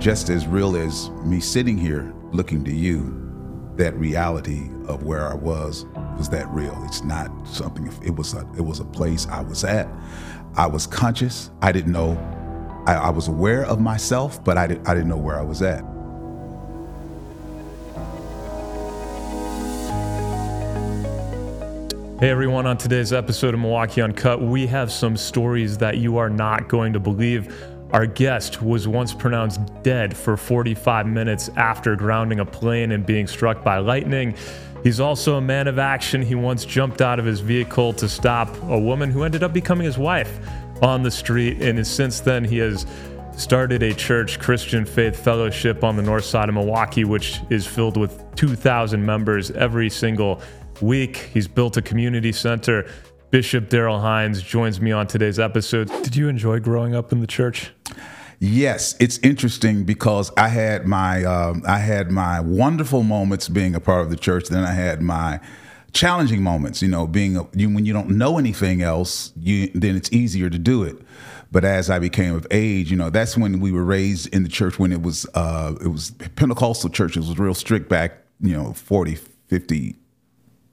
just 0.00 0.30
as 0.30 0.46
real 0.46 0.76
as 0.76 1.10
me 1.24 1.40
sitting 1.40 1.76
here 1.76 2.14
looking 2.30 2.64
to 2.64 2.72
you, 2.72 3.14
that 3.76 3.94
reality 3.94 4.70
of 4.86 5.02
where 5.02 5.28
I 5.28 5.34
was 5.34 5.86
was 6.16 6.28
that 6.30 6.48
real. 6.50 6.76
It's 6.84 7.02
not 7.02 7.30
something. 7.46 7.92
It 8.04 8.14
was 8.14 8.34
a. 8.34 8.40
It 8.56 8.62
was 8.62 8.80
a 8.80 8.84
place 8.84 9.26
I 9.26 9.40
was 9.40 9.64
at. 9.64 9.88
I 10.56 10.66
was 10.66 10.86
conscious. 10.86 11.50
I 11.62 11.72
didn't 11.72 11.92
know. 11.92 12.16
I, 12.86 12.94
I 12.94 13.10
was 13.10 13.28
aware 13.28 13.64
of 13.64 13.80
myself, 13.80 14.42
but 14.42 14.56
I, 14.56 14.66
did, 14.66 14.86
I 14.86 14.94
didn't 14.94 15.08
know 15.08 15.16
where 15.16 15.38
I 15.38 15.42
was 15.42 15.62
at. 15.62 15.84
Hey 22.18 22.30
everyone, 22.30 22.66
on 22.66 22.76
today's 22.76 23.12
episode 23.12 23.54
of 23.54 23.60
Milwaukee 23.60 24.00
Uncut, 24.00 24.42
we 24.42 24.66
have 24.66 24.90
some 24.90 25.16
stories 25.16 25.78
that 25.78 25.98
you 25.98 26.16
are 26.16 26.30
not 26.30 26.68
going 26.68 26.92
to 26.94 26.98
believe. 26.98 27.54
Our 27.92 28.06
guest 28.06 28.60
was 28.62 28.86
once 28.86 29.14
pronounced 29.14 29.60
dead 29.82 30.14
for 30.14 30.36
45 30.36 31.06
minutes 31.06 31.48
after 31.56 31.96
grounding 31.96 32.40
a 32.40 32.44
plane 32.44 32.92
and 32.92 33.04
being 33.04 33.26
struck 33.26 33.64
by 33.64 33.78
lightning. 33.78 34.34
He's 34.84 35.00
also 35.00 35.36
a 35.36 35.40
man 35.40 35.66
of 35.68 35.78
action. 35.78 36.20
He 36.20 36.34
once 36.34 36.66
jumped 36.66 37.00
out 37.00 37.18
of 37.18 37.24
his 37.24 37.40
vehicle 37.40 37.94
to 37.94 38.08
stop 38.08 38.54
a 38.64 38.78
woman 38.78 39.10
who 39.10 39.22
ended 39.22 39.42
up 39.42 39.54
becoming 39.54 39.86
his 39.86 39.96
wife 39.96 40.38
on 40.82 41.02
the 41.02 41.10
street, 41.10 41.62
and 41.62 41.84
since 41.86 42.20
then, 42.20 42.44
he 42.44 42.58
has 42.58 42.86
started 43.36 43.82
a 43.82 43.94
church, 43.94 44.38
Christian 44.38 44.84
Faith 44.84 45.16
Fellowship, 45.16 45.82
on 45.82 45.96
the 45.96 46.02
north 46.02 46.24
side 46.24 46.48
of 46.48 46.54
Milwaukee, 46.54 47.04
which 47.04 47.40
is 47.50 47.66
filled 47.66 47.96
with 47.96 48.22
2,000 48.36 49.04
members 49.04 49.50
every 49.52 49.88
single 49.88 50.40
week. 50.80 51.30
He's 51.32 51.48
built 51.48 51.76
a 51.76 51.82
community 51.82 52.32
center. 52.32 52.86
Bishop 53.30 53.68
Darrell 53.68 54.00
Hines 54.00 54.40
joins 54.40 54.80
me 54.80 54.90
on 54.90 55.06
today's 55.06 55.38
episode. 55.38 55.88
Did 56.02 56.16
you 56.16 56.28
enjoy 56.28 56.60
growing 56.60 56.94
up 56.94 57.12
in 57.12 57.20
the 57.20 57.26
church? 57.26 57.72
Yes, 58.40 58.96
it's 59.00 59.18
interesting 59.18 59.84
because 59.84 60.30
I 60.38 60.48
had 60.48 60.86
my 60.86 61.24
um, 61.24 61.62
I 61.66 61.78
had 61.78 62.10
my 62.10 62.40
wonderful 62.40 63.02
moments 63.02 63.48
being 63.48 63.74
a 63.74 63.80
part 63.80 64.00
of 64.00 64.10
the 64.10 64.16
church. 64.16 64.48
Then 64.48 64.64
I 64.64 64.72
had 64.72 65.02
my 65.02 65.40
challenging 65.92 66.42
moments. 66.42 66.80
You 66.80 66.88
know, 66.88 67.06
being 67.06 67.36
a, 67.36 67.46
you, 67.52 67.68
when 67.68 67.84
you 67.84 67.92
don't 67.92 68.10
know 68.10 68.38
anything 68.38 68.80
else, 68.80 69.32
you 69.36 69.70
then 69.74 69.94
it's 69.94 70.10
easier 70.10 70.48
to 70.48 70.58
do 70.58 70.82
it. 70.84 70.96
But 71.52 71.64
as 71.64 71.90
I 71.90 71.98
became 71.98 72.34
of 72.34 72.46
age, 72.50 72.90
you 72.90 72.96
know, 72.96 73.10
that's 73.10 73.36
when 73.36 73.60
we 73.60 73.72
were 73.72 73.84
raised 73.84 74.32
in 74.34 74.42
the 74.42 74.48
church 74.48 74.78
when 74.78 74.92
it 74.92 75.02
was 75.02 75.26
uh, 75.34 75.74
it 75.82 75.88
was 75.88 76.12
Pentecostal 76.36 76.88
churches 76.88 77.28
was 77.28 77.38
real 77.38 77.54
strict 77.54 77.90
back, 77.90 78.24
you 78.40 78.56
know, 78.56 78.72
40, 78.72 79.16
50 79.48 79.96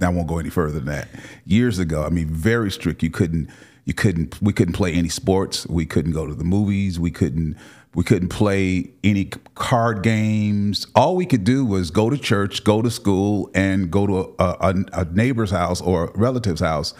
I 0.01 0.09
won't 0.09 0.27
go 0.27 0.39
any 0.39 0.49
further 0.49 0.79
than 0.79 0.85
that. 0.85 1.07
Years 1.45 1.79
ago, 1.79 2.03
I 2.03 2.09
mean, 2.09 2.27
very 2.27 2.69
strict. 2.71 3.01
You 3.01 3.09
couldn't, 3.09 3.49
you 3.85 3.93
couldn't, 3.93 4.41
we 4.41 4.52
couldn't 4.53 4.73
play 4.73 4.93
any 4.93 5.09
sports. 5.09 5.65
We 5.67 5.85
couldn't 5.85 6.11
go 6.11 6.27
to 6.27 6.33
the 6.33 6.43
movies. 6.43 6.99
We 6.99 7.11
couldn't, 7.11 7.55
we 7.93 8.03
couldn't 8.03 8.29
play 8.29 8.91
any 9.05 9.31
card 9.55 10.03
games. 10.03 10.87
All 10.95 11.15
we 11.15 11.25
could 11.25 11.45
do 11.45 11.65
was 11.65 11.91
go 11.91 12.09
to 12.09 12.17
church, 12.17 12.65
go 12.65 12.81
to 12.81 12.91
school, 12.91 13.49
and 13.55 13.89
go 13.89 14.05
to 14.05 14.35
a, 14.37 14.57
a, 14.59 14.75
a 14.91 15.05
neighbor's 15.05 15.52
house 15.52 15.79
or 15.79 16.09
a 16.09 16.17
relative's 16.17 16.61
house. 16.61 16.93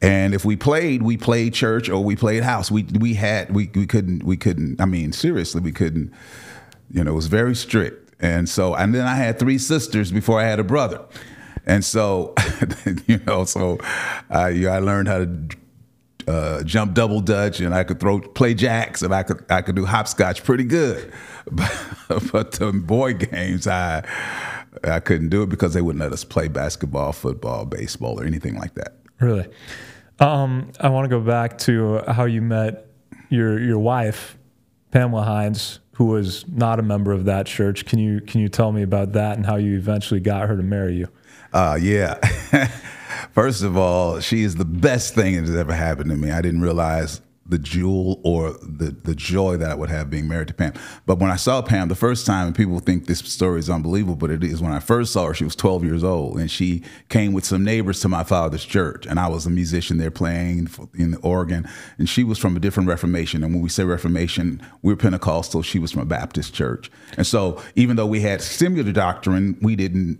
And 0.00 0.34
if 0.34 0.44
we 0.44 0.56
played, 0.56 1.02
we 1.02 1.16
played 1.16 1.54
church 1.54 1.88
or 1.88 2.02
we 2.02 2.16
played 2.16 2.42
house. 2.42 2.72
We 2.72 2.82
we 2.98 3.14
had 3.14 3.54
we 3.54 3.70
we 3.72 3.86
couldn't 3.86 4.24
we 4.24 4.36
couldn't. 4.36 4.80
I 4.80 4.84
mean, 4.84 5.12
seriously, 5.12 5.60
we 5.60 5.70
couldn't. 5.70 6.12
You 6.90 7.04
know, 7.04 7.12
it 7.12 7.14
was 7.14 7.28
very 7.28 7.54
strict. 7.54 8.12
And 8.20 8.48
so, 8.48 8.74
and 8.74 8.92
then 8.92 9.06
I 9.06 9.14
had 9.14 9.38
three 9.38 9.58
sisters 9.58 10.10
before 10.10 10.40
I 10.40 10.44
had 10.44 10.58
a 10.58 10.64
brother. 10.64 11.00
And 11.66 11.84
so, 11.84 12.34
you 13.06 13.18
know, 13.26 13.44
so 13.44 13.78
I, 14.30 14.50
you 14.50 14.66
know, 14.66 14.72
I 14.72 14.78
learned 14.78 15.08
how 15.08 15.18
to 15.18 15.48
uh, 16.28 16.62
jump 16.62 16.94
double 16.94 17.20
dutch, 17.20 17.60
and 17.60 17.74
I 17.74 17.84
could 17.84 18.00
throw 18.00 18.20
play 18.20 18.54
jacks, 18.54 19.02
and 19.02 19.14
I 19.14 19.22
could 19.22 19.44
I 19.50 19.62
could 19.62 19.76
do 19.76 19.84
hopscotch 19.84 20.44
pretty 20.44 20.64
good. 20.64 21.12
But, 21.50 22.30
but 22.30 22.52
the 22.52 22.72
boy 22.72 23.14
games, 23.14 23.66
I 23.66 24.06
I 24.84 25.00
couldn't 25.00 25.30
do 25.30 25.42
it 25.42 25.48
because 25.48 25.74
they 25.74 25.80
wouldn't 25.80 26.00
let 26.00 26.12
us 26.12 26.22
play 26.22 26.46
basketball, 26.46 27.12
football, 27.12 27.64
baseball, 27.64 28.20
or 28.20 28.24
anything 28.24 28.54
like 28.54 28.74
that. 28.74 28.98
Really, 29.18 29.48
um, 30.20 30.70
I 30.78 30.88
want 30.88 31.04
to 31.04 31.08
go 31.08 31.20
back 31.20 31.58
to 31.58 31.98
how 32.06 32.26
you 32.26 32.42
met 32.42 32.86
your 33.28 33.58
your 33.58 33.80
wife, 33.80 34.38
Pamela 34.92 35.24
Hines, 35.24 35.80
who 35.94 36.06
was 36.06 36.46
not 36.48 36.78
a 36.78 36.82
member 36.82 37.12
of 37.12 37.26
that 37.26 37.46
church. 37.46 37.84
Can 37.84 37.98
you 37.98 38.20
can 38.20 38.40
you 38.40 38.48
tell 38.48 38.72
me 38.72 38.82
about 38.82 39.12
that 39.12 39.36
and 39.36 39.46
how 39.46 39.56
you 39.56 39.76
eventually 39.76 40.20
got 40.20 40.48
her 40.48 40.56
to 40.56 40.62
marry 40.62 40.96
you? 40.96 41.08
Uh, 41.52 41.78
yeah. 41.80 42.14
First 43.32 43.62
of 43.62 43.76
all, 43.76 44.20
she 44.20 44.42
is 44.42 44.56
the 44.56 44.64
best 44.64 45.14
thing 45.14 45.36
that 45.36 45.46
has 45.46 45.56
ever 45.56 45.72
happened 45.72 46.10
to 46.10 46.16
me. 46.16 46.30
I 46.30 46.40
didn't 46.40 46.62
realize 46.62 47.20
the 47.52 47.58
jewel 47.58 48.18
or 48.24 48.52
the, 48.62 48.96
the 49.04 49.14
joy 49.14 49.58
that 49.58 49.70
I 49.70 49.74
would 49.74 49.90
have 49.90 50.08
being 50.08 50.26
married 50.26 50.48
to 50.48 50.54
Pam. 50.54 50.72
But 51.04 51.18
when 51.18 51.30
I 51.30 51.36
saw 51.36 51.60
Pam 51.60 51.88
the 51.88 51.94
first 51.94 52.24
time, 52.24 52.46
and 52.46 52.56
people 52.56 52.78
think 52.80 53.06
this 53.06 53.18
story 53.18 53.60
is 53.60 53.68
unbelievable, 53.68 54.16
but 54.16 54.30
it 54.30 54.42
is. 54.42 54.62
When 54.62 54.72
I 54.72 54.80
first 54.80 55.12
saw 55.12 55.26
her, 55.26 55.34
she 55.34 55.44
was 55.44 55.54
12 55.54 55.84
years 55.84 56.02
old, 56.02 56.38
and 56.38 56.50
she 56.50 56.82
came 57.10 57.34
with 57.34 57.44
some 57.44 57.62
neighbors 57.62 58.00
to 58.00 58.08
my 58.08 58.24
father's 58.24 58.64
church, 58.64 59.06
and 59.06 59.20
I 59.20 59.28
was 59.28 59.44
a 59.44 59.50
musician 59.50 59.98
there 59.98 60.10
playing 60.10 60.68
in 60.94 61.10
the 61.10 61.18
organ, 61.18 61.68
and 61.98 62.08
she 62.08 62.24
was 62.24 62.38
from 62.38 62.56
a 62.56 62.60
different 62.60 62.88
Reformation. 62.88 63.44
And 63.44 63.52
when 63.52 63.62
we 63.62 63.68
say 63.68 63.84
Reformation, 63.84 64.62
we're 64.80 64.96
Pentecostal. 64.96 65.62
She 65.62 65.78
was 65.78 65.92
from 65.92 66.02
a 66.02 66.06
Baptist 66.06 66.54
church, 66.54 66.90
and 67.18 67.26
so 67.26 67.62
even 67.76 67.96
though 67.96 68.06
we 68.06 68.20
had 68.20 68.40
similar 68.40 68.90
doctrine, 68.92 69.58
we 69.60 69.76
didn't 69.76 70.18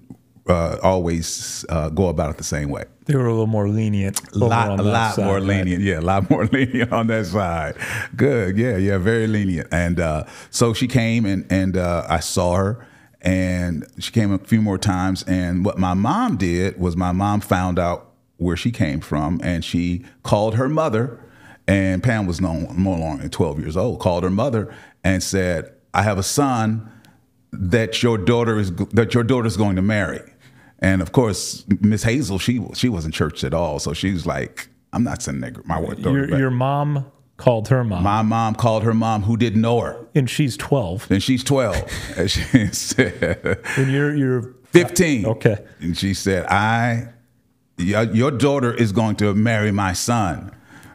uh, 0.48 0.76
always 0.82 1.64
uh, 1.68 1.88
go 1.90 2.08
about 2.08 2.30
it 2.30 2.36
the 2.36 2.44
same 2.44 2.68
way. 2.68 2.84
They 3.06 3.16
were 3.16 3.26
a 3.26 3.30
little 3.30 3.46
more 3.46 3.68
lenient. 3.68 4.20
A 4.32 4.38
lot, 4.38 4.78
a 4.78 4.82
lot 4.82 5.16
side, 5.16 5.24
more 5.24 5.34
right? 5.34 5.42
lenient. 5.42 5.82
Yeah, 5.82 6.00
a 6.00 6.00
lot 6.00 6.30
more 6.30 6.46
lenient 6.46 6.92
on 6.92 7.08
that 7.08 7.26
side. 7.26 7.76
Good. 8.16 8.56
Yeah, 8.56 8.76
yeah, 8.76 8.98
very 8.98 9.26
lenient. 9.26 9.68
And 9.72 9.98
uh, 9.98 10.24
so 10.50 10.72
she 10.72 10.86
came 10.86 11.24
and 11.26 11.46
and 11.50 11.76
uh, 11.76 12.06
I 12.08 12.20
saw 12.20 12.56
her. 12.56 12.86
And 13.24 13.86
she 14.00 14.10
came 14.10 14.32
a 14.32 14.38
few 14.38 14.60
more 14.60 14.78
times. 14.78 15.22
And 15.28 15.64
what 15.64 15.78
my 15.78 15.94
mom 15.94 16.36
did 16.36 16.80
was 16.80 16.96
my 16.96 17.12
mom 17.12 17.40
found 17.40 17.78
out 17.78 18.10
where 18.36 18.56
she 18.56 18.72
came 18.72 19.00
from, 19.00 19.40
and 19.44 19.64
she 19.64 20.04
called 20.24 20.56
her 20.56 20.68
mother. 20.68 21.20
And 21.68 22.02
Pam 22.02 22.26
was 22.26 22.40
no, 22.40 22.52
no 22.72 22.90
longer 22.90 23.28
12 23.28 23.60
years 23.60 23.76
old. 23.76 24.00
Called 24.00 24.24
her 24.24 24.30
mother 24.30 24.74
and 25.04 25.22
said, 25.22 25.72
"I 25.94 26.02
have 26.02 26.18
a 26.18 26.24
son 26.24 26.90
that 27.52 28.02
your 28.02 28.18
daughter 28.18 28.58
is 28.58 28.72
that 28.72 29.14
your 29.14 29.22
daughter's 29.22 29.56
going 29.56 29.76
to 29.76 29.82
marry." 29.82 30.31
And 30.82 31.00
of 31.00 31.12
course, 31.12 31.64
Miss 31.80 32.02
Hazel, 32.02 32.38
she 32.40 32.60
she 32.74 32.88
wasn't 32.88 33.14
church 33.14 33.44
at 33.44 33.54
all, 33.54 33.78
so 33.78 33.94
she 33.94 34.12
was 34.12 34.26
like, 34.26 34.68
"I'm 34.92 35.04
not 35.04 35.22
sending 35.22 35.56
my 35.64 35.80
daughter." 35.80 36.26
Your, 36.26 36.38
your 36.38 36.50
mom 36.50 37.06
called 37.36 37.68
her 37.68 37.84
mom. 37.84 38.02
My 38.02 38.22
mom 38.22 38.56
called 38.56 38.82
her 38.82 38.92
mom, 38.92 39.22
who 39.22 39.36
didn't 39.36 39.60
know 39.60 39.80
her, 39.80 39.96
and 40.12 40.28
she's 40.28 40.56
twelve. 40.56 41.08
And 41.08 41.22
she's 41.22 41.44
twelve, 41.44 41.76
and 42.16 42.28
she 42.28 42.66
said, 42.66 43.60
"And 43.76 43.92
you're 43.92 44.14
you're 44.14 44.54
15. 44.72 45.26
Okay. 45.26 45.64
And 45.80 45.96
she 45.96 46.14
said, 46.14 46.46
"I, 46.46 47.10
your, 47.78 48.02
your 48.02 48.30
daughter 48.32 48.74
is 48.74 48.90
going 48.90 49.16
to 49.16 49.34
marry 49.34 49.70
my 49.70 49.92
son." 49.92 50.50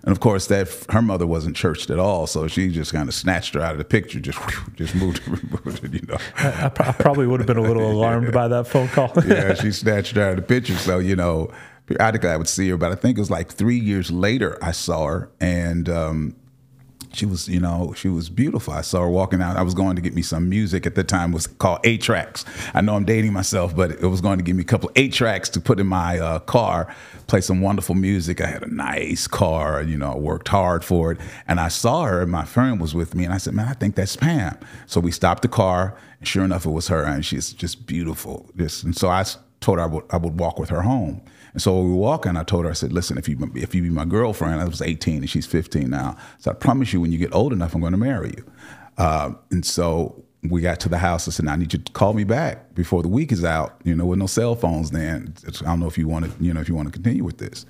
And 0.08 0.14
of 0.14 0.22
course, 0.22 0.48
that 0.48 0.70
her 0.90 1.02
mother 1.02 1.28
wasn't 1.28 1.58
churched 1.58 1.90
at 1.90 2.00
all, 2.00 2.28
so 2.28 2.48
she 2.48 2.70
just 2.70 2.94
kind 2.94 3.10
of 3.10 3.14
snatched 3.14 3.56
her 3.56 3.60
out 3.60 3.74
of 3.74 3.78
the 3.78 3.84
picture, 3.84 4.22
just 4.22 4.40
just 4.76 4.96
moved, 4.96 5.22
moved 5.66 5.94
you 5.94 6.00
know. 6.08 6.16
I, 6.38 6.72
I, 6.80 6.94
probably 6.94 7.28
would 7.28 7.42
have 7.42 7.48
been 7.48 7.58
a 7.58 7.62
little 7.62 7.92
alarmed 7.92 8.28
yeah. 8.28 8.32
by 8.32 8.48
that 8.48 8.68
phone 8.68 8.88
call. 8.88 9.12
yeah, 9.28 9.54
she 9.54 9.70
snatched 9.74 10.16
her 10.16 10.24
out 10.24 10.30
of 10.30 10.36
the 10.38 10.42
picture. 10.44 10.76
So 10.76 11.00
you 11.00 11.18
know, 11.18 11.52
periodically 11.88 12.30
I 12.30 12.38
would 12.38 12.48
see 12.48 12.70
her, 12.70 12.78
but 12.78 12.94
I 12.94 12.96
think 12.96 13.18
it 13.18 13.20
was 13.20 13.30
like 13.30 13.52
three 13.52 13.78
years 13.78 14.10
later 14.10 14.58
I 14.62 14.72
saw 14.72 15.08
her, 15.08 15.30
and 15.42 15.90
um, 15.90 16.38
she 17.14 17.26
was, 17.26 17.48
you 17.48 17.60
know, 17.60 17.94
she 17.96 18.10
was 18.10 18.30
beautiful. 18.30 18.74
I 18.74 18.82
saw 18.82 19.02
her 19.02 19.10
walking 19.10 19.42
out. 19.42 19.58
I 19.58 19.62
was 19.62 19.74
going 19.74 19.96
to 19.96 20.02
get 20.02 20.14
me 20.14 20.22
some 20.22 20.50
music 20.50 20.86
at 20.86 20.96
the 20.96 21.04
time. 21.04 21.32
It 21.32 21.36
was 21.36 21.48
called 21.48 21.80
eight 21.84 22.02
tracks. 22.02 22.46
I 22.74 22.82
know 22.82 22.96
I'm 22.96 23.06
dating 23.06 23.34
myself, 23.34 23.76
but 23.76 23.92
it 23.92 24.08
was 24.08 24.22
going 24.22 24.38
to 24.38 24.44
give 24.44 24.56
me 24.56 24.62
a 24.62 24.66
couple 24.66 24.92
eight 24.96 25.14
tracks 25.14 25.50
to 25.50 25.62
put 25.62 25.80
in 25.80 25.88
my 25.88 26.20
uh, 26.20 26.40
car, 26.40 26.94
play 27.28 27.42
some 27.42 27.62
wonderful 27.62 27.96
music. 27.96 28.42
I 28.42 28.48
had 28.48 28.64
a 28.64 28.74
nice 28.74 29.28
car, 29.28 29.82
you 29.82 29.98
know, 29.98 30.14
I 30.14 30.18
worked 30.18 30.48
hard 30.48 30.84
for 30.84 31.12
it. 31.12 31.20
And 31.48 31.60
I 31.60 31.68
saw 31.68 32.04
her, 32.04 32.22
and 32.22 32.32
my 32.32 32.46
friend 32.46 32.80
was 32.80 32.94
with 32.94 33.16
me, 33.16 33.26
and 33.26 33.34
I 33.34 33.38
said, 33.38 33.54
"Man, 33.54 33.68
I 33.68 33.74
think 33.74 33.96
that's 33.96 34.16
Pam." 34.16 34.58
So 34.86 35.00
we 35.00 35.12
stopped 35.12 35.42
the 35.42 35.48
car, 35.48 35.98
and 36.20 36.28
sure 36.28 36.44
enough, 36.44 36.66
it 36.66 36.72
was 36.72 36.88
her, 36.88 37.04
and 37.04 37.26
she's 37.26 37.54
just 37.54 37.86
beautiful. 37.86 38.50
Just 38.58 38.84
and 38.84 38.96
so 38.96 39.10
I 39.10 39.24
told 39.60 39.78
her 39.78 39.84
I 39.84 39.88
would, 39.88 40.04
I 40.12 40.18
would 40.18 40.40
walk 40.40 40.60
with 40.60 40.70
her 40.70 40.82
home. 40.82 41.22
And 41.58 41.62
so 41.64 41.82
we 41.82 41.90
were 41.90 41.96
walking, 41.96 42.38
I 42.38 42.44
told 42.44 42.66
her, 42.66 42.70
I 42.70 42.76
said, 42.76 42.94
listen, 42.94 43.18
if 43.18 43.28
you 43.28 43.52
if 43.56 43.74
you 43.74 43.82
be 43.82 43.90
my 43.90 44.06
girlfriend, 44.06 44.62
I 44.62 44.66
was 44.66 44.80
18 44.80 45.22
and 45.22 45.28
she's 45.28 45.48
15 45.48 45.90
now. 45.90 46.16
So 46.38 46.52
I 46.52 46.54
promise 46.54 46.94
you, 46.94 47.02
when 47.02 47.12
you 47.12 47.18
get 47.18 47.34
old 47.34 47.52
enough, 47.52 47.74
I'm 47.74 47.82
going 47.82 47.94
to 47.94 47.98
marry 47.98 48.32
you. 48.38 48.46
Uh, 49.00 49.32
and 49.50 49.66
so 49.66 50.24
we 50.44 50.62
got 50.62 50.80
to 50.82 50.90
the 50.90 51.00
house. 51.00 51.28
I 51.28 51.32
said, 51.32 51.48
I 51.48 51.56
need 51.56 51.74
you 51.74 51.80
to 51.80 51.92
call 51.94 52.14
me 52.14 52.26
back 52.26 52.76
before 52.76 53.02
the 53.02 53.08
week 53.08 53.32
is 53.32 53.44
out. 53.44 53.82
You 53.84 53.96
know, 53.96 54.06
with 54.06 54.20
no 54.20 54.28
cell 54.28 54.56
phones 54.56 54.92
then. 54.92 55.34
I 55.48 55.64
don't 55.64 55.80
know 55.80 55.88
if 55.88 55.98
you 55.98 56.08
want 56.08 56.26
to, 56.26 56.44
you 56.44 56.54
know, 56.54 56.62
if 56.62 56.70
you 56.70 56.76
want 56.76 56.90
to 56.90 56.92
continue 56.92 57.24
with 57.24 57.40
this. 57.40 57.66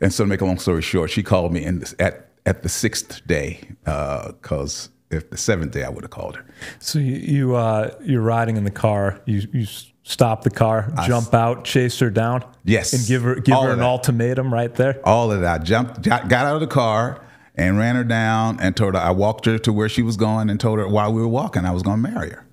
And 0.00 0.10
so 0.10 0.24
to 0.24 0.28
make 0.28 0.40
a 0.40 0.46
long 0.46 0.58
story 0.58 0.80
short, 0.80 1.10
she 1.10 1.22
called 1.22 1.52
me 1.52 1.66
in 1.66 1.84
at 1.98 2.30
at 2.46 2.62
the 2.62 2.70
sixth 2.70 3.26
day 3.26 3.60
because 3.84 4.88
uh, 4.88 5.16
if 5.16 5.28
the 5.28 5.36
seventh 5.36 5.72
day 5.72 5.84
I 5.84 5.90
would 5.90 6.04
have 6.04 6.10
called 6.10 6.36
her. 6.36 6.46
So 6.78 6.98
you, 6.98 7.16
you 7.16 7.56
uh, 7.56 7.94
you're 8.02 8.22
riding 8.22 8.56
in 8.56 8.64
the 8.64 8.70
car. 8.70 9.20
You 9.26 9.46
you 9.52 9.66
stop 10.02 10.42
the 10.42 10.50
car, 10.50 10.92
I 10.96 11.06
jump 11.06 11.34
out, 11.34 11.64
chase 11.64 11.98
her 12.00 12.10
down. 12.10 12.44
Yes, 12.64 12.92
and 12.92 13.06
give 13.06 13.22
her 13.22 13.36
give 13.36 13.54
All 13.54 13.64
her 13.64 13.72
an 13.72 13.80
ultimatum 13.80 14.52
right 14.52 14.74
there. 14.74 15.00
All 15.04 15.32
of 15.32 15.40
that. 15.40 15.64
Jumped, 15.64 16.02
got, 16.02 16.28
got 16.28 16.46
out 16.46 16.54
of 16.54 16.60
the 16.60 16.66
car, 16.66 17.24
and 17.54 17.78
ran 17.78 17.96
her 17.96 18.04
down 18.04 18.58
and 18.60 18.76
told 18.76 18.94
her 18.94 19.00
I 19.00 19.10
walked 19.10 19.46
her 19.46 19.58
to 19.58 19.72
where 19.72 19.88
she 19.88 20.02
was 20.02 20.16
going 20.16 20.50
and 20.50 20.58
told 20.58 20.78
her 20.78 20.88
while 20.88 21.12
we 21.12 21.20
were 21.20 21.28
walking 21.28 21.64
I 21.64 21.72
was 21.72 21.82
going 21.82 22.02
to 22.02 22.10
marry 22.10 22.30
her. 22.30 22.46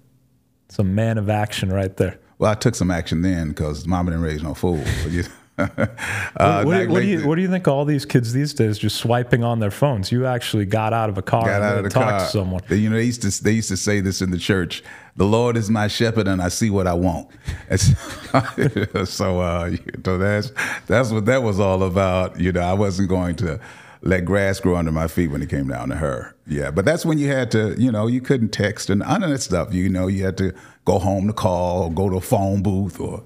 It's 0.68 0.80
a 0.80 0.84
man 0.84 1.18
of 1.18 1.30
action 1.30 1.72
right 1.72 1.96
there. 1.98 2.20
Well, 2.38 2.52
I 2.52 2.56
took 2.56 2.76
some 2.76 2.92
action 2.92 3.22
then 3.22 3.50
because 3.50 3.88
mama 3.88 4.12
didn't 4.12 4.24
raise 4.24 4.44
no 4.44 4.54
fool. 4.54 4.84
uh, 5.58 5.66
what, 5.66 6.66
what, 6.66 6.90
what, 6.90 7.00
do 7.02 7.08
you, 7.08 7.28
what 7.28 7.36
do 7.36 7.42
you 7.42 7.50
think 7.50 7.68
all 7.68 7.84
these 7.84 8.06
kids 8.06 8.32
these 8.32 8.54
days 8.54 8.78
just 8.78 8.98
swiping 8.98 9.44
on 9.44 9.60
their 9.60 9.72
phones? 9.72 10.12
You 10.12 10.26
actually 10.26 10.66
got 10.66 10.94
out 10.94 11.10
of 11.10 11.18
a 11.18 11.22
car 11.22 11.46
got 11.46 11.56
and 11.56 11.64
out 11.64 11.78
of 11.80 11.84
the 11.84 11.90
talked 11.90 12.10
car. 12.10 12.20
to 12.20 12.26
someone. 12.26 12.62
You 12.70 12.90
know, 12.90 12.96
they 12.96 13.04
used 13.04 13.24
to 13.24 13.44
they 13.44 13.52
used 13.52 13.70
to 13.70 13.78
say 13.78 14.00
this 14.00 14.22
in 14.22 14.32
the 14.32 14.38
church: 14.38 14.84
"The 15.16 15.26
Lord 15.26 15.58
is 15.58 15.70
my 15.70 15.88
shepherd, 15.88 16.28
and 16.28 16.42
I 16.42 16.50
see 16.50 16.70
what 16.70 16.88
I 16.88 16.94
want." 16.94 17.30
It's- 17.70 17.94
so, 19.10 19.40
uh, 19.40 19.76
so 20.06 20.18
that's 20.18 20.52
that's 20.88 21.12
what 21.12 21.26
that 21.26 21.44
was 21.44 21.60
all 21.60 21.84
about. 21.84 22.40
You 22.40 22.52
know, 22.52 22.62
I 22.62 22.74
wasn't 22.74 23.10
going 23.10 23.36
to 23.38 23.60
let 24.02 24.26
grass 24.26 24.60
grow 24.60 24.76
under 24.78 24.92
my 24.92 25.08
feet 25.08 25.28
when 25.28 25.42
it 25.42 25.50
came 25.50 25.68
down 25.68 25.90
to 25.90 25.96
her. 25.96 26.36
Yeah, 26.48 26.72
but 26.72 26.86
that's 26.86 27.06
when 27.06 27.18
you 27.18 27.28
had 27.28 27.52
to, 27.52 27.76
you 27.78 27.92
know, 27.92 28.08
you 28.08 28.22
couldn't 28.22 28.50
text 28.50 28.90
and 28.90 29.00
none 29.02 29.24
of 29.24 29.30
that 29.30 29.42
stuff. 29.42 29.74
You 29.74 29.90
know, 29.90 30.08
you 30.08 30.24
had 30.24 30.38
to 30.38 30.54
go 30.86 31.00
home 31.00 31.28
to 31.28 31.34
call 31.34 31.84
or 31.84 31.92
go 31.92 32.10
to 32.10 32.16
a 32.18 32.22
phone 32.22 32.64
booth 32.64 33.00
or 33.00 33.24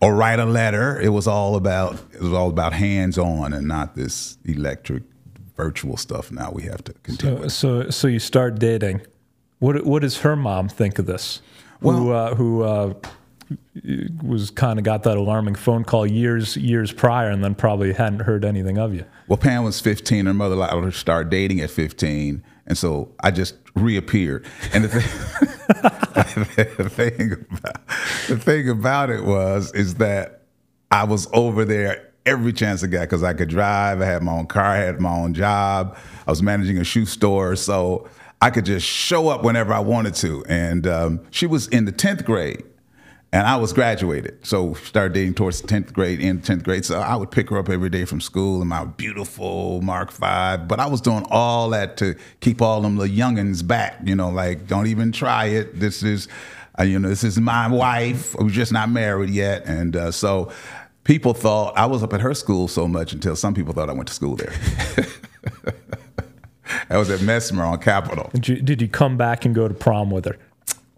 or 0.00 0.14
write 0.14 0.38
a 0.38 0.44
letter. 0.44 1.00
It 1.00 1.10
was 1.10 1.26
all 1.26 1.56
about 1.56 1.94
it 2.12 2.20
was 2.20 2.32
all 2.32 2.48
about 2.48 2.72
hands 2.72 3.18
on 3.18 3.52
and 3.52 3.66
not 3.66 3.96
this 3.96 4.38
electric 4.44 5.02
virtual 5.56 5.96
stuff. 5.96 6.30
Now 6.30 6.50
we 6.52 6.62
have 6.64 6.82
to 6.84 6.92
continue. 7.02 7.48
So, 7.48 7.84
so, 7.84 7.90
so 7.90 8.08
you 8.08 8.18
start 8.18 8.58
dating. 8.58 9.02
What 9.60 9.84
what 9.84 10.02
does 10.02 10.18
her 10.18 10.34
mom 10.34 10.68
think 10.68 10.98
of 10.98 11.06
this? 11.06 11.40
who 11.80 12.12
uh, 12.12 12.34
who 12.34 12.62
uh, 12.62 12.94
was 14.22 14.50
kind 14.50 14.78
of 14.78 14.84
got 14.84 15.02
that 15.04 15.16
alarming 15.16 15.54
phone 15.54 15.84
call 15.84 16.06
years 16.06 16.56
years 16.56 16.92
prior, 16.92 17.30
and 17.30 17.42
then 17.42 17.54
probably 17.54 17.92
hadn't 17.92 18.20
heard 18.20 18.44
anything 18.44 18.78
of 18.78 18.94
you. 18.94 19.04
Well, 19.28 19.36
Pam 19.38 19.64
was 19.64 19.80
15. 19.80 20.26
Her 20.26 20.34
mother 20.34 20.54
allowed 20.54 20.84
her 20.84 20.90
to 20.90 20.96
start 20.96 21.30
dating 21.30 21.60
at 21.60 21.70
15. 21.70 22.42
And 22.66 22.78
so 22.78 23.12
I 23.20 23.30
just 23.30 23.56
reappeared. 23.74 24.46
And 24.72 24.84
the 24.84 24.88
thing, 24.88 26.66
the 26.76 26.88
thing, 26.88 27.32
about, 27.32 27.86
the 28.28 28.38
thing 28.38 28.68
about 28.68 29.10
it 29.10 29.24
was, 29.24 29.72
is 29.72 29.94
that 29.96 30.42
I 30.90 31.04
was 31.04 31.28
over 31.32 31.64
there 31.64 32.12
every 32.26 32.52
chance 32.52 32.84
I 32.84 32.88
got 32.88 33.02
because 33.02 33.22
I 33.22 33.34
could 33.34 33.48
drive. 33.48 34.00
I 34.00 34.04
had 34.04 34.22
my 34.22 34.32
own 34.32 34.46
car. 34.46 34.64
I 34.64 34.78
had 34.78 35.00
my 35.00 35.12
own 35.12 35.34
job. 35.34 35.96
I 36.26 36.30
was 36.30 36.42
managing 36.42 36.78
a 36.78 36.84
shoe 36.84 37.06
store. 37.06 37.56
So 37.56 38.08
I 38.40 38.50
could 38.50 38.64
just 38.64 38.86
show 38.86 39.28
up 39.28 39.42
whenever 39.42 39.72
I 39.72 39.80
wanted 39.80 40.14
to. 40.16 40.44
And 40.48 40.86
um, 40.86 41.20
she 41.30 41.46
was 41.46 41.68
in 41.68 41.84
the 41.84 41.92
10th 41.92 42.24
grade 42.24 42.64
and 43.32 43.46
I 43.46 43.56
was 43.56 43.72
graduated. 43.72 44.44
So 44.44 44.74
started 44.74 45.12
dating 45.12 45.34
towards 45.34 45.62
10th 45.62 45.92
grade, 45.92 46.20
in 46.20 46.40
10th 46.40 46.64
grade. 46.64 46.84
So 46.84 46.98
I 46.98 47.14
would 47.16 47.30
pick 47.30 47.50
her 47.50 47.58
up 47.58 47.68
every 47.68 47.90
day 47.90 48.04
from 48.04 48.20
school 48.20 48.60
in 48.60 48.68
my 48.68 48.84
beautiful 48.84 49.80
Mark 49.82 50.10
V. 50.10 50.18
But 50.66 50.80
I 50.80 50.86
was 50.86 51.00
doing 51.00 51.24
all 51.30 51.70
that 51.70 51.96
to 51.98 52.16
keep 52.40 52.60
all 52.60 52.80
them 52.80 52.96
little 52.98 53.14
youngins 53.14 53.64
back, 53.66 53.98
you 54.04 54.16
know, 54.16 54.30
like, 54.30 54.66
don't 54.66 54.88
even 54.88 55.12
try 55.12 55.46
it. 55.46 55.78
This 55.78 56.02
is, 56.02 56.26
uh, 56.78 56.82
you 56.82 56.98
know, 56.98 57.08
this 57.08 57.22
is 57.22 57.38
my 57.38 57.68
wife. 57.68 58.34
We're 58.36 58.48
just 58.48 58.72
not 58.72 58.90
married 58.90 59.30
yet. 59.30 59.64
And 59.66 59.94
uh, 59.94 60.10
so 60.10 60.50
people 61.04 61.34
thought 61.34 61.76
I 61.76 61.86
was 61.86 62.02
up 62.02 62.12
at 62.12 62.20
her 62.22 62.34
school 62.34 62.66
so 62.66 62.88
much 62.88 63.12
until 63.12 63.36
some 63.36 63.54
people 63.54 63.74
thought 63.74 63.90
I 63.90 63.92
went 63.92 64.08
to 64.08 64.14
school 64.14 64.34
there. 64.34 64.54
I 66.88 66.96
was 66.98 67.10
at 67.10 67.20
Messmer 67.20 67.64
on 67.64 67.78
Capitol. 67.80 68.30
Did 68.32 68.48
you, 68.48 68.56
did 68.62 68.82
you 68.82 68.88
come 68.88 69.16
back 69.16 69.44
and 69.44 69.54
go 69.54 69.68
to 69.68 69.74
prom 69.74 70.10
with 70.10 70.24
her? 70.26 70.36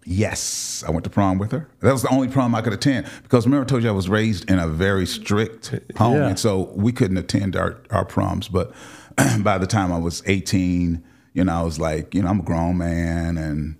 Yes, 0.05 0.83
I 0.85 0.91
went 0.91 1.05
to 1.05 1.09
prom 1.09 1.37
with 1.37 1.51
her. 1.53 1.69
That 1.79 1.93
was 1.93 2.01
the 2.01 2.09
only 2.09 2.27
prom 2.27 2.53
I 2.55 2.61
could 2.61 2.73
attend 2.73 3.07
because 3.23 3.45
remember 3.45 3.63
I 3.65 3.67
told 3.67 3.83
you 3.83 3.89
I 3.89 3.93
was 3.93 4.09
raised 4.09 4.49
in 4.49 4.59
a 4.59 4.67
very 4.67 5.05
strict 5.05 5.73
home, 5.95 6.15
Yeah. 6.17 6.27
and 6.27 6.37
so 6.39 6.71
we 6.75 6.91
couldn't 6.91 7.17
attend 7.17 7.55
our, 7.55 7.77
our 7.89 8.03
proms. 8.03 8.49
But 8.49 8.73
by 9.39 9.57
the 9.57 9.67
time 9.67 9.93
I 9.93 9.97
was 9.97 10.21
eighteen, 10.25 11.03
you 11.33 11.45
know, 11.45 11.53
I 11.53 11.61
was 11.63 11.79
like, 11.79 12.13
you 12.13 12.21
know, 12.21 12.27
I'm 12.29 12.41
a 12.41 12.43
grown 12.43 12.77
man, 12.77 13.37
and 13.37 13.77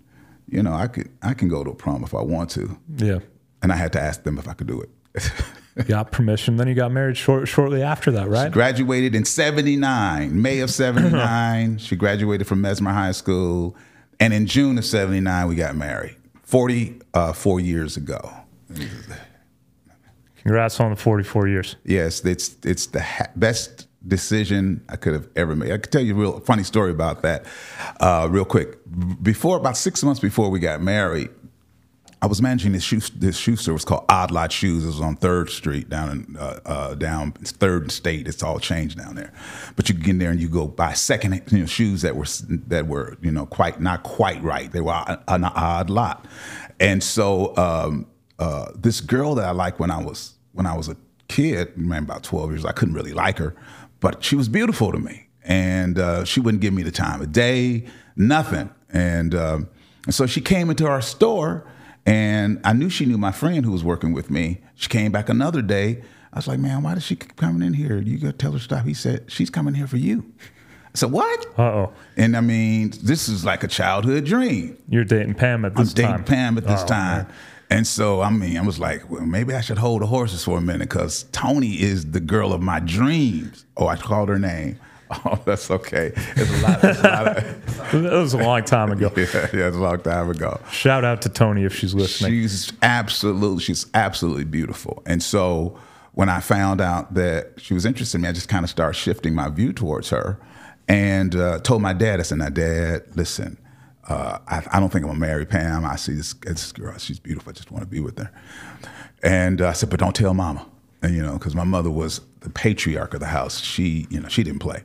you 0.48 0.64
know, 0.64 0.72
I 0.74 0.88
could 0.88 1.10
I 1.22 1.34
can 1.34 1.50
go 1.50 1.62
to 1.64 1.72
a 1.72 1.76
prom 1.76 2.04
if 2.06 2.14
I 2.14 2.22
want 2.22 2.50
to, 2.52 2.78
Yeah. 2.96 3.20
and 3.62 3.74
I 3.74 3.76
had 3.76 3.92
to 3.94 4.02
ask 4.02 4.24
them 4.24 4.38
if 4.38 4.48
I 4.48 4.54
could 4.54 4.68
do 4.68 4.80
it. 4.80 4.90
Got 5.88 6.12
permission. 6.12 6.58
Then 6.58 6.68
you 6.68 6.76
got 6.76 6.92
married 6.92 7.18
short, 7.18 7.48
shortly 7.48 7.82
after 7.82 8.12
that, 8.12 8.30
right? 8.30 8.46
She 8.46 8.54
graduated 8.54 9.16
in 9.16 9.26
79 9.26 10.40
may 10.40 10.60
of 10.60 10.70
79 10.70 11.78
she 11.80 11.96
graduated 11.96 12.46
from 12.46 12.62
Messmer 12.62 12.94
high 12.94 13.12
school 13.12 13.76
and 14.20 14.34
in 14.34 14.46
june 14.46 14.78
of 14.78 14.86
79 14.86 15.48
we 15.48 15.56
got 15.56 15.76
married 15.76 16.16
44 16.44 17.60
years 17.60 17.98
ago 17.98 18.32
Congrats 20.38 20.80
on 20.80 20.92
the 20.92 20.96
44 20.96 21.48
years. 21.48 21.76
yes 21.86 22.24
it's 22.26 22.56
it's 22.64 22.88
the 22.88 23.02
ha- 23.02 23.28
best 23.36 23.88
decision 24.08 24.84
i 24.90 24.96
could 24.96 25.14
have 25.14 25.28
ever 25.36 25.56
made 25.56 25.72
i 25.72 25.78
could 25.78 25.92
tell 25.92 26.02
you 26.02 26.14
a 26.14 26.18
real 26.18 26.40
funny 26.42 26.64
story 26.64 26.92
about 26.92 27.22
that 27.24 27.46
uh, 28.00 28.28
real 28.30 28.46
quick 28.46 28.78
before 29.24 29.58
about 29.58 29.76
six 29.78 30.04
months 30.04 30.20
before 30.20 30.50
we 30.50 30.60
got 30.60 30.82
married 30.82 31.30
I 32.24 32.26
was 32.26 32.42
managing 32.42 32.72
this 32.72 32.84
shoe 32.84 33.02
this 33.16 33.36
shoe 33.36 33.58
store. 33.58 33.78
Called 33.80 34.06
Odd 34.08 34.32
Lot 34.32 34.50
Shoes. 34.50 34.86
It 34.86 34.88
was 34.88 35.02
on 35.02 35.18
Third 35.18 35.50
Street 35.50 35.90
down 35.90 36.10
in 36.10 36.38
uh, 36.40 36.60
uh, 36.66 36.96
down 36.96 37.34
Third 37.34 37.92
State. 37.92 38.30
It's 38.30 38.42
all 38.42 38.60
changed 38.60 38.98
down 38.98 39.16
there, 39.16 39.34
but 39.76 39.90
you 39.90 39.96
get 39.96 40.08
in 40.08 40.20
there 40.20 40.32
and 40.32 40.40
you 40.40 40.48
go 40.48 40.66
buy 40.66 40.94
second 40.94 41.42
you 41.52 41.60
know, 41.60 41.66
shoes 41.66 42.02
that 42.04 42.16
were 42.16 42.26
that 42.68 42.88
were 42.88 43.18
you 43.22 43.30
know 43.30 43.46
quite 43.46 43.82
not 43.82 44.04
quite 44.04 44.42
right. 44.42 44.72
They 44.72 44.80
were 44.80 45.04
an 45.28 45.44
odd 45.44 45.90
lot, 45.90 46.26
and 46.80 47.04
so 47.04 47.58
um, 47.58 48.08
uh, 48.40 48.72
this 48.74 49.02
girl 49.02 49.36
that 49.36 49.44
I 49.44 49.52
liked 49.52 49.82
when 49.82 49.92
I 49.92 50.02
was 50.02 50.36
when 50.54 50.66
I 50.66 50.78
was 50.78 50.88
a 50.88 50.96
kid, 51.28 51.78
man, 51.78 52.04
about 52.04 52.24
twelve 52.24 52.52
years, 52.52 52.64
I 52.64 52.72
couldn't 52.72 52.94
really 52.94 53.12
like 53.12 53.38
her, 53.38 53.54
but 54.00 54.24
she 54.24 54.38
was 54.38 54.48
beautiful 54.48 54.94
to 54.94 54.98
me, 54.98 55.28
and 55.44 56.00
uh, 56.00 56.24
she 56.24 56.40
wouldn't 56.40 56.62
give 56.62 56.74
me 56.74 56.84
the 56.84 56.92
time 56.92 57.20
of 57.20 57.34
day, 57.34 57.86
nothing, 58.16 58.74
and. 58.94 59.36
Um, 59.36 59.70
and 60.06 60.14
so 60.14 60.26
she 60.26 60.42
came 60.42 60.70
into 60.70 60.86
our 60.86 61.02
store, 61.02 61.66
and 62.06 62.60
I 62.64 62.74
knew 62.74 62.90
she 62.90 63.06
knew 63.06 63.18
my 63.18 63.32
friend 63.32 63.66
who 63.66 63.72
was 63.72 63.84
working 63.84 64.14
with 64.14 64.30
me. 64.30 64.62
She 64.76 64.90
came 64.90 65.12
back 65.12 65.30
another 65.30 65.62
day. 65.62 66.04
I 66.34 66.38
was 66.38 66.48
like, 66.48 66.60
man, 66.60 66.84
why 66.84 66.96
does 66.96 67.04
she 67.04 67.16
keep 67.16 67.36
coming 67.36 67.66
in 67.66 67.74
here? 67.74 68.02
You 68.02 68.18
gotta 68.18 68.34
tell 68.34 68.52
her 68.54 68.58
to 68.58 68.64
stop. 68.64 68.86
He 68.86 68.94
said, 68.94 69.26
she's 69.32 69.50
coming 69.50 69.74
here 69.76 69.88
for 69.88 69.98
you. 69.98 70.26
I 70.96 70.98
said, 70.98 71.12
what? 71.12 71.46
Uh 71.58 71.62
oh. 71.62 71.94
And 72.18 72.36
I 72.36 72.42
mean, 72.42 72.92
this 73.02 73.30
is 73.30 73.46
like 73.46 73.64
a 73.64 73.68
childhood 73.68 74.26
dream. 74.26 74.78
You're 74.90 75.06
dating 75.06 75.36
Pam 75.36 75.64
at 75.66 75.76
this 75.76 75.94
time. 75.94 76.06
I'm 76.06 76.12
this 76.12 76.20
dating. 76.22 76.36
Pam 76.38 76.58
at 76.58 76.68
this 76.68 76.82
Oh, 76.84 76.88
time. 76.88 77.24
man. 77.28 77.34
And 77.70 77.88
so, 77.88 78.22
I 78.22 78.30
mean, 78.30 78.58
I 78.58 78.62
was 78.62 78.80
like, 78.80 79.10
well, 79.10 79.26
maybe 79.26 79.56
I 79.56 79.62
should 79.62 79.80
hold 79.80 80.02
the 80.04 80.06
horses 80.06 80.44
for 80.44 80.58
a 80.60 80.62
minute 80.62 80.90
because 80.90 81.24
Tony 81.32 81.82
is 81.82 82.12
the 82.12 82.20
girl 82.20 82.54
of 82.54 82.62
my 82.62 82.80
dreams. 82.80 83.66
Oh, 83.78 83.88
I 83.88 83.96
called 83.96 84.30
her 84.30 84.38
name. 84.38 84.78
Oh, 85.26 85.40
that's 85.46 85.70
okay. 85.72 86.12
It's 86.16 86.52
a 86.52 86.62
lot. 86.62 86.84
It's 86.84 87.00
a 87.00 87.04
lot 87.04 87.28
of, 87.38 87.92
That 87.92 88.14
was 88.14 88.34
a 88.34 88.38
long 88.38 88.64
time 88.64 88.92
ago. 88.92 89.12
yeah, 89.18 89.26
yeah, 89.54 89.68
it's 89.68 89.78
a 89.78 89.80
long 89.80 90.02
time 90.02 90.30
ago. 90.30 90.60
Shout 90.72 91.06
out 91.06 91.22
to 91.24 91.30
Tony 91.30 91.64
if 91.64 91.76
she's 91.76 91.94
listening. 91.94 92.32
She's 92.32 92.72
absolutely, 92.82 93.64
she's 93.64 93.86
absolutely 93.94 94.46
beautiful. 94.46 95.04
And 95.06 95.22
so 95.22 95.78
when 96.14 96.30
I 96.30 96.40
found 96.40 96.82
out 96.82 97.14
that 97.14 97.54
she 97.58 97.74
was 97.74 97.86
interested 97.86 98.18
in 98.18 98.22
me, 98.24 98.30
I 98.30 98.32
just 98.32 98.50
kind 98.50 98.64
of 98.64 98.70
started 98.70 98.96
shifting 98.96 99.34
my 99.34 99.50
view 99.50 99.74
towards 99.74 100.10
her 100.10 100.40
and 100.88 101.36
uh, 101.36 101.60
told 101.60 101.82
my 101.82 101.94
dad, 101.94 102.20
I 102.20 102.24
said, 102.24 102.40
now, 102.40 102.50
dad, 102.50 103.04
listen, 103.16 103.58
uh, 104.08 104.40
I, 104.48 104.64
I 104.72 104.80
don't 104.80 104.92
think 104.92 105.04
I'm 105.06 105.10
going 105.10 105.16
to 105.16 105.28
marry 105.28 105.46
Pam. 105.46 105.86
I 105.86 105.96
see 105.96 106.14
this, 106.14 106.34
this 106.34 106.72
girl, 106.72 106.98
she's 106.98 107.20
beautiful. 107.20 107.52
I 107.52 107.54
just 107.54 107.72
want 107.72 107.84
to 107.84 107.90
be 107.90 108.00
with 108.00 108.18
her. 108.20 108.32
And 109.22 109.62
uh, 109.62 109.70
I 109.70 109.74
said, 109.74 109.90
but 109.90 110.00
don't 110.00 110.16
tell 110.16 110.34
mama. 110.34 110.66
And, 111.02 111.16
you 111.16 111.22
know, 111.22 111.34
because 111.34 111.56
my 111.56 111.64
mother 111.64 111.90
was 111.90 112.20
the 112.44 112.50
patriarch 112.50 113.14
of 113.14 113.20
the 113.20 113.28
house. 113.28 113.60
She, 113.60 114.08
you 114.10 114.20
know, 114.20 114.28
she 114.28 114.44
didn't 114.44 114.60
play. 114.60 114.84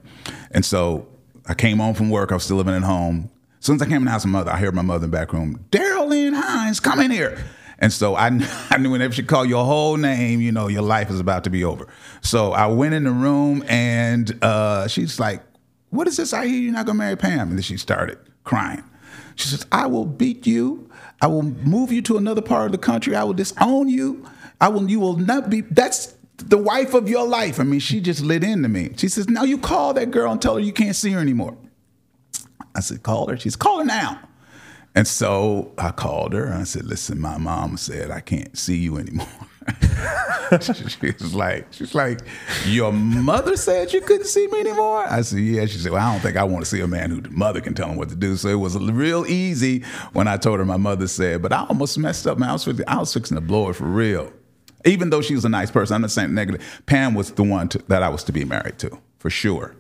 And 0.51 0.65
so 0.65 1.09
I 1.47 1.55
came 1.55 1.79
home 1.79 1.95
from 1.95 2.11
work. 2.11 2.31
I 2.31 2.35
was 2.35 2.45
still 2.45 2.57
living 2.57 2.75
at 2.75 2.83
home. 2.83 3.31
As 3.59 3.67
soon 3.67 3.77
as 3.77 3.83
I 3.83 3.87
came 3.87 3.97
in 3.97 4.05
the 4.05 4.11
house, 4.11 4.25
my 4.25 4.39
mother, 4.39 4.53
I 4.53 4.59
heard 4.59 4.75
my 4.75 4.83
mother 4.83 5.05
in 5.05 5.11
the 5.11 5.17
back 5.17 5.33
room, 5.33 5.65
Darrell 5.71 6.07
Lynn 6.07 6.33
Hines, 6.35 6.79
come 6.79 7.01
in 7.01 7.11
here. 7.11 7.45
And 7.81 7.93
so 7.93 8.15
I, 8.15 8.31
I 8.71 8.79
knew 8.79 8.91
whenever 8.91 9.13
she 9.13 9.23
called 9.23 9.49
your 9.49 9.65
whole 9.65 9.97
name, 9.97 10.41
you 10.41 10.53
know, 10.53 10.69
your 10.69 10.83
life 10.83 11.11
is 11.11 11.21
about 11.21 11.45
to 11.45 11.51
be 11.51 11.65
over. 11.65 11.89
So 12.23 12.53
I 12.53 12.67
went 12.69 12.95
in 12.95 13.05
the 13.05 13.11
room 13.11 13.65
and 13.69 14.39
uh, 14.43 14.87
she's 14.87 15.19
like, 15.19 15.43
what 15.91 16.07
is 16.07 16.17
this? 16.17 16.33
I 16.33 16.47
hear 16.47 16.61
you're 16.61 16.73
not 16.73 16.87
gonna 16.87 16.99
marry 16.99 17.17
Pam. 17.17 17.49
And 17.49 17.53
then 17.53 17.63
she 17.63 17.77
started 17.77 18.19
crying. 18.45 18.85
She 19.35 19.49
says, 19.49 19.67
I 19.73 19.87
will 19.87 20.05
beat 20.05 20.47
you. 20.47 20.91
I 21.21 21.27
will 21.27 21.43
move 21.43 21.91
you 21.91 22.03
to 22.03 22.17
another 22.17 22.43
part 22.43 22.67
of 22.67 22.73
the 22.73 22.79
country. 22.79 23.17
I 23.17 23.25
will 23.25 23.35
disown 23.35 23.89
you. 23.89 24.25
I 24.61 24.69
will, 24.69 24.89
you 24.91 25.01
will 25.01 25.17
not 25.17 25.51
be, 25.51 25.63
that's 25.63 26.15
the 26.39 26.59
wife 26.59 26.95
of 26.95 27.09
your 27.09 27.27
life. 27.27 27.61
I 27.61 27.65
mean, 27.65 27.81
she 27.81 28.01
just 28.01 28.23
lit 28.23 28.45
into 28.45 28.69
me. 28.69 28.91
She 28.97 29.09
says, 29.09 29.29
now 29.29 29.45
you 29.45 29.59
call 29.59 29.95
that 29.95 30.11
girl 30.11 30.33
and 30.33 30.41
tell 30.41 30.55
her 30.55 30.61
you 30.61 30.73
can't 30.73 30.97
see 30.97 31.11
her 31.13 31.21
anymore. 31.21 31.57
I 32.75 32.81
said, 32.81 33.03
call 33.03 33.29
her. 33.29 33.37
She's 33.37 33.57
call 33.57 33.81
her 33.81 33.85
now. 33.85 34.21
And 34.95 35.07
so 35.07 35.73
I 35.79 35.91
called 35.91 36.33
her 36.33 36.53
I 36.53 36.65
said, 36.65 36.85
listen, 36.85 37.21
my 37.21 37.39
mom 37.39 37.77
said 37.77 38.11
I 38.11 38.21
can't 38.21 38.57
see 38.57 38.77
you 38.77 38.99
anymore. 38.99 39.29
she's 40.61 41.35
like, 41.35 41.67
she's 41.73 41.95
like, 41.95 42.21
your 42.65 42.91
mother 42.93 43.57
said 43.57 43.93
you 43.93 44.01
couldn't 44.01 44.27
see 44.27 44.47
me 44.47 44.61
anymore. 44.61 45.05
I 45.07 45.21
said, 45.21 45.41
yeah. 45.41 45.67
She 45.67 45.79
said, 45.79 45.93
well, 45.93 46.05
I 46.05 46.13
don't 46.13 46.21
think 46.21 46.37
I 46.37 46.45
want 46.45 46.65
to 46.65 46.71
see 46.71 46.81
a 46.81 46.87
man 46.87 47.11
whose 47.11 47.31
mother 47.31 47.61
can 47.61 47.75
tell 47.75 47.89
him 47.89 47.97
what 47.97 48.09
to 48.09 48.17
do. 48.17 48.37
So 48.37 48.49
it 48.49 48.55
was 48.55 48.77
real 48.79 49.27
easy 49.27 49.85
when 50.15 50.27
I 50.27 50.37
told 50.37 50.59
her 50.59 50.65
my 50.65 50.79
mother 50.79 51.07
said, 51.07 51.43
but 51.43 51.53
I 51.53 51.67
almost 51.69 51.99
messed 51.99 52.27
up, 52.27 52.39
man. 52.39 52.49
I 52.49 52.53
was, 52.55 52.81
I 52.89 52.99
was 52.99 53.13
fixing 53.13 53.35
to 53.37 53.41
blow 53.41 53.67
her 53.67 53.75
for 53.75 53.85
real. 53.85 54.33
Even 54.85 55.11
though 55.11 55.21
she 55.21 55.35
was 55.35 55.45
a 55.45 55.49
nice 55.49 55.71
person, 55.71 55.95
I'm 55.97 56.01
not 56.03 56.11
saying 56.11 56.35
negative. 56.35 56.83
Pam 56.87 57.15
was 57.15 57.33
the 57.33 57.43
one 57.43 57.69
to, 57.71 57.79
that 57.89 58.03
I 58.03 58.09
was 58.09 58.23
to 58.25 58.33
be 58.33 58.45
married 58.45 58.79
to, 58.79 58.99
for 59.19 59.31
sure. 59.31 59.75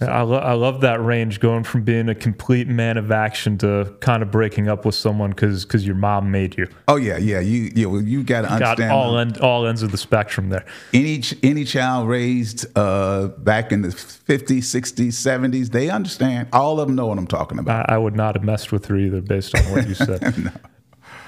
I, 0.00 0.22
lo- 0.22 0.38
I 0.38 0.54
love 0.54 0.80
that 0.80 1.02
range 1.02 1.38
going 1.38 1.62
from 1.62 1.84
being 1.84 2.08
a 2.08 2.16
complete 2.16 2.66
man 2.66 2.96
of 2.96 3.12
action 3.12 3.56
to 3.58 3.94
kind 4.00 4.22
of 4.24 4.30
breaking 4.30 4.68
up 4.68 4.84
with 4.84 4.96
someone 4.96 5.30
because 5.30 5.64
because 5.64 5.86
your 5.86 5.94
mom 5.94 6.32
made 6.32 6.58
you. 6.58 6.66
Oh 6.88 6.96
yeah, 6.96 7.16
yeah. 7.16 7.38
You 7.38 7.70
yeah. 7.74 7.86
Well, 7.86 8.02
you 8.02 8.24
got 8.24 8.42
to 8.42 8.48
Got 8.48 8.62
understand. 8.62 8.92
all 8.92 9.16
end, 9.18 9.38
all 9.38 9.66
ends 9.66 9.82
of 9.82 9.92
the 9.92 9.96
spectrum 9.96 10.48
there. 10.48 10.64
any 10.92 11.20
ch- 11.20 11.36
any 11.44 11.64
child 11.64 12.08
raised 12.08 12.66
uh, 12.76 13.28
back 13.38 13.70
in 13.70 13.82
the 13.82 13.88
50s, 13.88 14.58
60s, 14.64 15.12
70s, 15.12 15.70
they 15.70 15.90
understand. 15.90 16.48
All 16.52 16.80
of 16.80 16.88
them 16.88 16.96
know 16.96 17.06
what 17.06 17.16
I'm 17.16 17.28
talking 17.28 17.58
about. 17.60 17.88
I, 17.88 17.94
I 17.94 17.98
would 17.98 18.16
not 18.16 18.34
have 18.34 18.44
messed 18.44 18.72
with 18.72 18.86
her 18.86 18.96
either 18.96 19.20
based 19.20 19.54
on 19.54 19.62
what 19.70 19.86
you 19.86 19.94
said. 19.94 20.52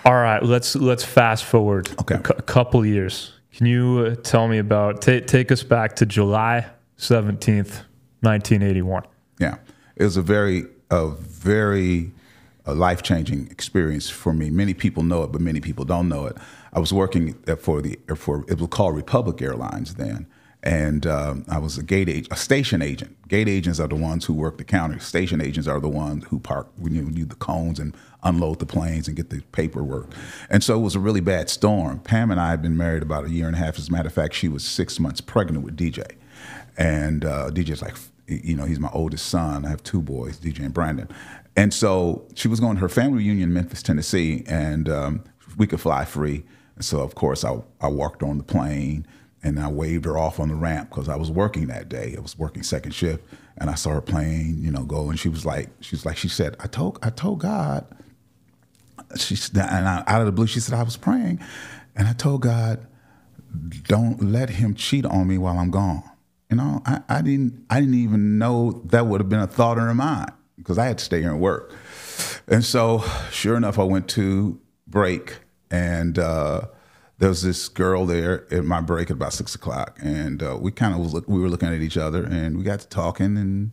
All 0.07 0.15
right, 0.15 0.41
let's 0.41 0.77
let's 0.77 1.03
fast 1.05 1.45
forward 1.45 1.89
Okay. 2.01 2.15
a 2.15 2.19
cou- 2.21 2.41
couple 2.43 2.87
years. 2.87 3.33
Can 3.53 3.67
you 3.67 4.07
uh, 4.07 4.15
tell 4.23 4.47
me 4.47 4.59
about 4.59 5.03
ta 5.03 5.19
take 5.27 5.51
us 5.51 5.65
back 5.65 5.97
to 5.97 6.07
July 6.07 6.65
seventeenth, 6.97 7.83
nineteen 8.23 8.63
eighty 8.63 8.83
one? 8.83 9.03
Yeah, 9.41 9.57
it 9.97 10.05
was 10.05 10.17
a 10.17 10.23
very, 10.23 10.65
a 10.93 11.09
very 11.09 12.13
a 12.67 12.75
life 12.75 13.03
changing 13.03 13.49
experience 13.51 14.09
for 14.09 14.33
me. 14.33 14.49
Many 14.51 14.75
people 14.75 15.03
know 15.03 15.25
it, 15.25 15.33
but 15.33 15.41
many 15.41 15.59
people 15.61 15.85
don't 15.85 16.09
know 16.09 16.27
it. 16.27 16.37
I 16.73 16.79
was 16.79 16.93
working 16.93 17.35
for 17.59 17.83
the 17.83 17.99
for 18.17 18.45
it 18.47 18.61
was 18.61 18.69
called 18.69 18.95
Republic 18.95 19.43
Airlines 19.43 19.95
then, 19.95 20.27
and 20.67 21.07
um, 21.07 21.45
I 21.49 21.59
was 21.59 21.79
a 21.79 21.83
gate 21.85 22.09
agent, 22.09 22.27
a 22.33 22.37
station 22.37 22.83
agent. 22.83 23.29
Gate 23.29 23.49
agents 23.49 23.79
are 23.79 23.87
the 23.87 23.95
ones 23.95 24.25
who 24.25 24.35
work 24.35 24.59
the 24.59 24.65
counter. 24.65 24.99
Station 24.99 25.41
agents 25.41 25.69
are 25.69 25.79
the 25.79 25.89
ones 25.89 26.25
who 26.25 26.41
park 26.41 26.69
when 26.77 26.93
you 26.93 27.25
the 27.25 27.37
cones 27.37 27.79
and 27.79 27.97
unload 28.25 28.59
the 28.59 28.67
planes 28.67 29.07
and 29.07 29.17
get 29.17 29.31
the 29.31 29.41
paperwork. 29.53 30.11
And 30.51 30.65
so 30.65 30.77
it 30.77 30.83
was 30.83 30.97
a 30.97 30.99
really 30.99 31.21
bad 31.21 31.49
storm. 31.51 32.01
Pam 32.01 32.33
and 32.33 32.41
I 32.41 32.51
had 32.51 32.63
been 32.63 32.77
married 32.77 33.05
about 33.05 33.27
a 33.27 33.31
year 33.31 33.47
and 33.47 33.55
a 33.55 33.59
half. 33.61 33.79
As 33.79 33.89
a 33.89 33.93
matter 33.93 34.09
of 34.09 34.13
fact, 34.13 34.35
she 34.35 34.49
was 34.49 34.65
six 34.65 34.99
months 34.99 35.21
pregnant 35.21 35.65
with 35.65 35.77
DJ, 35.77 36.05
and 36.77 37.25
uh, 37.25 37.49
DJ's 37.53 37.81
like, 37.81 37.95
you 38.27 38.57
know, 38.57 38.65
he's 38.65 38.81
my 38.81 38.91
oldest 38.93 39.27
son. 39.27 39.65
I 39.65 39.69
have 39.69 39.85
two 39.85 40.03
boys, 40.03 40.37
DJ 40.37 40.65
and 40.65 40.75
Brandon. 40.75 41.09
And 41.55 41.73
so 41.73 42.27
she 42.35 42.49
was 42.49 42.59
going 42.59 42.75
to 42.75 42.81
her 42.81 42.89
family 42.89 43.19
reunion 43.19 43.51
in 43.51 43.55
Memphis, 43.55 43.85
Tennessee, 43.85 44.43
and 44.49 44.89
um, 44.89 45.25
we 45.57 45.69
could 45.69 45.81
fly 45.81 46.05
free. 46.05 46.45
And 46.75 46.85
so, 46.85 47.03
of 47.03 47.15
course, 47.15 47.45
I, 47.45 47.63
I 47.81 47.87
walked 47.87 48.25
on 48.25 48.37
the 48.37 48.45
plane 48.45 49.07
and 49.47 49.61
I 49.61 49.69
waved 49.69 50.05
her 50.07 50.19
off 50.19 50.41
on 50.41 50.49
the 50.49 50.57
ramp 50.57 50.91
because 50.91 51.09
I 51.09 51.15
was 51.15 51.31
working 51.31 51.69
that 51.69 51.89
day. 51.89 52.15
I 52.17 52.21
was 52.21 52.37
working 52.37 52.65
second 52.65 52.93
shift, 52.93 53.25
and 53.59 53.71
I 53.71 53.77
saw 53.77 53.91
her 53.91 54.01
plane, 54.01 54.59
you 54.61 54.73
know, 54.73 54.83
go. 54.83 55.09
And 55.09 55.19
she 55.19 55.29
was 55.29 55.47
like, 55.47 55.69
she 55.81 55.97
like, 56.05 56.17
she 56.17 56.29
said, 56.29 56.57
I 56.59 56.67
told, 56.67 56.99
I 57.01 57.11
told 57.11 57.41
God. 57.41 57.87
She 59.17 59.37
and 59.55 59.89
I, 59.89 60.03
out 60.09 60.21
of 60.21 60.27
the 60.27 60.33
blue, 60.33 60.49
she 60.49 60.59
said, 60.59 60.75
I 60.75 60.83
was 60.83 60.97
praying, 60.97 61.39
and 61.95 62.09
I 62.09 62.13
told 62.13 62.43
God, 62.43 62.85
don't 63.85 64.21
let 64.21 64.51
him 64.51 64.75
cheat 64.75 65.07
on 65.07 65.29
me 65.29 65.39
while 65.39 65.59
I'm 65.59 65.71
gone. 65.71 66.03
You 66.51 66.57
know, 66.57 66.83
I, 66.85 67.03
I 67.09 67.23
didn't 67.23 67.65
I 67.71 67.79
didn't 67.79 67.95
even 67.95 68.39
know 68.39 68.83
that 68.87 69.07
would 69.07 69.21
have 69.21 69.29
been 69.29 69.41
a 69.41 69.47
thought 69.47 69.79
in 69.79 69.85
her 69.85 69.95
mind 69.95 70.33
because 70.57 70.77
I 70.77 70.87
had 70.87 70.99
to 70.99 71.05
stay 71.05 71.21
here 71.21 71.31
and 71.31 71.41
work. 71.41 71.73
And 72.49 72.65
so, 72.65 73.05
sure 73.31 73.57
enough, 73.57 73.79
I 73.79 73.85
went 73.85 74.09
to 74.11 74.61
break, 74.89 75.39
and 75.71 76.19
uh, 76.19 76.63
there 77.19 77.29
was 77.29 77.43
this 77.43 77.69
girl 77.69 78.05
there 78.05 78.53
at 78.53 78.65
my 78.65 78.81
break 78.81 79.11
at 79.11 79.17
about 79.17 79.33
six 79.33 79.55
o'clock, 79.55 79.99
and 80.03 80.43
uh, 80.43 80.59
we 80.61 80.71
kind 80.71 80.95
of 80.95 81.13
look, 81.13 81.27
we 81.27 81.41
were 81.41 81.49
looking 81.49 81.69
at 81.69 81.81
each 81.81 81.97
other, 81.97 82.25
and 82.25 82.59
we 82.59 82.65
got 82.65 82.81
to 82.81 82.89
talking, 82.89 83.37
and 83.37 83.73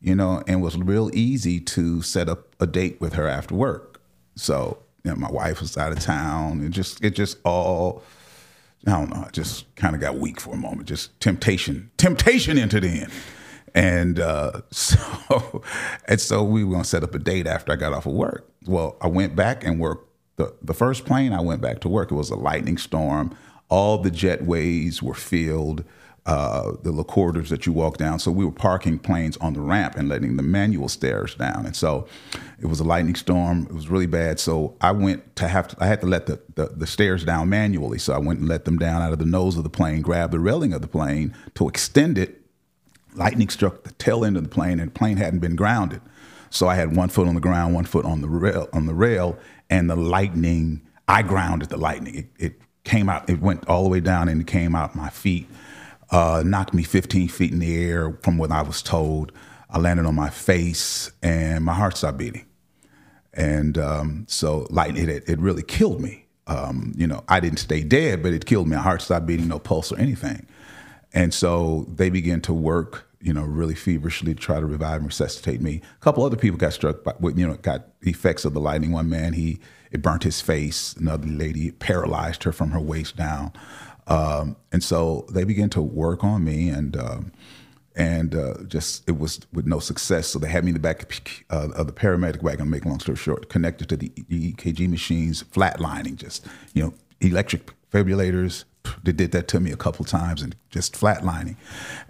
you 0.00 0.14
know, 0.14 0.42
and 0.46 0.60
it 0.60 0.62
was 0.62 0.76
real 0.76 1.10
easy 1.14 1.60
to 1.60 2.02
set 2.02 2.28
up 2.28 2.56
a 2.60 2.66
date 2.66 3.00
with 3.00 3.12
her 3.14 3.28
after 3.28 3.54
work. 3.54 4.00
So, 4.34 4.78
you 5.04 5.10
know, 5.10 5.16
my 5.16 5.30
wife 5.30 5.60
was 5.60 5.76
out 5.76 5.92
of 5.92 6.00
town, 6.00 6.60
and 6.60 6.72
just 6.72 7.04
it 7.04 7.10
just 7.14 7.38
all. 7.44 8.02
I 8.86 8.92
don't 8.92 9.10
know. 9.10 9.24
I 9.26 9.30
just 9.30 9.72
kind 9.76 9.94
of 9.94 10.00
got 10.00 10.16
weak 10.16 10.40
for 10.40 10.54
a 10.54 10.56
moment. 10.56 10.88
Just 10.88 11.18
temptation, 11.20 11.90
temptation 11.96 12.58
entered 12.58 12.84
in, 12.84 13.10
and 13.72 14.18
uh, 14.18 14.62
so 14.70 15.62
and 16.08 16.20
so 16.20 16.42
we 16.42 16.64
were 16.64 16.72
gonna 16.72 16.84
set 16.84 17.04
up 17.04 17.14
a 17.14 17.20
date 17.20 17.46
after 17.46 17.72
I 17.72 17.76
got 17.76 17.92
off 17.92 18.06
of 18.06 18.14
work. 18.14 18.50
Well, 18.66 18.96
I 19.00 19.06
went 19.06 19.36
back 19.36 19.64
and 19.64 19.78
worked 19.78 20.09
the 20.40 20.54
the 20.62 20.74
first 20.74 21.04
plane. 21.04 21.32
I 21.32 21.40
went 21.40 21.60
back 21.60 21.80
to 21.80 21.88
work. 21.88 22.10
It 22.10 22.14
was 22.14 22.30
a 22.30 22.36
lightning 22.36 22.78
storm. 22.78 23.36
All 23.68 23.98
the 23.98 24.10
jetways 24.10 25.02
were 25.02 25.14
filled. 25.14 25.84
Uh, 26.26 26.72
the 26.82 26.92
corridors 27.02 27.48
that 27.48 27.64
you 27.64 27.72
walk 27.72 27.96
down. 27.96 28.18
So 28.18 28.30
we 28.30 28.44
were 28.44 28.52
parking 28.52 28.98
planes 28.98 29.36
on 29.38 29.54
the 29.54 29.60
ramp 29.60 29.96
and 29.96 30.06
letting 30.08 30.36
the 30.36 30.42
manual 30.42 30.88
stairs 30.88 31.34
down. 31.34 31.64
And 31.64 31.74
so 31.74 32.06
it 32.60 32.66
was 32.66 32.78
a 32.78 32.84
lightning 32.84 33.14
storm. 33.14 33.66
It 33.70 33.74
was 33.74 33.88
really 33.88 34.06
bad. 34.06 34.38
So 34.38 34.76
I 34.82 34.92
went 34.92 35.34
to 35.36 35.48
have 35.48 35.68
to, 35.68 35.76
I 35.80 35.86
had 35.86 36.02
to 36.02 36.06
let 36.06 36.26
the, 36.26 36.38
the, 36.54 36.66
the 36.66 36.86
stairs 36.86 37.24
down 37.24 37.48
manually. 37.48 37.98
So 37.98 38.12
I 38.12 38.18
went 38.18 38.38
and 38.40 38.48
let 38.48 38.66
them 38.66 38.78
down 38.78 39.00
out 39.00 39.12
of 39.12 39.18
the 39.18 39.24
nose 39.24 39.56
of 39.56 39.64
the 39.64 39.70
plane, 39.70 40.02
grabbed 40.02 40.32
the 40.32 40.38
railing 40.38 40.74
of 40.74 40.82
the 40.82 40.88
plane 40.88 41.34
to 41.54 41.68
extend 41.68 42.18
it. 42.18 42.42
Lightning 43.14 43.48
struck 43.48 43.82
the 43.82 43.92
tail 43.92 44.24
end 44.24 44.36
of 44.36 44.44
the 44.44 44.50
plane, 44.50 44.78
and 44.78 44.90
the 44.90 44.98
plane 44.98 45.16
hadn't 45.16 45.40
been 45.40 45.56
grounded. 45.56 46.02
So 46.50 46.68
I 46.68 46.74
had 46.74 46.96
one 46.96 47.08
foot 47.08 47.28
on 47.28 47.34
the 47.34 47.40
ground, 47.40 47.74
one 47.74 47.84
foot 47.84 48.04
on 48.04 48.20
the 48.20 48.28
rail, 48.28 48.68
on 48.72 48.86
the 48.86 48.94
rail, 48.94 49.38
and 49.68 49.88
the 49.88 49.96
lightning. 49.96 50.82
I 51.08 51.22
grounded 51.22 51.68
the 51.68 51.76
lightning. 51.76 52.14
It, 52.16 52.26
it 52.38 52.60
came 52.84 53.08
out. 53.08 53.30
It 53.30 53.40
went 53.40 53.68
all 53.68 53.84
the 53.84 53.88
way 53.88 54.00
down, 54.00 54.28
and 54.28 54.40
it 54.40 54.46
came 54.46 54.74
out 54.74 54.94
my 54.94 55.10
feet 55.10 55.48
uh, 56.10 56.42
knocked 56.44 56.74
me 56.74 56.82
15 56.82 57.28
feet 57.28 57.52
in 57.52 57.60
the 57.60 57.76
air 57.76 58.16
from 58.22 58.38
what 58.38 58.50
I 58.50 58.62
was 58.62 58.82
told. 58.82 59.32
I 59.68 59.78
landed 59.78 60.06
on 60.06 60.14
my 60.14 60.30
face 60.30 61.12
and 61.22 61.64
my 61.64 61.74
heart 61.74 61.96
stopped 61.96 62.18
beating. 62.18 62.46
And 63.32 63.78
um, 63.78 64.26
so 64.28 64.66
lightning, 64.70 65.08
it, 65.08 65.28
it 65.28 65.38
really 65.38 65.62
killed 65.62 66.00
me. 66.00 66.26
Um, 66.48 66.92
you 66.96 67.06
know, 67.06 67.22
I 67.28 67.38
didn't 67.38 67.58
stay 67.58 67.84
dead, 67.84 68.22
but 68.24 68.32
it 68.32 68.44
killed 68.44 68.66
me. 68.66 68.74
My 68.74 68.82
heart 68.82 69.02
stopped 69.02 69.26
beating, 69.26 69.46
no 69.46 69.60
pulse 69.60 69.92
or 69.92 69.98
anything. 69.98 70.46
And 71.12 71.32
so 71.32 71.86
they 71.88 72.10
began 72.10 72.40
to 72.42 72.52
work, 72.52 73.08
you 73.20 73.32
know, 73.32 73.42
really 73.42 73.74
feverishly 73.74 74.34
to 74.34 74.40
try 74.40 74.60
to 74.60 74.66
revive 74.66 74.96
and 74.96 75.06
resuscitate 75.06 75.60
me. 75.60 75.82
A 75.96 76.00
couple 76.00 76.24
other 76.24 76.36
people 76.36 76.58
got 76.58 76.72
struck 76.72 77.04
by, 77.04 77.12
you 77.34 77.46
know, 77.46 77.54
got 77.54 77.88
effects 78.02 78.44
of 78.44 78.54
the 78.54 78.60
lightning. 78.60 78.92
One 78.92 79.10
man, 79.10 79.34
he 79.34 79.60
it 79.90 80.02
burnt 80.02 80.22
his 80.22 80.40
face. 80.40 80.94
Another 80.94 81.26
lady, 81.26 81.70
paralyzed 81.70 82.44
her 82.44 82.52
from 82.52 82.70
her 82.70 82.80
waist 82.80 83.16
down. 83.16 83.52
Um, 84.06 84.56
and 84.72 84.82
so 84.82 85.26
they 85.30 85.44
began 85.44 85.70
to 85.70 85.82
work 85.82 86.24
on 86.24 86.44
me, 86.44 86.68
and 86.68 86.96
um, 86.96 87.32
and 87.94 88.34
uh, 88.34 88.54
just 88.66 89.08
it 89.08 89.18
was 89.18 89.40
with 89.52 89.66
no 89.66 89.78
success. 89.78 90.28
So 90.28 90.38
they 90.38 90.48
had 90.48 90.64
me 90.64 90.70
in 90.70 90.74
the 90.74 90.80
back 90.80 91.44
uh, 91.50 91.68
of 91.74 91.86
the 91.86 91.92
paramedic 91.92 92.42
wagon. 92.42 92.70
Make 92.70 92.84
long 92.84 93.00
story 93.00 93.16
short, 93.16 93.48
connected 93.48 93.88
to 93.90 93.96
the 93.96 94.08
EKG 94.08 94.88
machines, 94.88 95.42
flatlining, 95.44 96.16
just 96.16 96.46
you 96.74 96.82
know, 96.82 96.94
electric 97.20 97.70
defibrillators. 97.90 98.64
They 99.02 99.12
did 99.12 99.32
that 99.32 99.48
to 99.48 99.60
me 99.60 99.72
a 99.72 99.76
couple 99.76 100.04
times, 100.04 100.42
and 100.42 100.54
just 100.70 100.94
flatlining. 100.94 101.56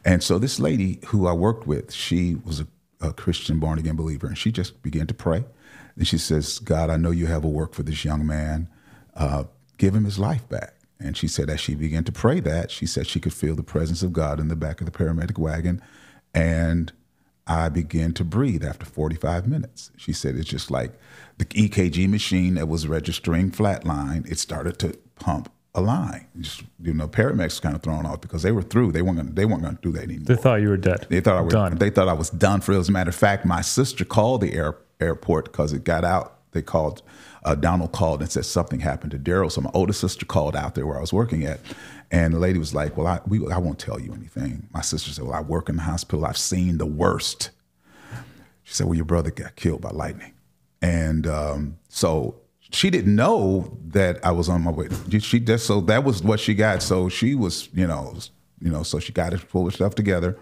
And 0.04 0.22
so 0.22 0.38
this 0.38 0.58
lady 0.58 1.00
who 1.06 1.26
I 1.26 1.32
worked 1.32 1.66
with, 1.66 1.92
she 1.92 2.34
was 2.34 2.60
a, 2.60 2.66
a 3.00 3.12
Christian 3.12 3.58
born 3.58 3.78
again 3.78 3.96
believer, 3.96 4.26
and 4.26 4.38
she 4.38 4.52
just 4.52 4.82
began 4.82 5.06
to 5.06 5.14
pray. 5.14 5.44
And 5.96 6.06
she 6.06 6.18
says, 6.18 6.58
"God, 6.58 6.90
I 6.90 6.96
know 6.96 7.10
you 7.10 7.26
have 7.26 7.44
a 7.44 7.48
work 7.48 7.74
for 7.74 7.82
this 7.82 8.04
young 8.04 8.26
man. 8.26 8.68
Uh, 9.14 9.44
give 9.78 9.94
him 9.94 10.04
his 10.04 10.18
life 10.18 10.48
back." 10.48 10.74
And 11.00 11.16
she 11.16 11.28
said, 11.28 11.48
as 11.48 11.60
she 11.60 11.74
began 11.74 12.04
to 12.04 12.12
pray 12.12 12.40
that, 12.40 12.70
she 12.70 12.84
said 12.84 13.06
she 13.06 13.20
could 13.20 13.32
feel 13.32 13.56
the 13.56 13.62
presence 13.62 14.02
of 14.02 14.12
God 14.12 14.38
in 14.38 14.48
the 14.48 14.56
back 14.56 14.80
of 14.80 14.86
the 14.86 14.92
paramedic 14.92 15.38
wagon. 15.38 15.80
And 16.34 16.92
I 17.46 17.70
began 17.70 18.12
to 18.12 18.24
breathe 18.24 18.62
after 18.62 18.84
45 18.84 19.48
minutes. 19.48 19.90
She 19.96 20.12
said, 20.12 20.36
it's 20.36 20.48
just 20.48 20.70
like 20.70 20.92
the 21.38 21.46
EKG 21.46 22.08
machine 22.08 22.54
that 22.54 22.68
was 22.68 22.86
registering 22.86 23.50
flatline, 23.50 24.30
it 24.30 24.38
started 24.38 24.78
to 24.80 24.96
pump 25.18 25.50
a 25.74 25.80
line. 25.80 26.26
Just, 26.40 26.62
you 26.82 26.92
know, 26.92 27.06
paramedics 27.06 27.60
kind 27.60 27.74
of 27.74 27.82
thrown 27.82 28.04
off 28.06 28.20
because 28.20 28.42
they 28.42 28.52
were 28.52 28.62
through. 28.62 28.92
They 28.92 29.02
weren't 29.02 29.18
gonna, 29.18 29.30
they 29.30 29.44
weren't 29.44 29.62
going 29.62 29.76
to 29.76 29.82
do 29.82 29.92
that 29.92 30.04
anymore. 30.04 30.24
They 30.26 30.36
thought 30.36 30.60
you 30.60 30.68
were 30.68 30.76
dead. 30.76 31.06
They 31.08 31.20
thought 31.20 31.36
I 31.36 31.40
was 31.42 31.52
Done. 31.52 31.76
They 31.76 31.90
thought 31.90 32.08
I 32.08 32.12
was 32.12 32.30
done 32.30 32.60
for. 32.60 32.72
As 32.72 32.88
a 32.88 32.92
matter 32.92 33.10
of 33.10 33.16
fact, 33.16 33.44
my 33.46 33.60
sister 33.60 34.04
called 34.04 34.40
the 34.40 34.52
air, 34.52 34.76
airport 35.00 35.46
because 35.46 35.72
it 35.72 35.84
got 35.84 36.04
out. 36.04 36.38
They 36.52 36.62
called. 36.62 37.02
Uh, 37.42 37.54
Donald 37.54 37.90
called 37.92 38.20
and 38.20 38.30
said 38.30 38.44
something 38.44 38.80
happened 38.80 39.12
to 39.12 39.18
Darrell. 39.18 39.48
So 39.48 39.62
my 39.62 39.70
older 39.72 39.94
sister 39.94 40.26
called 40.26 40.54
out 40.54 40.74
there 40.74 40.86
where 40.86 40.98
I 40.98 41.00
was 41.00 41.10
working 41.10 41.46
at, 41.46 41.58
and 42.10 42.34
the 42.34 42.38
lady 42.38 42.58
was 42.58 42.74
like, 42.74 42.98
"Well, 42.98 43.06
I 43.06 43.20
we, 43.26 43.40
I 43.50 43.56
won't 43.56 43.78
tell 43.78 43.98
you 43.98 44.12
anything." 44.12 44.68
My 44.74 44.82
sister 44.82 45.10
said, 45.10 45.24
"Well, 45.24 45.32
I 45.32 45.40
work 45.40 45.70
in 45.70 45.76
the 45.76 45.82
hospital. 45.82 46.26
I've 46.26 46.36
seen 46.36 46.76
the 46.76 46.84
worst." 46.84 47.50
She 48.64 48.74
said, 48.74 48.86
"Well, 48.86 48.94
your 48.94 49.06
brother 49.06 49.30
got 49.30 49.56
killed 49.56 49.80
by 49.80 49.88
lightning," 49.90 50.34
and 50.82 51.26
um, 51.26 51.78
so 51.88 52.34
she 52.70 52.90
didn't 52.90 53.14
know 53.14 53.76
that 53.88 54.24
I 54.24 54.30
was 54.30 54.48
on 54.48 54.62
my 54.62 54.70
way. 54.70 54.88
She 55.18 55.40
just 55.40 55.66
so 55.66 55.80
that 55.82 56.04
was 56.04 56.22
what 56.22 56.40
she 56.40 56.54
got. 56.54 56.82
So 56.82 57.08
she 57.08 57.34
was, 57.34 57.68
you 57.72 57.86
know, 57.86 58.16
you 58.60 58.70
know, 58.70 58.82
so 58.82 58.98
she 58.98 59.12
got 59.12 59.30
to 59.30 59.38
pull 59.38 59.64
her 59.64 59.70
stuff 59.70 59.94
together, 59.94 60.38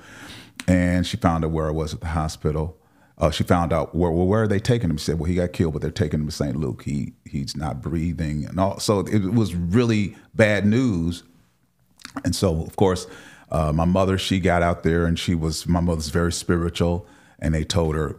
and 0.67 1.07
she 1.07 1.17
found 1.17 1.45
out 1.45 1.51
where 1.51 1.67
I 1.67 1.71
was 1.71 1.95
at 1.95 2.01
the 2.01 2.09
hospital. 2.09 2.77
Uh, 3.17 3.31
she 3.31 3.43
found 3.43 3.73
out 3.73 3.95
where 3.95 4.11
well, 4.11 4.27
where 4.27 4.43
are 4.43 4.49
they 4.49 4.61
taking 4.61 4.91
him? 4.91 4.97
She 4.97 5.07
said, 5.07 5.19
well, 5.19 5.29
he 5.29 5.35
got 5.35 5.53
killed, 5.53 5.73
but 5.73 5.83
they're 5.83 5.91
taking 5.91 6.21
him 6.21 6.27
to 6.27 6.33
St. 6.33 6.55
Luke. 6.55 6.83
He 6.85 7.15
he's 7.25 7.57
not 7.57 7.81
breathing, 7.83 8.45
and 8.45 8.61
all. 8.61 8.79
So 8.79 9.01
it 9.01 9.33
was 9.33 9.55
really 9.55 10.17
bad 10.35 10.67
news. 10.67 11.25
And 12.25 12.35
so, 12.35 12.63
of 12.63 12.77
course, 12.77 13.07
uh, 13.51 13.73
my 13.73 13.85
mother, 13.85 14.19
she 14.19 14.41
got 14.41 14.63
out 14.63 14.83
there, 14.83 15.07
and 15.07 15.19
she 15.19 15.35
was 15.35 15.67
my 15.67 15.81
mother's 15.81 16.11
very 16.11 16.33
spiritual, 16.33 17.07
and 17.41 17.55
they 17.55 17.65
told 17.65 17.95
her, 17.95 18.17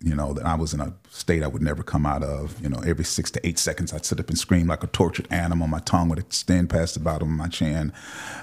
you 0.00 0.14
know, 0.14 0.32
that 0.32 0.44
I 0.44 0.54
was 0.56 0.74
in 0.74 0.80
a 0.80 0.92
state 1.10 1.42
I 1.42 1.46
would 1.46 1.62
never 1.62 1.82
come 1.82 2.04
out 2.04 2.24
of. 2.24 2.60
You 2.60 2.68
know, 2.68 2.80
every 2.84 3.04
six 3.04 3.30
to 3.32 3.46
eight 3.46 3.58
seconds, 3.58 3.92
I'd 3.92 4.04
sit 4.04 4.18
up 4.18 4.28
and 4.28 4.38
scream 4.38 4.66
like 4.66 4.82
a 4.82 4.88
tortured 4.88 5.28
animal. 5.30 5.68
My 5.68 5.78
tongue 5.80 6.08
would 6.08 6.18
extend 6.18 6.70
past 6.70 6.94
the 6.94 7.00
bottom 7.00 7.28
of 7.28 7.38
my 7.38 7.48
chin, 7.48 7.92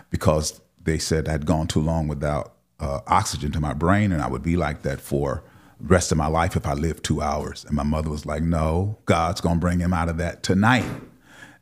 because 0.09 0.61
they 0.81 0.97
said 0.97 1.27
I'd 1.27 1.45
gone 1.45 1.67
too 1.67 1.81
long 1.81 2.07
without 2.07 2.53
uh, 2.79 3.01
oxygen 3.07 3.51
to 3.51 3.59
my 3.59 3.73
brain, 3.73 4.11
and 4.11 4.21
I 4.21 4.27
would 4.27 4.43
be 4.43 4.55
like 4.55 4.83
that 4.83 5.01
for 5.01 5.43
the 5.79 5.87
rest 5.87 6.11
of 6.11 6.17
my 6.17 6.27
life 6.27 6.55
if 6.55 6.65
I 6.65 6.73
lived 6.73 7.03
two 7.03 7.21
hours. 7.21 7.65
And 7.65 7.75
my 7.75 7.83
mother 7.83 8.09
was 8.09 8.25
like, 8.25 8.41
"No, 8.41 8.97
God's 9.05 9.41
gonna 9.41 9.59
bring 9.59 9.79
him 9.79 9.93
out 9.93 10.07
of 10.07 10.17
that 10.17 10.43
tonight." 10.43 10.85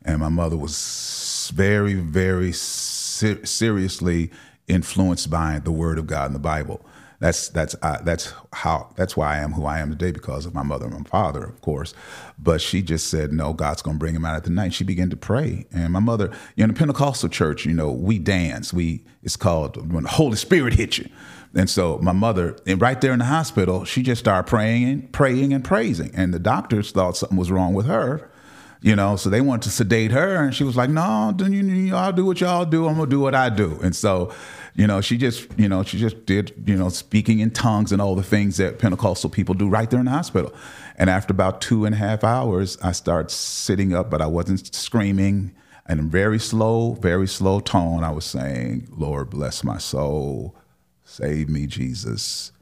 And 0.04 0.20
my 0.20 0.28
mother 0.28 0.56
was 0.56 1.50
very, 1.54 1.94
very 1.94 2.52
ser- 2.52 3.44
seriously 3.44 4.30
influenced 4.68 5.28
by 5.28 5.58
the 5.58 5.72
Word 5.72 5.98
of 5.98 6.06
God 6.06 6.26
in 6.26 6.32
the 6.34 6.38
Bible. 6.38 6.84
That's 7.20 7.48
that's 7.48 7.74
uh, 7.82 7.98
that's 8.02 8.32
how 8.52 8.92
that's 8.94 9.16
why 9.16 9.34
I 9.34 9.38
am 9.38 9.52
who 9.52 9.66
I 9.66 9.80
am 9.80 9.90
today 9.90 10.12
because 10.12 10.46
of 10.46 10.54
my 10.54 10.62
mother 10.62 10.86
and 10.86 10.94
my 10.94 11.02
father, 11.02 11.42
of 11.42 11.60
course. 11.60 11.92
But 12.38 12.60
she 12.60 12.80
just 12.80 13.08
said, 13.08 13.32
"No, 13.32 13.52
God's 13.52 13.82
going 13.82 13.96
to 13.96 13.98
bring 13.98 14.14
him 14.14 14.24
out 14.24 14.36
at 14.36 14.44
the 14.44 14.50
night." 14.50 14.72
She 14.72 14.84
began 14.84 15.10
to 15.10 15.16
pray, 15.16 15.66
and 15.72 15.92
my 15.92 15.98
mother, 15.98 16.30
you 16.54 16.62
know, 16.62 16.64
in 16.64 16.74
the 16.74 16.78
Pentecostal 16.78 17.28
church, 17.28 17.66
you 17.66 17.74
know, 17.74 17.90
we 17.90 18.20
dance. 18.20 18.72
We 18.72 19.04
it's 19.24 19.36
called 19.36 19.92
when 19.92 20.04
the 20.04 20.10
Holy 20.10 20.36
Spirit 20.36 20.74
hits 20.74 20.98
you. 20.98 21.08
And 21.54 21.68
so 21.68 21.98
my 21.98 22.12
mother, 22.12 22.56
and 22.66 22.80
right 22.80 23.00
there 23.00 23.12
in 23.12 23.18
the 23.18 23.24
hospital, 23.24 23.84
she 23.84 24.02
just 24.02 24.20
started 24.20 24.48
praying 24.48 24.84
and 24.84 25.12
praying 25.12 25.52
and 25.52 25.64
praising, 25.64 26.12
and 26.14 26.32
the 26.32 26.38
doctors 26.38 26.92
thought 26.92 27.16
something 27.16 27.38
was 27.38 27.50
wrong 27.50 27.74
with 27.74 27.86
her 27.86 28.30
you 28.80 28.94
know 28.94 29.16
so 29.16 29.28
they 29.28 29.40
wanted 29.40 29.62
to 29.62 29.70
sedate 29.70 30.10
her 30.10 30.36
and 30.36 30.54
she 30.54 30.64
was 30.64 30.76
like 30.76 30.90
no 30.90 31.32
then 31.36 31.52
you, 31.52 31.64
you 31.64 31.94
i'll 31.94 32.12
do 32.12 32.24
what 32.24 32.40
y'all 32.40 32.64
do. 32.64 32.86
I'm 32.86 32.96
gonna 32.96 33.10
do 33.10 33.20
what 33.20 33.34
i 33.34 33.48
do. 33.48 33.78
And 33.82 33.94
so 33.94 34.32
you 34.74 34.86
know 34.86 35.00
she 35.00 35.16
just 35.16 35.48
you 35.58 35.68
know 35.68 35.82
she 35.82 35.98
just 35.98 36.24
did 36.26 36.52
you 36.66 36.76
know 36.76 36.88
speaking 36.88 37.40
in 37.40 37.50
tongues 37.50 37.92
and 37.92 38.00
all 38.00 38.14
the 38.14 38.22
things 38.22 38.56
that 38.58 38.78
pentecostal 38.78 39.30
people 39.30 39.54
do 39.54 39.68
right 39.68 39.90
there 39.90 39.98
in 40.00 40.06
the 40.06 40.12
hospital. 40.12 40.52
And 40.96 41.10
after 41.10 41.32
about 41.32 41.60
two 41.60 41.84
and 41.84 41.94
a 41.94 41.98
half 41.98 42.22
hours 42.22 42.78
i 42.82 42.92
started 42.92 43.30
sitting 43.30 43.92
up 43.94 44.10
but 44.10 44.22
i 44.22 44.26
wasn't 44.26 44.74
screaming. 44.74 45.54
And 45.86 46.00
in 46.00 46.10
very 46.10 46.38
slow 46.38 46.92
very 46.94 47.26
slow 47.26 47.60
tone 47.60 48.04
i 48.04 48.10
was 48.10 48.24
saying 48.24 48.88
lord 48.96 49.30
bless 49.30 49.64
my 49.64 49.78
soul. 49.78 50.54
Save 51.04 51.48
me 51.48 51.66
jesus. 51.66 52.52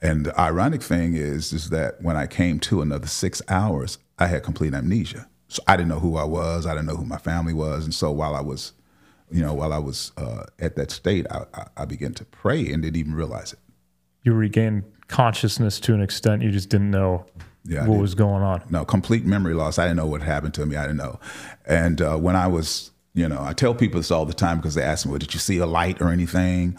And 0.00 0.26
the 0.26 0.40
ironic 0.40 0.82
thing 0.82 1.14
is 1.14 1.52
is 1.52 1.70
that 1.70 2.02
when 2.02 2.16
i 2.16 2.26
came 2.26 2.58
to 2.60 2.82
another 2.82 3.06
six 3.06 3.40
hours 3.48 3.98
i 4.18 4.26
had 4.26 4.42
complete 4.42 4.74
amnesia 4.74 5.28
so 5.52 5.62
I 5.66 5.76
didn't 5.76 5.90
know 5.90 6.00
who 6.00 6.16
I 6.16 6.24
was. 6.24 6.64
I 6.64 6.72
didn't 6.72 6.86
know 6.86 6.96
who 6.96 7.04
my 7.04 7.18
family 7.18 7.52
was. 7.52 7.84
And 7.84 7.92
so 7.92 8.10
while 8.10 8.34
I 8.34 8.40
was, 8.40 8.72
you 9.30 9.42
know, 9.42 9.52
while 9.52 9.74
I 9.74 9.78
was 9.78 10.10
uh, 10.16 10.44
at 10.58 10.76
that 10.76 10.90
state, 10.90 11.26
I, 11.30 11.44
I, 11.52 11.66
I, 11.76 11.84
began 11.84 12.14
to 12.14 12.24
pray 12.24 12.72
and 12.72 12.82
didn't 12.82 12.96
even 12.96 13.14
realize 13.14 13.52
it. 13.52 13.58
You 14.22 14.32
regained 14.32 14.84
consciousness 15.08 15.78
to 15.80 15.92
an 15.92 16.00
extent. 16.00 16.40
You 16.40 16.50
just 16.50 16.70
didn't 16.70 16.90
know 16.90 17.26
yeah, 17.64 17.86
what 17.86 17.98
was 17.98 18.14
going 18.14 18.42
on. 18.42 18.62
No, 18.70 18.86
complete 18.86 19.26
memory 19.26 19.52
loss. 19.52 19.78
I 19.78 19.84
didn't 19.84 19.98
know 19.98 20.06
what 20.06 20.22
happened 20.22 20.54
to 20.54 20.64
me. 20.64 20.76
I 20.76 20.84
didn't 20.84 20.96
know. 20.96 21.20
And 21.66 22.00
uh, 22.00 22.16
when 22.16 22.34
I 22.34 22.46
was, 22.46 22.90
you 23.12 23.28
know, 23.28 23.42
I 23.42 23.52
tell 23.52 23.74
people 23.74 24.00
this 24.00 24.10
all 24.10 24.24
the 24.24 24.32
time 24.32 24.56
because 24.56 24.74
they 24.74 24.82
ask 24.82 25.04
me, 25.04 25.10
"Well, 25.10 25.18
did 25.18 25.34
you 25.34 25.40
see 25.40 25.58
a 25.58 25.66
light 25.66 26.00
or 26.00 26.08
anything 26.08 26.78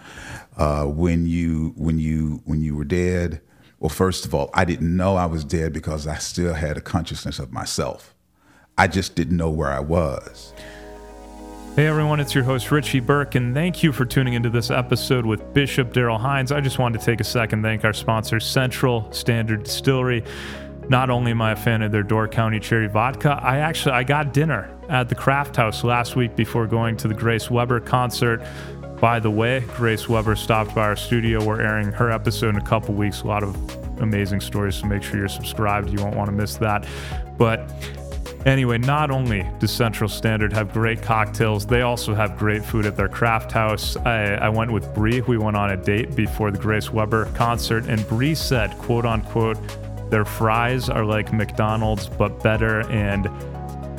uh, 0.57 0.85
when 0.85 1.27
you 1.27 1.73
when 1.77 1.99
you 1.99 2.41
when 2.45 2.61
you 2.61 2.75
were 2.75 2.85
dead?" 2.85 3.39
Well, 3.79 3.89
first 3.89 4.25
of 4.25 4.33
all, 4.33 4.49
I 4.55 4.65
didn't 4.65 4.95
know 4.95 5.15
I 5.15 5.27
was 5.27 5.43
dead 5.43 5.73
because 5.73 6.07
I 6.07 6.15
still 6.15 6.55
had 6.55 6.75
a 6.75 6.81
consciousness 6.81 7.37
of 7.37 7.51
myself. 7.51 8.12
I 8.77 8.87
just 8.87 9.15
didn't 9.15 9.37
know 9.37 9.49
where 9.49 9.71
I 9.71 9.79
was. 9.79 10.53
Hey 11.75 11.87
everyone, 11.87 12.19
it's 12.19 12.35
your 12.35 12.43
host 12.43 12.71
Richie 12.71 12.99
Burke, 12.99 13.35
and 13.35 13.53
thank 13.53 13.81
you 13.81 13.91
for 13.91 14.05
tuning 14.05 14.33
into 14.33 14.49
this 14.49 14.69
episode 14.69 15.25
with 15.25 15.53
Bishop 15.53 15.91
Darrell 15.91 16.19
Hines. 16.19 16.51
I 16.51 16.61
just 16.61 16.77
wanted 16.77 16.99
to 16.99 17.05
take 17.05 17.19
a 17.19 17.23
second 17.23 17.63
thank 17.63 17.83
our 17.83 17.93
sponsor, 17.93 18.39
Central 18.39 19.11
Standard 19.11 19.63
Distillery. 19.63 20.23
Not 20.89 21.09
only 21.09 21.31
am 21.31 21.41
I 21.41 21.53
a 21.53 21.55
fan 21.55 21.81
of 21.81 21.91
their 21.91 22.03
Door 22.03 22.27
County 22.27 22.59
Cherry 22.59 22.87
Vodka, 22.87 23.39
I 23.41 23.57
actually 23.57 23.93
I 23.93 24.03
got 24.03 24.33
dinner 24.33 24.75
at 24.89 25.09
the 25.09 25.15
Craft 25.15 25.55
House 25.55 25.83
last 25.83 26.15
week 26.15 26.35
before 26.35 26.67
going 26.67 26.97
to 26.97 27.07
the 27.07 27.15
Grace 27.15 27.49
Weber 27.49 27.79
concert. 27.79 28.43
By 28.99 29.19
the 29.19 29.31
way, 29.31 29.61
Grace 29.75 30.07
Weber 30.07 30.35
stopped 30.35 30.75
by 30.75 30.83
our 30.83 30.95
studio. 30.95 31.43
We're 31.43 31.61
airing 31.61 31.91
her 31.91 32.11
episode 32.11 32.49
in 32.49 32.57
a 32.57 32.65
couple 32.65 32.93
weeks. 32.93 33.21
A 33.21 33.27
lot 33.27 33.43
of 33.43 33.55
amazing 34.01 34.41
stories, 34.41 34.75
so 34.75 34.87
make 34.87 35.03
sure 35.03 35.17
you're 35.17 35.27
subscribed. 35.27 35.89
You 35.89 36.03
won't 36.03 36.15
want 36.15 36.27
to 36.29 36.35
miss 36.35 36.55
that. 36.57 36.85
But 37.37 37.69
Anyway, 38.45 38.77
not 38.77 39.09
only 39.09 39.49
does 39.59 39.71
Central 39.71 40.09
Standard 40.09 40.51
have 40.51 40.73
great 40.73 41.01
cocktails, 41.01 41.65
they 41.65 41.81
also 41.81 42.13
have 42.13 42.37
great 42.37 42.63
food 42.63 42.85
at 42.85 42.97
their 42.97 43.07
craft 43.07 43.53
house. 43.53 43.95
I, 43.97 44.33
I 44.33 44.49
went 44.49 44.71
with 44.71 44.93
Bree. 44.93 45.21
We 45.21 45.37
went 45.37 45.55
on 45.55 45.71
a 45.71 45.77
date 45.77 46.13
before 46.13 46.51
the 46.51 46.57
Grace 46.57 46.91
Weber 46.91 47.25
concert, 47.35 47.85
and 47.85 48.05
Bree 48.07 48.35
said, 48.35 48.77
quote 48.79 49.05
unquote, 49.05 49.57
their 50.09 50.25
fries 50.25 50.89
are 50.89 51.05
like 51.05 51.31
McDonald's 51.31 52.09
but 52.09 52.43
better. 52.43 52.81
And 52.91 53.27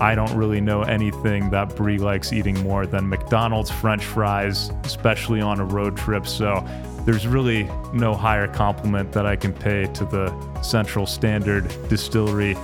I 0.00 0.14
don't 0.14 0.36
really 0.36 0.60
know 0.60 0.82
anything 0.82 1.48
that 1.50 1.74
Bree 1.74 1.98
likes 1.98 2.32
eating 2.32 2.60
more 2.62 2.86
than 2.86 3.08
McDonald's 3.08 3.70
French 3.70 4.04
fries, 4.04 4.70
especially 4.84 5.40
on 5.40 5.58
a 5.58 5.64
road 5.64 5.96
trip. 5.96 6.26
So 6.26 6.62
there's 7.06 7.26
really 7.26 7.64
no 7.94 8.14
higher 8.14 8.46
compliment 8.46 9.10
that 9.12 9.24
I 9.24 9.36
can 9.36 9.54
pay 9.54 9.86
to 9.86 10.04
the 10.04 10.62
Central 10.62 11.06
Standard 11.06 11.66
Distillery 11.88 12.56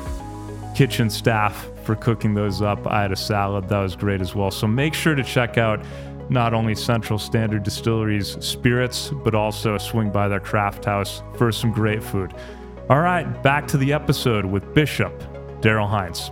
kitchen 0.75 1.11
staff 1.11 1.69
for 1.85 1.97
cooking 1.97 2.35
those 2.35 2.63
up. 2.63 2.87
I 2.87 3.03
had 3.03 3.13
a 3.13 3.17
salad 3.17 3.69
that 3.69 3.79
was 3.79 3.97
great 3.97 4.21
as 4.21 4.35
well. 4.35 4.51
So 4.51 4.67
make 4.67 4.95
sure 4.95 5.15
to 5.15 5.25
check 5.25 5.59
out 5.59 5.85
not 6.29 6.55
only 6.55 6.75
Central 6.75 7.19
Standard 7.19 7.63
Distilleries 7.63 8.37
spirits, 8.45 9.11
but 9.25 9.35
also 9.35 9.79
swing 9.79 10.11
by 10.11 10.29
their 10.29 10.41
craft 10.41 10.85
house 10.85 11.23
for 11.37 11.51
some 11.51 11.73
great 11.73 12.03
food. 12.03 12.33
All 12.89 13.01
right, 13.01 13.25
back 13.43 13.67
to 13.69 13.77
the 13.77 13.93
episode 13.93 14.45
with 14.45 14.75
Bishop 14.75 15.13
Darrell 15.61 15.89
Hines. 15.89 16.31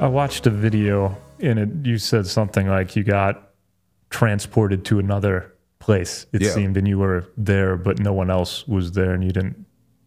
I 0.00 0.06
watched 0.08 0.46
a 0.46 0.50
video 0.50 1.16
and 1.40 1.58
it, 1.58 1.68
you 1.86 1.98
said 1.98 2.26
something 2.26 2.68
like 2.68 2.96
you 2.96 3.04
got 3.04 3.52
transported 4.10 4.84
to 4.86 4.98
another 4.98 5.52
place, 5.78 6.26
it 6.32 6.42
yeah. 6.42 6.50
seemed, 6.50 6.76
and 6.76 6.88
you 6.88 6.98
were 6.98 7.26
there, 7.36 7.76
but 7.76 7.98
no 7.98 8.12
one 8.12 8.30
else 8.30 8.66
was 8.66 8.92
there, 8.92 9.12
and 9.12 9.22
you 9.22 9.30
didn't 9.30 9.66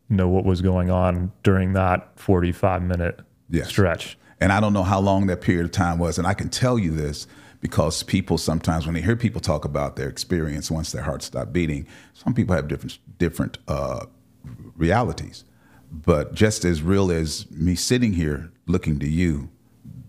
know 0.10 0.28
what 0.28 0.46
was 0.46 0.62
going 0.62 0.90
on 0.90 1.32
during 1.44 1.74
that 1.74 2.18
45 2.18 2.82
minute 2.82 3.20
yes. 3.50 3.70
stretch. 3.70 4.18
And 4.40 4.52
I 4.52 4.60
don't 4.60 4.74
know 4.74 4.84
how 4.84 5.00
long 5.00 5.28
that 5.28 5.42
period 5.42 5.66
of 5.66 5.72
time 5.72 5.98
was. 5.98 6.18
And 6.18 6.28
I 6.28 6.34
can 6.34 6.50
tell 6.50 6.78
you 6.78 6.92
this 6.92 7.28
because 7.60 8.04
people 8.04 8.38
sometimes, 8.38 8.86
when 8.86 8.94
they 8.94 9.02
hear 9.02 9.16
people 9.16 9.42
talk 9.42 9.66
about 9.66 9.96
their 9.96 10.10
experience 10.10 10.70
once 10.70 10.92
their 10.92 11.02
heart 11.02 11.24
stopped 11.24 11.54
beating, 11.54 11.88
some 12.14 12.34
people 12.34 12.56
have 12.56 12.68
different 12.68 13.00
different 13.18 13.58
uh, 13.68 14.06
realities. 14.76 15.44
But 15.92 16.34
just 16.34 16.66
as 16.66 16.82
real 16.82 17.12
as 17.12 17.50
me 17.50 17.76
sitting 17.76 18.14
here 18.14 18.52
looking 18.68 19.00
to 19.00 19.08
you, 19.08 19.50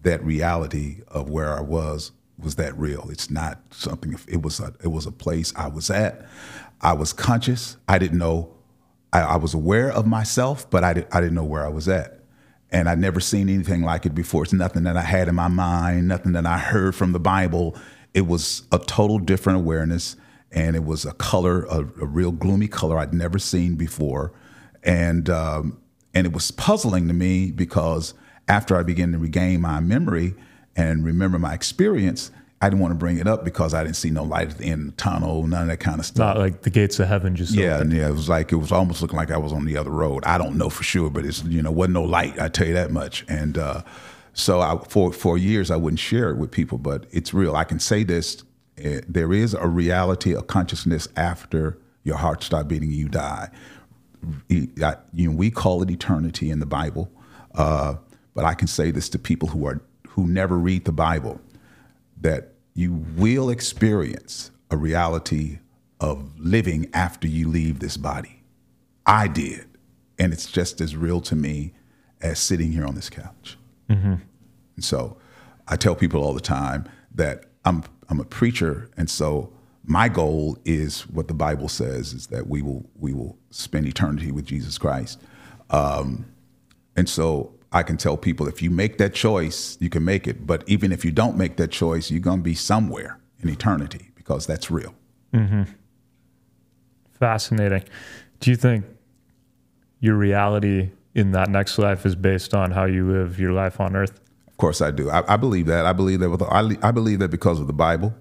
that 0.03 0.22
reality 0.22 1.03
of 1.09 1.31
where 1.31 1.57
I 1.57 1.61
was 1.61 2.12
was 2.38 2.57
that 2.57 2.77
real. 2.79 3.09
It's 3.11 3.31
not 3.31 3.61
something. 3.70 4.16
It 4.29 4.42
was 4.42 4.61
a 4.61 4.74
it 4.83 4.88
was 4.88 5.07
a 5.07 5.12
place 5.12 5.53
I 5.57 5.68
was 5.68 5.88
at. 5.88 6.27
I 6.81 6.92
was 6.92 7.12
conscious. 7.12 7.77
I 7.88 7.98
didn't 7.98 8.18
know. 8.18 8.55
I, 9.12 9.20
I 9.20 9.37
was 9.37 9.55
aware 9.55 9.90
of 9.90 10.07
myself, 10.07 10.68
but 10.68 10.85
I 10.85 10.92
did, 10.92 11.07
I 11.11 11.20
didn't 11.20 11.35
know 11.35 11.44
where 11.44 11.64
I 11.64 11.70
was 11.70 11.88
at 11.88 12.17
and 12.70 12.88
I'd 12.88 12.98
never 12.98 13.20
seen 13.20 13.48
anything 13.48 13.83
like 13.83 14.07
it 14.07 14.14
before. 14.14 14.42
It's 14.42 14.52
nothing 14.52 14.85
that 14.85 14.96
I 14.96 15.02
had 15.02 15.28
in 15.28 15.35
my 15.35 15.48
mind, 15.48 16.09
nothing 16.09 16.33
that 16.33 16.46
I 16.46 16.59
heard 16.59 16.94
from 16.94 17.12
the 17.12 17.20
Bible. 17.20 17.76
It 18.14 18.26
was 18.26 18.64
a 18.72 18.78
total 18.78 19.18
different 19.18 19.59
awareness, 19.59 20.16
and 20.52 20.76
it 20.76 20.85
was 20.85 21.04
a 21.04 21.12
color, 21.12 21.64
a, 21.64 21.78
a 21.78 22.07
real 22.07 22.33
gloomy 22.33 22.68
color 22.68 22.98
I'd 22.98 23.14
never 23.14 23.38
seen 23.38 23.76
before, 23.76 24.33
and 24.83 25.28
um, 25.31 25.81
and 26.14 26.26
it 26.26 26.33
was 26.33 26.50
puzzling 26.50 27.09
to 27.09 27.14
me 27.14 27.50
because 27.50 28.14
after 28.48 28.76
I 28.76 28.83
began 28.83 29.12
to 29.12 29.18
regain 29.18 29.61
my 29.61 29.81
memory 29.81 30.35
and 30.74 31.04
remember 31.04 31.38
my 31.38 31.54
experience, 31.54 32.31
I 32.61 32.68
didn't 32.68 32.81
want 32.81 32.90
to 32.90 32.97
bring 32.97 33.18
it 33.18 33.29
up 33.29 33.44
because 33.44 33.73
I 33.73 33.85
didn't 33.85 33.97
see 33.97 34.11
no 34.11 34.25
light 34.25 34.51
at 34.51 34.59
the 34.59 34.64
end 34.64 34.81
of 34.81 34.97
the 34.97 35.03
tunnel, 35.03 35.47
none 35.47 35.62
of 35.62 35.68
that 35.68 35.79
kind 35.79 36.01
of 36.01 36.07
stuff. 36.07 36.18
Not 36.18 36.38
like 36.38 36.62
the 36.62 36.71
gates 36.71 36.99
of 36.99 37.07
heaven 37.07 37.37
just 37.37 37.55
yeah, 37.55 37.77
opened. 37.77 37.92
yeah. 37.92 38.09
It 38.09 38.12
was 38.12 38.29
like 38.29 38.51
it 38.51 38.57
was 38.57 38.73
almost 38.73 39.01
looking 39.01 39.16
like 39.16 39.31
I 39.31 39.37
was 39.37 39.53
on 39.53 39.64
the 39.64 39.77
other 39.77 39.90
road. 39.90 40.25
I 40.25 40.38
don't 40.38 40.59
know 40.59 40.68
for 40.68 40.83
sure, 40.83 41.09
but 41.09 41.25
it's 41.25 41.44
you 41.44 41.62
know 41.62 41.71
wasn't 41.71 41.94
no 41.94 42.03
light. 42.03 42.40
I 42.40 42.49
tell 42.49 42.66
you 42.66 42.75
that 42.75 42.90
much. 42.90 43.25
And 43.29 43.57
uh, 43.57 43.83
so 44.33 44.61
I, 44.61 44.77
for 44.88 45.12
for 45.12 45.38
years 45.38 45.71
I 45.71 45.77
wouldn't 45.77 46.01
share 46.01 46.31
it 46.31 46.37
with 46.37 46.51
people, 46.51 46.79
but 46.79 47.07
it's 47.12 47.33
real. 47.33 47.55
I 47.55 47.62
can 47.62 47.79
say 47.79 48.03
this: 48.03 48.42
uh, 48.85 49.03
there 49.07 49.33
is 49.33 49.55
a 49.55 49.68
reality 49.68 50.33
a 50.33 50.42
consciousness 50.42 51.07
after 51.16 51.79
your 52.03 52.16
heart 52.16 52.42
stops 52.42 52.66
beating, 52.66 52.90
you 52.90 53.09
die. 53.09 53.51
You 54.49 54.68
know, 55.14 55.31
we 55.31 55.53
call 55.53 55.81
it 55.83 55.90
eternity 55.90 56.51
in 56.51 56.59
the 56.59 56.66
Bible, 56.66 57.09
uh, 57.55 57.94
but 58.35 58.44
I 58.44 58.55
can 58.55 58.66
say 58.66 58.90
this 58.90 59.09
to 59.11 59.18
people 59.18 59.49
who 59.49 59.64
are 59.64 59.81
who 60.09 60.27
never 60.27 60.59
read 60.59 60.85
the 60.85 60.92
Bible 60.92 61.40
that 62.20 62.54
you 62.74 63.04
will 63.16 63.50
experience 63.50 64.50
a 64.70 64.76
reality 64.76 65.59
of 66.00 66.38
living 66.38 66.88
after 66.92 67.26
you 67.26 67.48
leave 67.48 67.81
this 67.81 67.96
body. 67.96 68.42
I 69.07 69.28
did. 69.28 69.66
And 70.18 70.33
it's 70.33 70.50
just 70.50 70.81
as 70.81 70.94
real 70.96 71.20
to 71.22 71.35
me 71.35 71.72
as 72.20 72.38
sitting 72.38 72.72
here 72.72 72.85
on 72.85 72.94
this 72.94 73.11
couch. 73.11 73.57
Mm-hmm. 73.88 74.14
And 74.76 74.85
so 74.85 75.16
I 75.66 75.76
tell 75.76 75.94
people 75.94 76.22
all 76.22 76.35
the 76.35 76.40
time 76.40 76.88
that 77.14 77.44
I'm, 77.64 77.85
I'm 78.09 78.20
a 78.20 78.24
preacher. 78.24 78.90
And 78.96 79.09
so 79.09 79.52
my 79.85 80.09
goal 80.09 80.59
is 80.64 81.02
what 81.09 81.28
the 81.28 81.35
Bible 81.35 81.68
says 81.68 82.12
is 82.12 82.26
that 82.28 82.46
we 82.46 82.62
will, 82.62 82.88
we 82.98 83.12
will 83.12 83.38
spend 83.50 83.87
eternity 83.87 84.31
with 84.31 84.44
Jesus 84.44 84.76
Christ. 84.78 85.20
Um, 85.70 86.26
and 86.96 87.09
so 87.09 87.54
I 87.72 87.83
can 87.83 87.96
tell 87.96 88.16
people 88.16 88.48
if 88.48 88.62
you 88.62 88.70
make 88.70 88.98
that 88.98 89.14
choice, 89.14 89.76
you 89.81 89.90
can 89.90 90.04
make 90.04 90.26
it. 90.26 90.46
But 90.46 90.64
even 90.66 90.92
if 90.92 91.04
you 91.04 91.12
don't 91.12 91.37
make 91.37 91.57
that 91.57 91.70
choice, 91.70 92.11
you're 92.11 92.20
going 92.20 92.38
to 92.38 92.44
be 92.44 92.54
somewhere 92.54 93.18
in 93.40 93.48
eternity 93.48 94.11
because 94.14 94.46
that's 94.46 94.70
real. 94.70 94.94
Mm-hmm. 95.35 95.64
Fascinating. 97.12 97.85
Do 98.40 98.50
you 98.50 98.57
think 98.57 98.85
your 100.00 100.14
reality 100.14 100.90
in 101.14 101.33
that 101.33 101.50
next 101.50 101.78
life 101.78 102.07
is 102.07 102.14
based 102.14 102.54
on 102.54 102.70
how 102.70 102.85
you 102.85 103.11
live 103.11 103.38
your 103.38 103.52
life 103.52 103.81
on 103.81 103.96
earth? 103.96 104.20
Of 104.46 104.57
course, 104.57 104.81
I 104.81 104.90
do. 104.90 105.11
I, 105.11 105.35
I 105.35 105.37
believe 105.37 105.66
that. 105.66 105.85
I 105.85 105.92
believe 105.92 106.20
that. 106.20 106.31
With 106.31 106.42
I, 106.42 106.76
I 106.83 106.90
believe 106.90 107.18
that 107.18 107.31
because 107.31 107.61
of 107.61 107.66
the 107.66 107.72
Bible, 107.72 108.14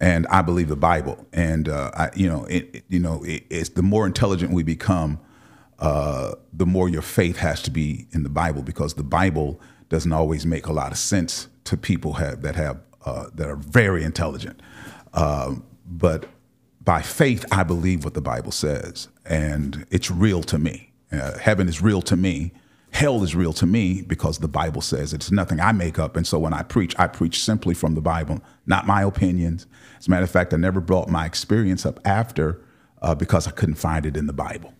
and 0.00 0.26
I 0.28 0.42
believe 0.42 0.68
the 0.68 0.76
Bible. 0.76 1.26
And 1.32 1.68
uh, 1.68 1.90
I, 1.94 2.10
you 2.14 2.28
know, 2.28 2.44
it, 2.44 2.68
it, 2.72 2.84
you 2.88 3.00
know, 3.00 3.22
it, 3.24 3.44
it's 3.50 3.70
the 3.70 3.82
more 3.82 4.06
intelligent 4.06 4.52
we 4.52 4.62
become, 4.62 5.20
uh, 5.78 6.34
the 6.52 6.66
more 6.66 6.88
your 6.88 7.02
faith 7.02 7.36
has 7.36 7.62
to 7.62 7.70
be 7.70 8.06
in 8.10 8.22
the 8.22 8.28
Bible 8.28 8.62
because 8.62 8.94
the 8.94 9.04
Bible 9.04 9.60
doesn't 9.88 10.12
always 10.12 10.44
make 10.44 10.66
a 10.66 10.72
lot 10.72 10.92
of 10.92 10.98
sense 10.98 11.48
to 11.64 11.76
people 11.76 12.14
have, 12.14 12.42
that 12.42 12.56
have 12.56 12.80
uh, 13.04 13.26
that 13.34 13.48
are 13.48 13.56
very 13.56 14.02
intelligent. 14.04 14.60
Um, 15.14 15.64
but 15.86 16.26
by 16.82 17.00
faith, 17.00 17.44
I 17.52 17.62
believe 17.62 18.04
what 18.04 18.14
the 18.14 18.20
Bible 18.20 18.52
says, 18.52 19.08
and 19.24 19.86
it's 19.90 20.10
real 20.10 20.42
to 20.44 20.58
me. 20.58 20.92
Uh, 21.12 21.38
heaven 21.38 21.68
is 21.68 21.80
real 21.80 22.02
to 22.02 22.16
me. 22.16 22.52
Hell 22.90 23.22
is 23.22 23.34
real 23.34 23.52
to 23.54 23.66
me 23.66 24.02
because 24.02 24.38
the 24.38 24.48
Bible 24.48 24.80
says 24.80 25.12
it's 25.12 25.30
nothing 25.30 25.60
I 25.60 25.72
make 25.72 25.98
up. 25.98 26.16
And 26.16 26.26
so 26.26 26.38
when 26.38 26.52
I 26.52 26.62
preach, 26.62 26.94
I 26.98 27.06
preach 27.06 27.42
simply 27.42 27.74
from 27.74 27.94
the 27.94 28.00
Bible, 28.00 28.40
not 28.66 28.86
my 28.86 29.02
opinions. 29.02 29.66
As 29.98 30.06
a 30.06 30.10
matter 30.10 30.24
of 30.24 30.30
fact, 30.30 30.52
I 30.52 30.56
never 30.56 30.80
brought 30.80 31.08
my 31.08 31.26
experience 31.26 31.86
up 31.86 32.00
after 32.04 32.62
uh, 33.02 33.14
because 33.14 33.46
I 33.46 33.52
couldn't 33.52 33.76
find 33.76 34.06
it 34.06 34.16
in 34.16 34.26
the 34.26 34.32
Bible. 34.32 34.72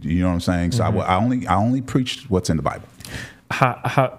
You 0.00 0.22
know 0.22 0.28
what 0.28 0.34
I'm 0.34 0.40
saying? 0.40 0.72
So 0.72 0.84
mm-hmm. 0.84 0.98
I, 0.98 1.04
I, 1.04 1.16
only 1.16 1.46
I 1.46 1.56
only 1.56 1.82
preached 1.82 2.30
what's 2.30 2.50
in 2.50 2.56
the 2.56 2.62
Bible. 2.62 2.88
How, 3.50 3.80
how, 3.84 4.18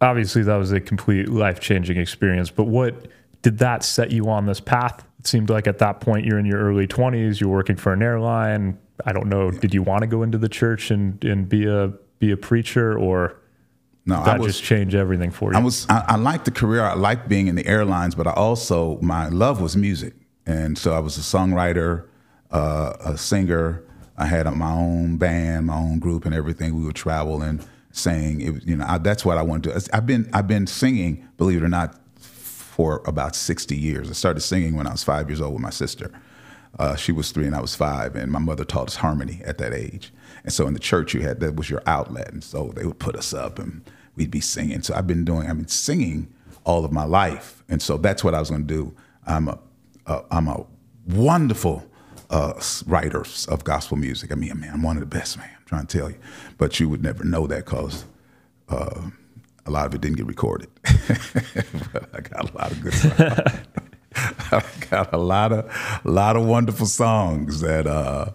obviously, 0.00 0.42
that 0.42 0.56
was 0.56 0.72
a 0.72 0.80
complete 0.80 1.28
life 1.28 1.60
changing 1.60 1.96
experience. 1.96 2.50
But 2.50 2.64
what 2.64 3.08
did 3.42 3.58
that 3.58 3.82
set 3.82 4.10
you 4.10 4.28
on 4.28 4.46
this 4.46 4.60
path? 4.60 5.04
It 5.18 5.26
seemed 5.26 5.50
like 5.50 5.66
at 5.66 5.78
that 5.78 6.00
point 6.00 6.26
you're 6.26 6.38
in 6.38 6.46
your 6.46 6.60
early 6.60 6.86
20s. 6.86 7.40
You're 7.40 7.50
working 7.50 7.76
for 7.76 7.92
an 7.92 8.02
airline. 8.02 8.78
I 9.04 9.12
don't 9.12 9.28
know. 9.28 9.50
Did 9.50 9.74
you 9.74 9.82
want 9.82 10.02
to 10.02 10.06
go 10.06 10.22
into 10.22 10.38
the 10.38 10.48
church 10.48 10.90
and, 10.90 11.22
and 11.24 11.48
be 11.48 11.66
a 11.66 11.92
be 12.18 12.30
a 12.30 12.36
preacher 12.36 12.98
or? 12.98 13.36
No, 14.06 14.24
that 14.24 14.40
was, 14.40 14.54
just 14.54 14.64
change 14.64 14.94
everything 14.94 15.30
for 15.30 15.52
you. 15.52 15.58
I 15.58 15.62
was 15.62 15.86
I, 15.88 16.04
I 16.08 16.16
liked 16.16 16.46
the 16.46 16.50
career. 16.50 16.82
I 16.82 16.94
liked 16.94 17.28
being 17.28 17.48
in 17.48 17.54
the 17.54 17.66
airlines, 17.66 18.14
but 18.14 18.26
I 18.26 18.32
also 18.32 18.98
my 19.00 19.28
love 19.28 19.60
was 19.60 19.76
music, 19.76 20.14
and 20.46 20.76
so 20.76 20.94
I 20.94 20.98
was 21.00 21.18
a 21.18 21.20
songwriter, 21.20 22.06
uh, 22.50 22.94
a 23.00 23.18
singer. 23.18 23.84
I 24.16 24.26
had 24.26 24.46
my 24.54 24.72
own 24.72 25.16
band, 25.16 25.66
my 25.66 25.76
own 25.76 25.98
group, 25.98 26.24
and 26.24 26.34
everything. 26.34 26.74
We 26.74 26.84
would 26.84 26.96
travel 26.96 27.42
and 27.42 27.64
sing. 27.92 28.40
It, 28.40 28.66
you 28.66 28.76
know, 28.76 28.84
I, 28.86 28.98
that's 28.98 29.24
what 29.24 29.38
I 29.38 29.42
want 29.42 29.64
to. 29.64 29.72
do. 29.72 29.86
I've 29.92 30.06
been 30.06 30.28
I've 30.32 30.48
been 30.48 30.66
singing, 30.66 31.26
believe 31.36 31.62
it 31.62 31.64
or 31.64 31.68
not, 31.68 31.96
for 32.18 33.02
about 33.06 33.34
sixty 33.34 33.76
years. 33.76 34.10
I 34.10 34.12
started 34.12 34.40
singing 34.40 34.76
when 34.76 34.86
I 34.86 34.92
was 34.92 35.02
five 35.02 35.28
years 35.28 35.40
old 35.40 35.54
with 35.54 35.62
my 35.62 35.70
sister. 35.70 36.10
Uh, 36.78 36.94
she 36.94 37.10
was 37.10 37.32
three 37.32 37.46
and 37.46 37.56
I 37.56 37.60
was 37.60 37.74
five, 37.74 38.14
and 38.14 38.30
my 38.30 38.38
mother 38.38 38.64
taught 38.64 38.88
us 38.88 38.96
harmony 38.96 39.42
at 39.44 39.58
that 39.58 39.74
age. 39.74 40.12
And 40.44 40.52
so 40.52 40.66
in 40.66 40.72
the 40.72 40.78
church, 40.78 41.14
you 41.14 41.22
had 41.22 41.40
that 41.40 41.56
was 41.56 41.68
your 41.68 41.82
outlet, 41.86 42.32
and 42.32 42.44
so 42.44 42.72
they 42.76 42.84
would 42.84 42.98
put 42.98 43.16
us 43.16 43.34
up 43.34 43.58
and 43.58 43.82
we'd 44.14 44.30
be 44.30 44.40
singing. 44.40 44.82
So 44.82 44.94
I've 44.94 45.06
been 45.06 45.24
doing, 45.24 45.48
I've 45.48 45.56
been 45.56 45.68
singing 45.68 46.32
all 46.64 46.84
of 46.84 46.92
my 46.92 47.04
life, 47.04 47.64
and 47.68 47.82
so 47.82 47.96
that's 47.96 48.22
what 48.22 48.34
I 48.34 48.38
was 48.38 48.50
going 48.50 48.66
to 48.66 48.74
do. 48.74 48.94
I'm 49.26 49.48
a, 49.48 49.58
a 50.06 50.22
I'm 50.30 50.46
a 50.46 50.64
wonderful 51.08 51.84
uh, 52.30 52.60
writer 52.86 53.24
of 53.48 53.64
gospel 53.64 53.96
music. 53.96 54.32
I 54.32 54.34
mean, 54.36 54.58
man, 54.58 54.72
I'm 54.74 54.82
one 54.82 54.96
of 54.96 55.00
the 55.00 55.06
best, 55.06 55.36
man. 55.36 55.50
I'm 55.58 55.66
trying 55.66 55.86
to 55.86 55.98
tell 55.98 56.10
you, 56.10 56.18
but 56.58 56.80
you 56.80 56.88
would 56.88 57.02
never 57.02 57.24
know 57.24 57.46
that 57.46 57.64
because. 57.66 58.04
Uh, 58.68 59.10
a 59.66 59.70
lot 59.70 59.86
of 59.86 59.94
it 59.94 60.00
didn't 60.00 60.16
get 60.16 60.26
recorded, 60.26 60.68
but 61.92 62.08
I 62.14 62.20
got 62.20 62.50
a 62.50 62.56
lot 62.56 62.72
of 62.72 62.80
good 62.80 62.94
songs. 62.94 63.14
I 64.52 64.62
got 64.90 65.12
a 65.12 65.18
lot 65.18 65.52
of, 65.52 66.00
a 66.04 66.10
lot 66.10 66.36
of 66.36 66.44
wonderful 66.44 66.86
songs 66.86 67.60
that 67.60 67.86
uh, 67.86 68.30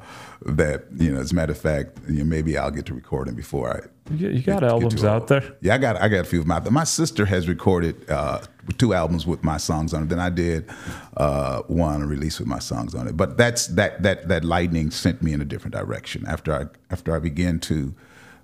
that 0.45 0.85
you 0.95 1.11
know. 1.11 1.19
As 1.19 1.31
a 1.31 1.35
matter 1.35 1.51
of 1.51 1.57
fact, 1.57 1.99
you 2.07 2.19
know, 2.19 2.25
maybe 2.25 2.57
I'll 2.57 2.71
get 2.71 2.85
to 2.87 2.93
recording 2.93 3.35
before 3.35 3.71
I. 3.71 4.13
You, 4.13 4.29
you 4.29 4.41
got 4.41 4.61
get, 4.61 4.69
albums 4.69 4.95
get 4.95 5.05
out 5.05 5.27
there. 5.27 5.55
Yeah, 5.61 5.75
I 5.75 5.77
got 5.77 5.97
I 5.97 6.07
got 6.07 6.21
a 6.21 6.23
few 6.23 6.39
of 6.39 6.47
my. 6.47 6.59
My 6.69 6.83
sister 6.83 7.25
has 7.25 7.47
recorded 7.47 8.09
uh, 8.09 8.41
two 8.73 8.93
albums 8.93 9.27
with 9.27 9.43
my 9.43 9.57
songs 9.57 9.93
on 9.93 10.03
it. 10.03 10.09
Then 10.09 10.19
I 10.19 10.29
did 10.29 10.69
uh, 11.17 11.61
one 11.63 12.03
release 12.03 12.39
with 12.39 12.47
my 12.47 12.59
songs 12.59 12.95
on 12.95 13.07
it. 13.07 13.15
But 13.15 13.37
that's 13.37 13.67
that 13.67 14.03
that 14.03 14.27
that 14.27 14.43
lightning 14.43 14.91
sent 14.91 15.21
me 15.21 15.33
in 15.33 15.41
a 15.41 15.45
different 15.45 15.75
direction 15.75 16.25
after 16.27 16.53
I 16.53 16.93
after 16.93 17.15
I 17.15 17.19
began 17.19 17.59
to. 17.61 17.93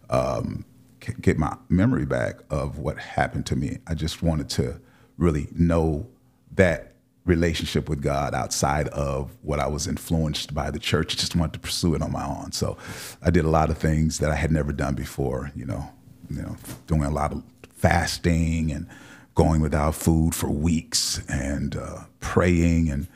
Um, 0.10 0.66
get 1.22 1.36
my 1.36 1.58
memory 1.68 2.06
back 2.06 2.36
of 2.52 2.78
what 2.78 2.96
happened 2.98 3.46
to 3.48 3.56
me. 3.56 3.80
I 3.88 3.96
just 3.96 4.22
wanted 4.22 4.50
to 4.52 4.80
really 5.18 5.48
know 5.52 6.08
that 6.54 6.92
relationship 7.26 7.88
with 7.88 8.02
God 8.02 8.34
outside 8.34 8.88
of 8.90 9.32
what 9.42 9.60
I 9.60 9.68
was 9.68 9.88
influenced 9.88 10.54
by 10.54 10.72
the 10.72 10.80
church. 10.80 11.16
I 11.16 11.18
just 11.20 11.36
wanted 11.36 11.54
to 11.54 11.60
pursue 11.60 11.96
it 11.96 12.02
on 12.02 12.12
my 12.12 12.26
own. 12.26 12.52
So 12.52 12.78
I 13.22 13.30
did 13.30 13.46
a 13.46 13.50
lot 13.50 13.70
of 13.70 13.78
things 13.78 14.20
that 14.20 14.32
I 14.32 14.36
had 14.36 14.52
never 14.52 14.72
done 14.72 14.96
before, 14.96 15.52
you 15.56 15.66
know, 15.66 15.90
you 16.30 16.42
know, 16.42 16.56
doing 16.88 17.04
a 17.04 17.12
lot 17.12 17.32
of 17.32 17.44
fasting 17.74 18.72
and 18.72 18.88
going 19.36 19.62
without 19.62 19.96
food 19.96 20.36
for 20.36 20.50
weeks 20.50 21.22
and 21.30 21.76
uh, 21.76 22.02
praying 22.20 22.90
and 22.90 23.08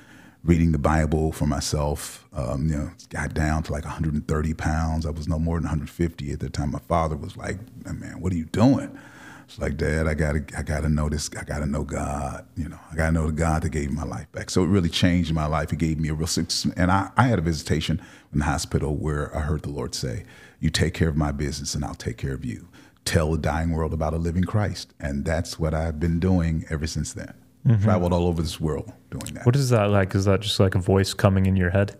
reading 0.43 0.71
the 0.71 0.77
Bible 0.77 1.31
for 1.31 1.45
myself. 1.45 2.25
Um, 2.33 2.69
you 2.69 2.77
know, 2.77 2.91
got 3.09 3.33
down 3.33 3.63
to 3.63 3.71
like 3.71 3.83
130 3.83 4.53
pounds. 4.53 5.05
I 5.05 5.09
was 5.09 5.27
no 5.27 5.39
more 5.39 5.57
than 5.57 5.63
150 5.63 6.31
at 6.31 6.39
the 6.39 6.49
time. 6.49 6.71
My 6.71 6.79
father 6.87 7.15
was 7.15 7.35
like, 7.35 7.57
"Man, 7.83 8.19
what 8.19 8.31
are 8.31 8.37
you 8.37 8.45
doing?" 8.45 8.97
It's 9.45 9.59
like, 9.59 9.77
Dad, 9.77 10.07
I 10.07 10.15
gotta, 10.15 10.43
I 10.57 10.63
gotta 10.63 10.89
know 10.89 11.07
this. 11.07 11.29
I 11.39 11.43
gotta 11.43 11.67
know 11.67 11.83
God. 11.83 12.47
You 12.57 12.69
know, 12.69 12.79
I 12.91 12.95
gotta 12.95 13.11
know 13.11 13.27
the 13.27 13.33
God 13.33 13.61
that 13.61 13.69
gave 13.69 13.91
my 13.91 14.03
life 14.03 14.31
back. 14.31 14.49
So 14.49 14.63
it 14.63 14.67
really 14.67 14.89
changed 14.89 15.33
my 15.33 15.45
life. 15.45 15.71
It 15.71 15.77
gave 15.77 15.99
me 15.99 16.09
a 16.09 16.13
real, 16.13 16.27
and 16.75 16.91
I, 16.91 17.11
I 17.15 17.23
had 17.23 17.37
a 17.37 17.43
visitation 17.43 18.01
in 18.33 18.39
the 18.39 18.45
hospital 18.45 18.95
where 18.95 19.35
I 19.35 19.41
heard 19.41 19.61
the 19.61 19.69
Lord 19.69 19.93
say, 19.93 20.25
"You 20.59 20.69
take 20.69 20.93
care 20.93 21.09
of 21.09 21.15
my 21.15 21.31
business, 21.31 21.75
and 21.75 21.85
I'll 21.85 21.95
take 21.95 22.17
care 22.17 22.33
of 22.33 22.43
you." 22.43 22.67
Tell 23.05 23.31
the 23.31 23.37
dying 23.37 23.71
world 23.71 23.93
about 23.93 24.13
a 24.13 24.17
living 24.17 24.43
Christ, 24.43 24.93
and 24.99 25.23
that's 25.23 25.59
what 25.59 25.73
I've 25.73 25.99
been 25.99 26.19
doing 26.19 26.65
ever 26.69 26.87
since 26.87 27.13
then. 27.13 27.33
Mm-hmm. 27.65 27.83
Traveled 27.83 28.13
all 28.13 28.27
over 28.27 28.41
this 28.41 28.59
world 28.59 28.91
doing 29.09 29.33
that. 29.35 29.45
What 29.45 29.55
is 29.55 29.69
that 29.69 29.89
like? 29.89 30.13
Is 30.15 30.25
that 30.25 30.41
just 30.41 30.59
like 30.59 30.75
a 30.75 30.79
voice 30.79 31.13
coming 31.13 31.45
in 31.45 31.55
your 31.55 31.69
head? 31.69 31.97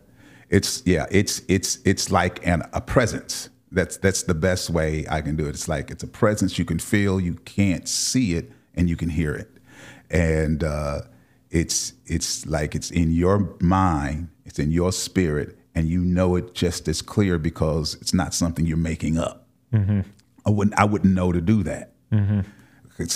It's 0.50 0.84
yeah. 0.86 1.06
It's 1.10 1.42
it's 1.48 1.80
it's 1.86 2.12
like 2.12 2.46
an 2.46 2.64
a 2.74 2.82
presence 2.82 3.50
that's 3.72 3.98
that's 3.98 4.24
the 4.24 4.34
best 4.34 4.70
way 4.70 5.06
I 5.10 5.22
can 5.22 5.36
do 5.36 5.46
it. 5.46 5.50
It's 5.50 5.68
like 5.68 5.92
it's 5.92 6.04
a 6.04 6.08
presence 6.08 6.58
you 6.58 6.66
can 6.66 6.80
feel, 6.80 7.20
you 7.20 7.36
can't 7.36 7.88
see 7.88 8.36
it, 8.36 8.52
and 8.74 8.90
you 8.90 8.96
can 8.96 9.10
hear 9.10 9.34
it, 9.36 9.50
and 10.10 10.64
uh, 10.64 11.02
it's 11.52 11.94
it's 12.06 12.46
like 12.46 12.76
it's 12.76 12.92
in 12.92 13.12
your 13.12 13.56
mind, 13.60 14.30
it's 14.46 14.60
in 14.60 14.72
your 14.72 14.92
spirit, 14.92 15.58
and 15.74 15.88
you 15.88 16.00
know 16.00 16.36
it 16.36 16.54
just 16.54 16.88
as 16.88 17.02
clear 17.02 17.38
because 17.38 17.96
it's 18.02 18.14
not 18.14 18.34
something 18.34 18.66
you're 18.66 18.78
making 18.78 19.18
up. 19.18 19.48
Mm-hmm. 19.74 20.02
I 20.46 20.50
wouldn't 20.52 20.78
I 20.80 20.86
wouldn't 20.86 21.14
know 21.14 21.32
to 21.32 21.42
do 21.42 21.64
that. 21.64 21.94
Mm-hmm. 22.12 22.42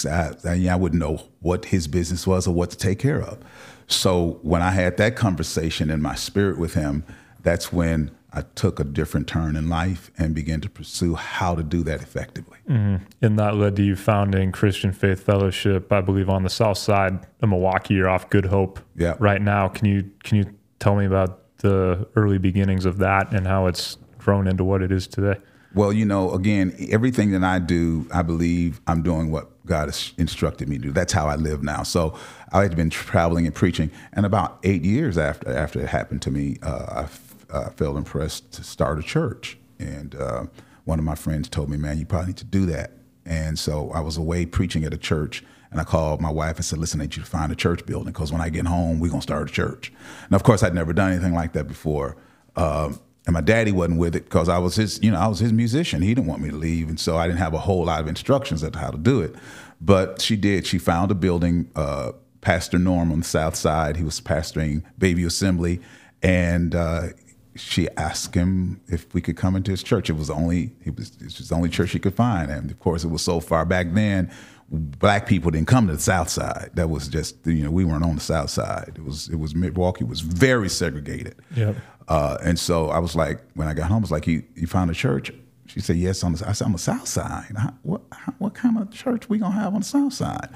I, 0.07 0.31
I, 0.45 0.73
I 0.73 0.75
wouldn't 0.75 0.99
know 0.99 1.23
what 1.39 1.65
his 1.65 1.87
business 1.87 2.27
was 2.27 2.47
or 2.47 2.53
what 2.53 2.69
to 2.71 2.77
take 2.77 2.99
care 2.99 3.21
of. 3.21 3.39
So 3.87 4.39
when 4.41 4.61
I 4.61 4.71
had 4.71 4.97
that 4.97 5.15
conversation 5.15 5.89
in 5.89 6.01
my 6.01 6.15
spirit 6.15 6.57
with 6.57 6.73
him, 6.73 7.03
that's 7.41 7.71
when 7.71 8.11
I 8.31 8.43
took 8.53 8.79
a 8.79 8.83
different 8.83 9.27
turn 9.27 9.55
in 9.55 9.69
life 9.69 10.11
and 10.17 10.35
began 10.35 10.61
to 10.61 10.69
pursue 10.69 11.15
how 11.15 11.55
to 11.55 11.63
do 11.63 11.81
that 11.83 12.01
effectively. 12.01 12.57
Mm-hmm. 12.69 13.03
And 13.21 13.39
that 13.39 13.55
led 13.55 13.75
to 13.77 13.83
you 13.83 13.95
founding 13.95 14.51
Christian 14.51 14.91
Faith 14.91 15.23
Fellowship, 15.23 15.91
I 15.91 16.01
believe, 16.01 16.29
on 16.29 16.43
the 16.43 16.49
south 16.49 16.77
side 16.77 17.25
of 17.41 17.49
Milwaukee. 17.49 17.95
You're 17.95 18.09
off 18.09 18.29
Good 18.29 18.45
Hope 18.45 18.79
yeah. 18.95 19.15
right 19.19 19.41
now. 19.41 19.67
Can 19.67 19.87
you 19.87 20.11
can 20.23 20.37
you 20.37 20.45
tell 20.79 20.95
me 20.95 21.05
about 21.05 21.57
the 21.57 22.07
early 22.15 22.37
beginnings 22.37 22.85
of 22.85 22.99
that 22.99 23.33
and 23.33 23.47
how 23.47 23.65
it's 23.65 23.97
grown 24.19 24.47
into 24.47 24.63
what 24.63 24.83
it 24.83 24.91
is 24.91 25.07
today? 25.07 25.39
Well, 25.75 25.93
you 25.93 26.05
know, 26.05 26.33
again, 26.33 26.75
everything 26.89 27.31
that 27.31 27.43
I 27.43 27.59
do, 27.59 28.07
I 28.11 28.23
believe 28.23 28.81
I'm 28.87 29.03
doing 29.03 29.31
what 29.31 29.49
God 29.65 29.87
has 29.87 30.13
instructed 30.17 30.67
me 30.67 30.77
to 30.77 30.83
do. 30.85 30.91
That's 30.91 31.13
how 31.13 31.27
I 31.27 31.35
live 31.35 31.61
now. 31.61 31.83
So 31.83 32.17
I 32.51 32.63
had 32.63 32.75
been 32.75 32.89
traveling 32.89 33.45
and 33.45 33.53
preaching, 33.53 33.91
and 34.13 34.25
about 34.25 34.59
eight 34.63 34.83
years 34.83 35.17
after 35.17 35.55
after 35.55 35.79
it 35.79 35.87
happened 35.87 36.23
to 36.23 36.31
me, 36.31 36.57
uh, 36.63 37.05
I 37.05 37.55
uh, 37.55 37.69
felt 37.71 37.97
impressed 37.97 38.51
to 38.53 38.63
start 38.63 38.99
a 38.99 39.03
church. 39.03 39.57
And 39.79 40.15
uh, 40.15 40.45
one 40.85 40.99
of 40.99 41.05
my 41.05 41.15
friends 41.15 41.49
told 41.49 41.69
me, 41.69 41.77
man, 41.77 41.97
you 41.99 42.05
probably 42.05 42.27
need 42.27 42.37
to 42.37 42.45
do 42.45 42.65
that. 42.67 42.91
And 43.25 43.57
so 43.57 43.91
I 43.91 43.99
was 43.99 44.17
away 44.17 44.45
preaching 44.45 44.83
at 44.85 44.93
a 44.93 44.97
church. 44.97 45.43
And 45.71 45.79
I 45.79 45.83
called 45.83 46.19
my 46.19 46.31
wife 46.31 46.55
and 46.55 46.65
said, 46.65 46.79
listen, 46.79 46.99
I 46.99 47.03
need 47.03 47.15
you 47.15 47.21
to 47.21 47.29
find 47.29 47.51
a 47.51 47.55
church 47.55 47.85
building 47.85 48.11
because 48.11 48.31
when 48.31 48.41
I 48.41 48.49
get 48.49 48.65
home, 48.65 48.99
we're 48.99 49.09
going 49.09 49.21
to 49.21 49.23
start 49.23 49.47
a 49.47 49.53
church. 49.53 49.93
And 50.25 50.33
of 50.33 50.41
course, 50.41 50.63
I'd 50.63 50.73
never 50.73 50.93
done 50.93 51.11
anything 51.11 51.35
like 51.35 51.53
that 51.53 51.67
before. 51.67 52.17
Um, 52.55 52.99
and 53.29 53.35
my 53.35 53.41
daddy 53.41 53.71
wasn't 53.71 53.99
with 53.99 54.15
it 54.15 54.23
because 54.23 54.49
I 54.49 54.57
was 54.57 54.75
his, 54.75 54.99
you 55.03 55.11
know, 55.11 55.19
I 55.19 55.27
was 55.27 55.37
his 55.37 55.53
musician. 55.53 56.01
He 56.01 56.15
didn't 56.15 56.25
want 56.25 56.41
me 56.41 56.49
to 56.49 56.55
leave. 56.55 56.89
And 56.89 56.99
so 56.99 57.15
I 57.15 57.27
didn't 57.27 57.37
have 57.37 57.53
a 57.53 57.59
whole 57.59 57.85
lot 57.85 58.01
of 58.01 58.07
instructions 58.07 58.63
as 58.63 58.71
to 58.71 58.79
how 58.79 58.89
to 58.89 58.97
do 58.97 59.21
it. 59.21 59.35
But 59.79 60.19
she 60.19 60.35
did. 60.35 60.65
She 60.65 60.79
found 60.79 61.11
a 61.11 61.13
building, 61.13 61.69
uh, 61.75 62.13
Pastor 62.41 62.79
Norm 62.79 63.11
on 63.11 63.19
the 63.19 63.25
south 63.25 63.55
side. 63.55 63.97
He 63.97 64.03
was 64.03 64.19
pastoring 64.19 64.81
Baby 64.97 65.25
Assembly. 65.25 65.79
And 66.23 66.73
uh, 66.73 67.09
she 67.55 67.87
asked 67.97 68.33
him 68.33 68.81
if 68.87 69.13
we 69.13 69.21
could 69.21 69.37
come 69.37 69.55
into 69.55 69.69
his 69.69 69.83
church. 69.83 70.09
It 70.09 70.13
was 70.13 70.29
the 70.29 70.33
only 70.33 70.71
it 70.83 70.95
was, 70.95 71.11
it 71.17 71.37
was 71.37 71.49
the 71.49 71.55
only 71.55 71.69
church 71.69 71.91
he 71.91 71.99
could 71.99 72.15
find, 72.15 72.49
and 72.49 72.71
of 72.71 72.79
course, 72.79 73.03
it 73.03 73.09
was 73.09 73.21
so 73.21 73.39
far 73.39 73.63
back 73.65 73.93
then. 73.93 74.31
black 74.69 75.27
people 75.27 75.51
didn't 75.51 75.67
come 75.67 75.87
to 75.87 75.93
the 75.93 75.99
South 75.99 76.29
Side. 76.29 76.71
That 76.73 76.89
was 76.89 77.07
just 77.07 77.35
you 77.45 77.63
know 77.63 77.71
we 77.71 77.85
weren't 77.85 78.03
on 78.03 78.15
the 78.15 78.21
South 78.21 78.49
Side. 78.49 78.93
It 78.95 79.03
was 79.03 79.29
it 79.29 79.37
was 79.37 79.53
Milwaukee 79.53 80.03
was 80.03 80.21
very 80.21 80.69
segregated. 80.69 81.35
Yep. 81.55 81.75
Uh, 82.09 82.37
and 82.43 82.59
so 82.59 82.89
I 82.89 82.99
was 82.99 83.15
like, 83.15 83.39
when 83.53 83.67
I 83.67 83.73
got 83.73 83.87
home, 83.87 83.99
I 83.99 84.01
was 84.01 84.11
like, 84.11 84.27
you 84.27 84.43
you 84.55 84.67
found 84.67 84.91
a 84.91 84.93
church? 84.93 85.31
She 85.67 85.79
said, 85.79 85.97
yes. 85.97 86.23
On 86.23 86.33
the 86.33 86.49
I 86.49 86.53
said, 86.53 86.65
on 86.65 86.71
the 86.71 86.79
South 86.79 87.07
Side. 87.07 87.55
What 87.83 88.01
what 88.39 88.55
kind 88.55 88.77
of 88.77 88.91
church 88.91 89.29
we 89.29 89.37
gonna 89.37 89.53
have 89.53 89.73
on 89.75 89.81
the 89.81 89.85
South 89.85 90.13
Side? 90.13 90.49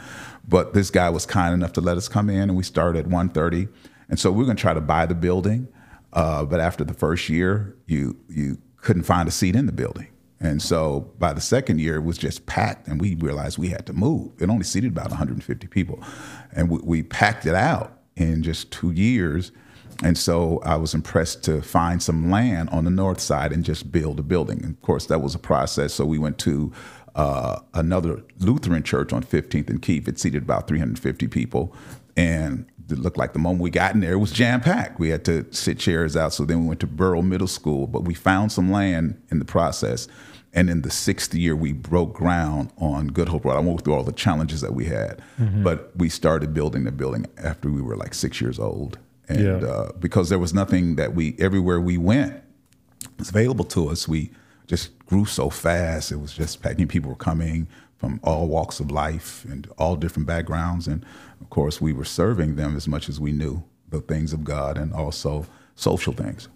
But 0.48 0.74
this 0.74 0.90
guy 0.90 1.10
was 1.10 1.26
kind 1.26 1.54
enough 1.54 1.74
to 1.74 1.82
let 1.82 1.96
us 1.96 2.08
come 2.08 2.30
in, 2.30 2.50
and 2.50 2.56
we 2.56 2.64
started 2.64 3.06
at 3.06 3.12
1.30. 3.12 3.70
And 4.10 4.20
so 4.20 4.32
we 4.32 4.40
we're 4.40 4.46
gonna 4.46 4.56
try 4.56 4.74
to 4.74 4.82
buy 4.82 5.06
the 5.06 5.16
building. 5.16 5.68
Uh, 6.12 6.44
but 6.44 6.60
after 6.60 6.84
the 6.84 6.94
first 6.94 7.30
year, 7.30 7.76
you 7.86 8.18
you 8.28 8.58
couldn't 8.78 9.04
find 9.04 9.28
a 9.28 9.32
seat 9.32 9.56
in 9.56 9.68
the 9.68 9.72
building. 9.72 10.08
And 10.40 10.62
so 10.62 11.12
by 11.20 11.32
the 11.32 11.40
second 11.40 11.80
year, 11.80 11.96
it 11.96 12.04
was 12.04 12.18
just 12.18 12.46
packed, 12.48 12.88
and 12.88 13.00
we 13.00 13.16
realized 13.16 13.58
we 13.58 13.70
had 13.70 13.86
to 13.86 13.94
move. 13.94 14.34
It 14.42 14.50
only 14.50 14.66
seated 14.66 14.92
about 14.92 15.10
150 15.10 15.68
people, 15.68 16.04
and 16.52 16.70
we, 16.70 16.80
we 16.84 17.04
packed 17.04 17.46
it 17.46 17.56
out 17.56 18.00
in 18.16 18.44
just 18.44 18.72
two 18.72 18.92
years. 18.92 19.52
And 20.04 20.18
so 20.18 20.60
I 20.66 20.76
was 20.76 20.94
impressed 20.94 21.44
to 21.46 21.62
find 21.62 22.02
some 22.04 22.30
land 22.30 22.70
on 22.72 22.84
the 22.86 22.92
north 22.92 23.20
side 23.20 23.52
and 23.54 23.64
just 23.64 23.92
build 23.92 24.20
a 24.20 24.24
building. 24.24 24.62
And 24.64 24.76
of 24.76 24.82
course, 24.82 25.06
that 25.08 25.20
was 25.20 25.34
a 25.36 25.40
process. 25.40 25.94
So 25.94 26.06
we 26.06 26.18
went 26.20 26.38
to 26.40 26.72
uh, 27.16 27.60
another 27.74 28.24
Lutheran 28.40 28.84
church 28.84 29.14
on 29.14 29.24
15th 29.24 29.70
and 29.70 29.82
Keefe. 29.82 30.08
It 30.08 30.20
seated 30.20 30.44
about 30.44 30.68
350 30.68 31.28
people, 31.28 31.74
and 32.18 32.66
it 32.90 32.98
looked 33.00 33.18
like 33.18 33.34
the 33.34 33.40
moment 33.40 33.62
we 33.62 33.70
got 33.70 33.94
in 33.94 34.02
there, 34.02 34.14
it 34.14 34.18
was 34.18 34.32
jam 34.32 34.60
packed. 34.62 35.00
We 35.00 35.10
had 35.10 35.24
to 35.26 35.46
sit 35.52 35.80
chairs 35.80 36.18
out. 36.18 36.34
So 36.34 36.44
then 36.44 36.62
we 36.62 36.68
went 36.68 36.80
to 36.82 36.88
Burroughs 36.88 37.24
Middle 37.24 37.48
School, 37.48 37.88
but 37.88 38.04
we 38.04 38.14
found 38.14 38.52
some 38.52 38.72
land 38.72 39.22
in 39.32 39.40
the 39.40 39.46
process. 39.46 40.08
And 40.56 40.70
in 40.70 40.82
the 40.82 40.92
sixth 40.92 41.34
year, 41.34 41.56
we 41.56 41.72
broke 41.72 42.14
ground 42.14 42.72
on 42.78 43.08
Good 43.08 43.30
Hope 43.30 43.46
Road. 43.46 43.56
I 43.56 43.60
won't 43.60 43.80
go 43.80 43.84
through 43.86 43.94
all 43.96 44.04
the 44.04 44.12
challenges 44.12 44.62
that 44.62 44.74
we 44.74 44.86
had, 44.86 45.22
Mm-hmm. 45.40 45.64
but 45.64 45.92
we 45.96 46.10
started 46.10 46.54
building 46.54 46.84
the 46.84 46.92
building 46.92 47.26
after 47.44 47.70
we 47.72 47.82
were 47.82 47.96
like 47.96 48.14
six 48.14 48.40
years 48.42 48.60
old. 48.60 48.98
And 49.30 49.40
Yeah. 49.42 49.68
uh, 49.68 49.92
because 50.00 50.30
there 50.30 50.40
was 50.40 50.54
nothing 50.54 50.96
that 50.96 51.16
we, 51.16 51.36
everywhere 51.40 51.80
we 51.80 51.98
went, 51.98 52.42
was 53.18 53.30
available 53.30 53.66
to 53.66 53.90
us, 53.90 54.08
we 54.08 54.32
just 54.68 54.98
grew 55.06 55.26
so 55.26 55.50
fast. 55.50 56.12
It 56.12 56.18
was 56.18 56.34
just 56.34 56.62
packing. 56.62 56.88
People 56.88 57.10
were 57.10 57.16
coming 57.16 57.68
from 57.98 58.20
all 58.24 58.48
walks 58.48 58.80
of 58.80 58.92
life 58.92 59.46
and 59.50 59.68
all 59.78 59.96
different 59.96 60.28
backgrounds. 60.28 60.88
And 60.88 61.06
of 61.42 61.50
course, 61.50 61.80
we 61.80 61.94
were 61.94 62.06
serving 62.06 62.56
them 62.56 62.76
as 62.76 62.88
much 62.88 63.08
as 63.08 63.20
we 63.20 63.32
knew 63.32 63.64
the 63.90 64.02
things 64.02 64.34
of 64.34 64.44
God 64.44 64.78
and 64.78 64.94
also 64.94 65.46
social 65.76 66.14
things. 66.14 66.48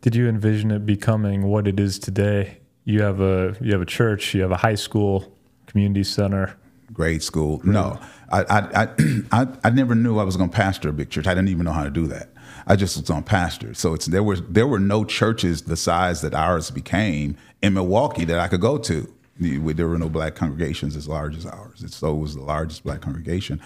Did 0.00 0.14
you 0.14 0.28
envision 0.28 0.70
it 0.70 0.86
becoming 0.86 1.42
what 1.42 1.66
it 1.68 1.78
is 1.78 1.98
today? 1.98 2.58
You 2.84 3.02
have 3.02 3.20
a 3.20 3.56
you 3.60 3.72
have 3.72 3.82
a 3.82 3.86
church, 3.86 4.34
you 4.34 4.40
have 4.42 4.50
a 4.50 4.56
high 4.56 4.76
school, 4.76 5.36
community 5.66 6.04
center. 6.04 6.56
Grade 6.92 7.22
school. 7.22 7.60
No, 7.64 7.98
I, 8.30 8.42
I, 8.42 8.88
I, 9.32 9.48
I, 9.64 9.70
never 9.70 9.94
knew 9.94 10.18
I 10.18 10.24
was 10.24 10.36
going 10.36 10.50
to 10.50 10.56
pastor 10.56 10.88
a 10.88 10.92
big 10.92 11.10
church. 11.10 11.26
I 11.26 11.34
didn't 11.34 11.48
even 11.48 11.64
know 11.64 11.72
how 11.72 11.84
to 11.84 11.90
do 11.90 12.06
that. 12.08 12.30
I 12.66 12.76
just 12.76 12.96
was 12.96 13.10
on 13.10 13.22
pastor. 13.22 13.74
So 13.74 13.94
it's 13.94 14.06
there 14.06 14.22
was 14.22 14.42
there 14.42 14.66
were 14.66 14.78
no 14.78 15.04
churches 15.04 15.62
the 15.62 15.76
size 15.76 16.20
that 16.22 16.34
ours 16.34 16.70
became 16.70 17.36
in 17.62 17.74
Milwaukee 17.74 18.24
that 18.26 18.38
I 18.38 18.48
could 18.48 18.60
go 18.60 18.78
to. 18.78 19.12
There 19.40 19.86
were 19.88 19.98
no 19.98 20.08
black 20.08 20.34
congregations 20.34 20.96
as 20.96 21.06
large 21.06 21.36
as 21.36 21.46
ours. 21.46 21.82
It's, 21.82 21.96
so 21.96 22.10
it 22.12 22.18
was 22.18 22.34
the 22.34 22.42
largest 22.42 22.82
black 22.84 23.00
congregation, 23.00 23.60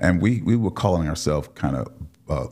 and 0.00 0.22
we 0.22 0.40
we 0.42 0.56
were 0.56 0.70
calling 0.70 1.08
ourselves 1.08 1.48
kind 1.54 1.76
of. 1.76 1.92
Uh, 2.28 2.46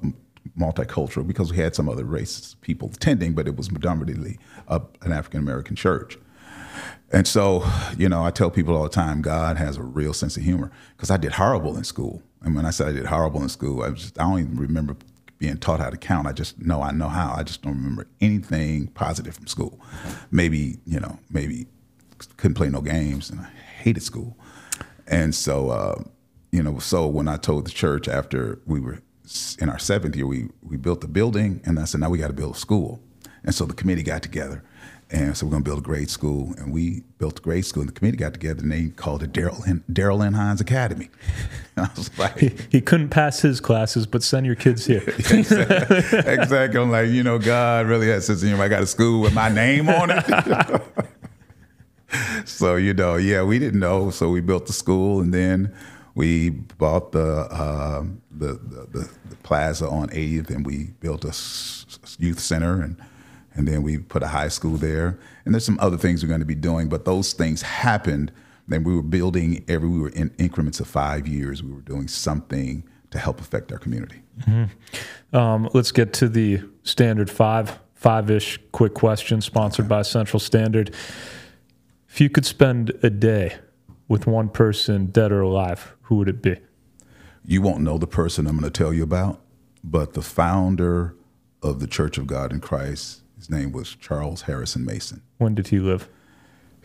multicultural 0.58 1.26
because 1.26 1.50
we 1.50 1.58
had 1.58 1.74
some 1.74 1.86
other 1.86 2.04
races 2.04 2.56
people 2.62 2.88
attending 2.94 3.34
but 3.34 3.46
it 3.46 3.56
was 3.56 3.68
predominantly 3.68 4.38
uh, 4.68 4.78
an 5.02 5.12
african 5.12 5.38
american 5.40 5.76
church 5.76 6.16
and 7.12 7.26
so, 7.26 7.64
you 7.96 8.08
know, 8.08 8.24
I 8.24 8.30
tell 8.30 8.50
people 8.50 8.76
all 8.76 8.82
the 8.82 8.88
time, 8.88 9.22
God 9.22 9.56
has 9.56 9.76
a 9.76 9.82
real 9.82 10.12
sense 10.12 10.36
of 10.36 10.42
humor 10.42 10.72
because 10.96 11.10
I 11.10 11.16
did 11.16 11.32
horrible 11.32 11.76
in 11.76 11.84
school. 11.84 12.22
And 12.42 12.54
when 12.54 12.66
I 12.66 12.70
said 12.70 12.88
I 12.88 12.92
did 12.92 13.06
horrible 13.06 13.42
in 13.42 13.48
school, 13.48 13.82
I 13.82 13.90
just, 13.90 14.18
I 14.18 14.24
don't 14.24 14.40
even 14.40 14.56
remember 14.56 14.96
being 15.38 15.56
taught 15.58 15.80
how 15.80 15.90
to 15.90 15.96
count. 15.96 16.26
I 16.26 16.32
just 16.32 16.60
know 16.60 16.82
I 16.82 16.92
know 16.92 17.08
how. 17.08 17.34
I 17.36 17.42
just 17.42 17.62
don't 17.62 17.74
remember 17.74 18.06
anything 18.20 18.88
positive 18.88 19.34
from 19.34 19.46
school. 19.46 19.78
Maybe, 20.30 20.78
you 20.84 20.98
know, 20.98 21.18
maybe 21.30 21.66
couldn't 22.36 22.54
play 22.54 22.70
no 22.70 22.80
games 22.80 23.30
and 23.30 23.40
I 23.40 23.48
hated 23.82 24.02
school. 24.02 24.36
And 25.06 25.34
so, 25.34 25.70
uh, 25.70 26.02
you 26.50 26.62
know, 26.62 26.78
so 26.78 27.06
when 27.06 27.28
I 27.28 27.36
told 27.36 27.66
the 27.66 27.70
church 27.70 28.08
after 28.08 28.58
we 28.66 28.80
were 28.80 29.00
in 29.60 29.68
our 29.68 29.78
seventh 29.78 30.16
year, 30.16 30.26
we, 30.26 30.48
we 30.62 30.76
built 30.76 31.02
the 31.02 31.08
building 31.08 31.60
and 31.64 31.78
I 31.78 31.84
said, 31.84 32.00
now 32.00 32.10
we 32.10 32.18
got 32.18 32.28
to 32.28 32.32
build 32.32 32.56
a 32.56 32.58
school. 32.58 33.00
And 33.44 33.54
so 33.54 33.64
the 33.64 33.74
committee 33.74 34.02
got 34.02 34.22
together 34.22 34.64
and 35.10 35.36
so 35.36 35.46
we're 35.46 35.50
going 35.50 35.62
to 35.62 35.68
build 35.68 35.78
a 35.78 35.82
grade 35.82 36.10
school. 36.10 36.52
And 36.58 36.72
we 36.72 37.04
built 37.18 37.38
a 37.38 37.42
grade 37.42 37.64
school 37.64 37.82
and 37.82 37.88
the 37.88 37.92
committee 37.92 38.16
got 38.16 38.32
together 38.32 38.60
and 38.60 38.72
they 38.72 38.88
called 38.88 39.22
it 39.22 39.32
Darrell 39.32 40.22
N. 40.22 40.32
Hines 40.32 40.60
Academy. 40.60 41.10
And 41.76 41.86
I 41.90 41.90
was 41.96 42.18
like, 42.18 42.38
He, 42.38 42.52
he 42.70 42.80
couldn't 42.80 43.10
pass 43.10 43.40
his 43.40 43.60
classes, 43.60 44.06
but 44.06 44.24
send 44.24 44.46
your 44.46 44.56
kids 44.56 44.84
here. 44.84 45.04
exactly. 45.06 46.80
I'm 46.80 46.90
like, 46.90 47.08
you 47.08 47.22
know, 47.22 47.38
God 47.38 47.86
really 47.86 48.08
has 48.08 48.26
sense 48.26 48.42
of 48.42 48.48
humor. 48.48 48.64
I 48.64 48.68
got 48.68 48.82
a 48.82 48.86
school 48.86 49.20
with 49.20 49.32
my 49.32 49.48
name 49.48 49.88
on 49.88 50.10
it. 50.10 50.82
so, 52.44 52.74
you 52.74 52.92
know, 52.92 53.14
yeah, 53.14 53.44
we 53.44 53.60
didn't 53.60 53.78
know. 53.78 54.10
So 54.10 54.30
we 54.30 54.40
built 54.40 54.66
the 54.66 54.72
school 54.72 55.20
and 55.20 55.32
then 55.32 55.72
we 56.16 56.50
bought 56.50 57.12
the, 57.12 57.46
uh, 57.48 58.04
the, 58.32 58.54
the, 58.54 58.88
the, 58.90 59.10
the 59.30 59.36
plaza 59.44 59.88
on 59.88 60.08
80th 60.08 60.50
and 60.50 60.66
we 60.66 60.94
built 60.98 61.24
a 61.24 61.32
youth 62.18 62.40
center 62.40 62.82
and, 62.82 63.00
and 63.56 63.66
then 63.66 63.82
we 63.82 63.98
put 63.98 64.22
a 64.22 64.28
high 64.28 64.48
school 64.48 64.76
there. 64.76 65.18
And 65.44 65.54
there's 65.54 65.64
some 65.64 65.78
other 65.80 65.96
things 65.96 66.22
we're 66.22 66.28
going 66.28 66.40
to 66.40 66.46
be 66.46 66.54
doing, 66.54 66.88
but 66.88 67.04
those 67.04 67.32
things 67.32 67.62
happened. 67.62 68.32
Then 68.68 68.84
we 68.84 68.94
were 68.94 69.02
building 69.02 69.64
every, 69.68 69.88
we 69.88 70.00
were 70.00 70.10
in 70.10 70.34
increments 70.38 70.80
of 70.80 70.88
five 70.88 71.26
years. 71.26 71.62
We 71.62 71.72
were 71.72 71.80
doing 71.80 72.08
something 72.08 72.84
to 73.10 73.18
help 73.18 73.40
affect 73.40 73.72
our 73.72 73.78
community. 73.78 74.22
Um, 75.32 75.68
let's 75.72 75.92
get 75.92 76.12
to 76.14 76.28
the 76.28 76.60
standard 76.82 77.30
five, 77.30 77.78
five 77.94 78.30
ish 78.30 78.58
quick 78.72 78.94
question 78.94 79.40
sponsored 79.40 79.88
by 79.88 80.02
Central 80.02 80.40
Standard. 80.40 80.94
If 82.08 82.20
you 82.20 82.28
could 82.28 82.46
spend 82.46 82.92
a 83.02 83.10
day 83.10 83.56
with 84.08 84.26
one 84.26 84.48
person, 84.48 85.06
dead 85.06 85.32
or 85.32 85.40
alive, 85.40 85.94
who 86.02 86.16
would 86.16 86.28
it 86.28 86.42
be? 86.42 86.56
you 87.46 87.62
won't 87.62 87.80
know 87.80 87.96
the 87.96 88.06
person 88.06 88.46
I'm 88.46 88.58
going 88.58 88.70
to 88.70 88.76
tell 88.76 88.92
you 88.92 89.04
about, 89.04 89.40
but 89.82 90.14
the 90.14 90.22
founder 90.22 91.14
of 91.62 91.80
the 91.80 91.86
Church 91.86 92.18
of 92.18 92.26
God 92.26 92.52
in 92.52 92.60
Christ, 92.60 93.22
his 93.36 93.50
name 93.50 93.72
was 93.72 93.94
Charles 93.94 94.42
Harrison 94.42 94.84
Mason. 94.84 95.22
When 95.38 95.54
did 95.54 95.68
he 95.68 95.78
live? 95.78 96.08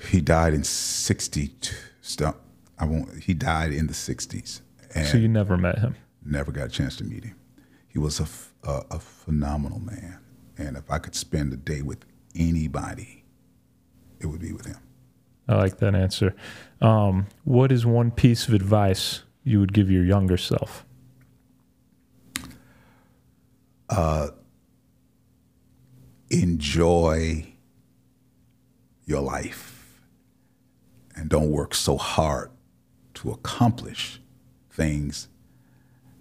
He 0.10 0.20
died 0.22 0.54
in 0.54 0.64
62. 0.64 1.76
Stop. 2.02 2.42
I 2.80 2.86
won't. 2.86 3.24
He 3.24 3.34
died 3.34 3.72
in 3.72 3.88
the 3.88 3.94
60s 3.94 4.62
and 4.96 5.08
So 5.08 5.18
you 5.18 5.28
never 5.28 5.56
met 5.58 5.80
him. 5.80 5.96
never 6.26 6.52
got 6.52 6.66
a 6.68 6.70
chance 6.70 6.96
to 6.98 7.04
meet 7.04 7.24
him. 7.24 7.36
He 7.88 8.00
was 8.00 8.20
a 8.20 8.26
phenomenal 9.00 9.80
man, 9.80 10.20
and 10.58 10.78
if 10.78 10.90
I 10.90 10.98
could 10.98 11.14
spend 11.14 11.52
a 11.54 11.58
day 11.58 11.82
with 11.82 12.06
anybody, 12.36 13.26
it 14.20 14.28
would 14.28 14.40
be 14.40 14.54
with 14.54 14.66
him. 14.66 14.78
I 15.48 15.56
like 15.56 15.78
that 15.80 15.94
answer. 15.94 16.34
Um, 16.80 17.28
what 17.44 17.72
is 17.72 17.86
one 17.86 18.10
piece 18.12 18.48
of 18.48 18.54
advice 18.54 19.24
you 19.44 19.60
would 19.60 19.74
give 19.74 19.92
your 19.92 20.06
younger 20.06 20.38
self? 20.38 20.86
Enjoy 26.32 27.46
your 29.06 29.22
life 29.22 30.02
and 31.16 31.30
don't 31.30 31.52
work 31.52 31.76
so 31.76 31.98
hard 31.98 32.50
to 33.14 33.32
accomplish 33.32 34.22
things 34.70 35.28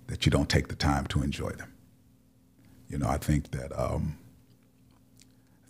that 0.09 0.27
you 0.27 0.31
don't 0.31 0.49
take 0.49 0.69
the 0.69 0.75
time 0.75 1.07
to 1.07 1.23
enjoy 1.23 1.51
them. 1.51 1.73
You 2.89 2.99
know, 2.99 3.09
I 3.09 3.19
think 3.19 3.53
that 3.53 3.73
um, 3.79 4.19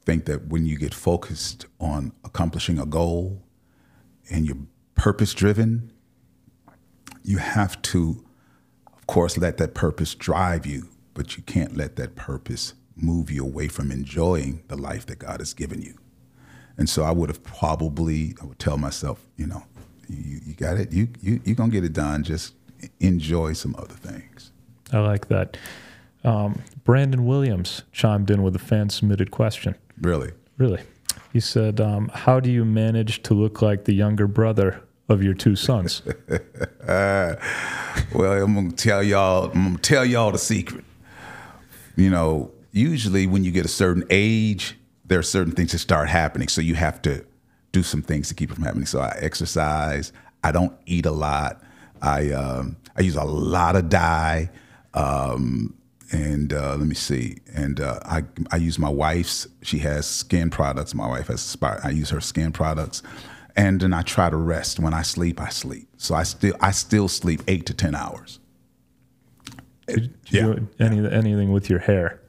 think 0.07 0.24
that 0.24 0.48
when 0.48 0.64
you 0.64 0.79
get 0.79 0.94
focused 0.94 1.66
on 1.79 2.12
accomplishing 2.24 2.79
a 2.79 2.87
goal 2.87 3.42
and 4.31 4.46
you're 4.46 4.57
purpose 4.94 5.35
driven, 5.35 5.92
you 7.22 7.38
have 7.38 7.81
to, 7.83 8.24
of 8.96 9.07
course, 9.07 9.37
let 9.37 9.59
that 9.59 9.74
purpose 9.74 10.14
drive 10.14 10.64
you, 10.64 10.88
but 11.12 11.37
you 11.37 11.42
can't 11.42 11.76
let 11.76 11.96
that 11.96 12.16
purpose 12.16 12.74
move 12.96 13.31
you 13.31 13.44
away 13.44 13.68
from 13.68 13.90
enjoying 13.90 14.62
the 14.68 14.76
life 14.76 15.07
that 15.07 15.18
God 15.18 15.40
has 15.40 15.55
given 15.55 15.83
you. 15.83 15.94
And 16.76 16.88
so 16.88 17.03
I 17.03 17.11
would 17.11 17.29
have 17.29 17.42
probably, 17.42 18.35
I 18.40 18.46
would 18.46 18.59
tell 18.59 18.76
myself, 18.76 19.26
you 19.37 19.46
know, 19.46 19.64
you, 20.09 20.40
you 20.44 20.55
got 20.55 20.79
it. 20.79 20.92
You, 20.92 21.09
you, 21.20 21.40
you're 21.44 21.57
going 21.57 21.70
to 21.70 21.74
get 21.74 21.85
it 21.85 21.92
done. 21.92 22.24
Just 22.24 22.55
enjoy 23.00 23.53
some 23.53 23.74
other 23.76 23.94
things. 23.94 24.53
I 24.92 24.98
like 24.98 25.29
that. 25.29 25.57
Um, 26.24 26.62
Brandon 26.85 27.26
Williams 27.26 27.83
chimed 27.92 28.31
in 28.31 28.42
with 28.42 28.57
a 28.57 28.59
fan 28.59 28.90
submitted 28.90 29.31
question. 29.31 29.74
Really. 30.00 30.33
Really? 30.59 30.83
He 31.33 31.40
said, 31.40 31.81
um, 31.81 32.11
How 32.12 32.40
do 32.40 32.50
you 32.50 32.64
manage 32.64 33.22
to 33.24 33.35
look 33.35 33.62
like 33.62 33.85
the 33.85 33.94
younger 33.94 34.26
brother 34.26 34.83
of 35.09 35.22
your 35.22 35.35
two 35.35 35.57
sons? 35.57 36.03
Well, 38.12 38.42
I'm 38.42 38.55
gonna 38.55 38.72
tell 38.72 39.03
y'all. 39.03 39.50
I'm 39.50 39.64
gonna 39.64 39.79
tell 39.79 40.05
y'all 40.05 40.33
the 40.33 40.38
secret. 40.38 40.85
You 41.96 42.11
know, 42.11 42.50
usually 42.73 43.27
when 43.27 43.45
you 43.45 43.51
get 43.51 43.65
a 43.65 43.69
certain 43.69 44.05
age, 44.11 44.77
there 45.05 45.19
are 45.19 45.25
certain 45.25 45.53
things 45.53 45.73
that 45.73 45.79
start 45.79 46.09
happening. 46.09 46.49
So 46.49 46.61
you 46.61 46.75
have 46.75 47.03
to 47.03 47.25
do 47.73 47.83
some 47.83 48.03
things 48.03 48.29
to 48.29 48.35
keep 48.35 48.51
it 48.51 48.55
from 48.55 48.65
happening. 48.65 48.87
So 48.87 49.01
I 49.01 49.17
exercise. 49.21 50.13
I 50.43 50.53
don't 50.53 50.73
eat 50.87 51.07
a 51.07 51.11
lot. 51.11 51.63
I 52.03 52.31
um, 52.33 52.77
I 52.97 53.03
use 53.03 53.17
a 53.17 53.25
lot 53.25 53.77
of 53.77 53.89
dye. 53.89 54.51
Um, 54.95 55.75
and 56.13 56.53
uh, 56.53 56.77
let 56.77 56.87
me 56.87 56.95
see. 56.95 57.39
And 57.55 57.81
uh, 57.81 58.01
I 58.05 58.25
I 58.51 58.57
use 58.57 58.79
my 58.79 58.89
wife's. 58.89 59.47
She 59.63 59.79
has 59.79 60.07
skin 60.07 60.51
products. 60.51 60.95
My 60.95 61.09
wife 61.09 61.29
has. 61.29 61.57
I 61.63 61.91
use 61.91 62.11
her 62.11 62.21
skin 62.21 62.53
products, 62.53 63.03
and 63.57 63.81
then 63.81 63.93
I 63.93 64.03
try 64.03 64.31
to 64.31 64.37
rest. 64.37 64.81
When 64.81 64.95
I 64.95 65.03
sleep, 65.03 65.41
I 65.41 65.51
sleep. 65.51 65.89
So 65.99 66.15
I 66.15 66.25
still 66.25 66.55
I 66.61 66.73
still 66.73 67.09
sleep 67.09 67.43
eight 67.47 67.67
to 67.67 67.75
ten 67.75 67.95
hours. 67.95 68.41
Did, 69.87 70.25
did 70.25 70.33
yeah. 70.33 70.47
You 70.47 70.69
any 70.81 71.13
anything 71.13 71.53
with 71.53 71.71
your 71.71 71.81
hair? 71.81 72.20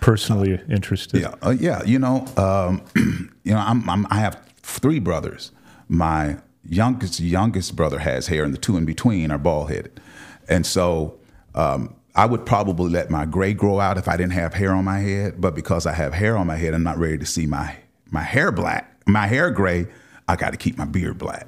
Personally 0.00 0.54
uh, 0.54 0.58
interested. 0.68 1.20
Yeah, 1.20 1.34
uh, 1.42 1.50
yeah. 1.50 1.82
You 1.84 1.98
know, 1.98 2.26
um, 2.36 2.82
you 3.44 3.52
know, 3.52 3.58
I'm, 3.58 3.88
I'm 3.88 4.06
I 4.10 4.16
have 4.16 4.42
three 4.62 4.98
brothers. 4.98 5.52
My 5.88 6.38
youngest 6.68 7.20
youngest 7.20 7.76
brother 7.76 7.98
has 7.98 8.28
hair, 8.28 8.44
and 8.44 8.54
the 8.54 8.58
two 8.58 8.76
in 8.76 8.84
between 8.84 9.30
are 9.30 9.38
bald 9.38 9.70
headed, 9.70 10.00
and 10.48 10.66
so. 10.66 11.16
Um, 11.54 11.96
I 12.14 12.26
would 12.26 12.44
probably 12.44 12.90
let 12.90 13.08
my 13.08 13.24
gray 13.24 13.54
grow 13.54 13.78
out 13.78 13.96
if 13.96 14.08
I 14.08 14.16
didn't 14.16 14.32
have 14.32 14.52
hair 14.52 14.72
on 14.74 14.84
my 14.84 14.98
head, 14.98 15.40
but 15.40 15.54
because 15.54 15.86
I 15.86 15.92
have 15.92 16.12
hair 16.12 16.36
on 16.36 16.48
my 16.48 16.56
head, 16.56 16.74
I'm 16.74 16.82
not 16.82 16.98
ready 16.98 17.18
to 17.18 17.24
see 17.24 17.46
my 17.46 17.76
my 18.10 18.22
hair 18.22 18.50
black, 18.50 19.00
my 19.06 19.26
hair 19.28 19.50
gray. 19.50 19.86
I 20.26 20.36
got 20.36 20.50
to 20.50 20.56
keep 20.56 20.76
my 20.76 20.84
beard 20.84 21.18
black. 21.18 21.46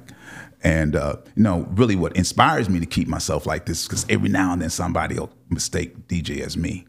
And 0.63 0.95
uh, 0.95 1.17
you 1.35 1.43
know, 1.43 1.67
really, 1.71 1.95
what 1.95 2.15
inspires 2.15 2.69
me 2.69 2.79
to 2.79 2.85
keep 2.85 3.07
myself 3.07 3.45
like 3.45 3.65
this 3.65 3.85
because 3.85 4.05
every 4.07 4.29
now 4.29 4.53
and 4.53 4.61
then 4.61 4.69
somebody 4.69 5.19
will 5.19 5.31
mistake 5.53 6.07
DJ 6.07 6.41
as 6.41 6.57
me. 6.57 6.85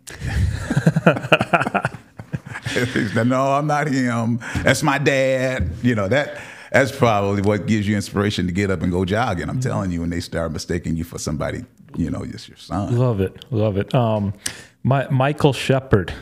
no, 3.24 3.52
I'm 3.52 3.66
not 3.66 3.88
him. 3.88 4.40
That's 4.62 4.82
my 4.82 4.98
dad. 4.98 5.70
You 5.82 5.94
know 5.94 6.08
that. 6.08 6.40
That's 6.72 6.90
probably 6.90 7.42
what 7.42 7.66
gives 7.66 7.86
you 7.86 7.94
inspiration 7.94 8.46
to 8.46 8.52
get 8.52 8.70
up 8.70 8.82
and 8.82 8.90
go 8.90 9.04
jogging. 9.04 9.48
I'm 9.48 9.60
telling 9.60 9.92
you, 9.92 10.00
when 10.00 10.10
they 10.10 10.18
start 10.18 10.50
mistaking 10.50 10.96
you 10.96 11.04
for 11.04 11.18
somebody 11.18 11.64
you 11.96 12.10
know, 12.10 12.24
just 12.24 12.48
your 12.48 12.56
son. 12.56 12.96
Love 12.96 13.20
it, 13.20 13.44
love 13.50 13.76
it. 13.76 13.94
Um, 13.94 14.32
my 14.82 15.08
Michael 15.08 15.52
Shepard 15.52 16.12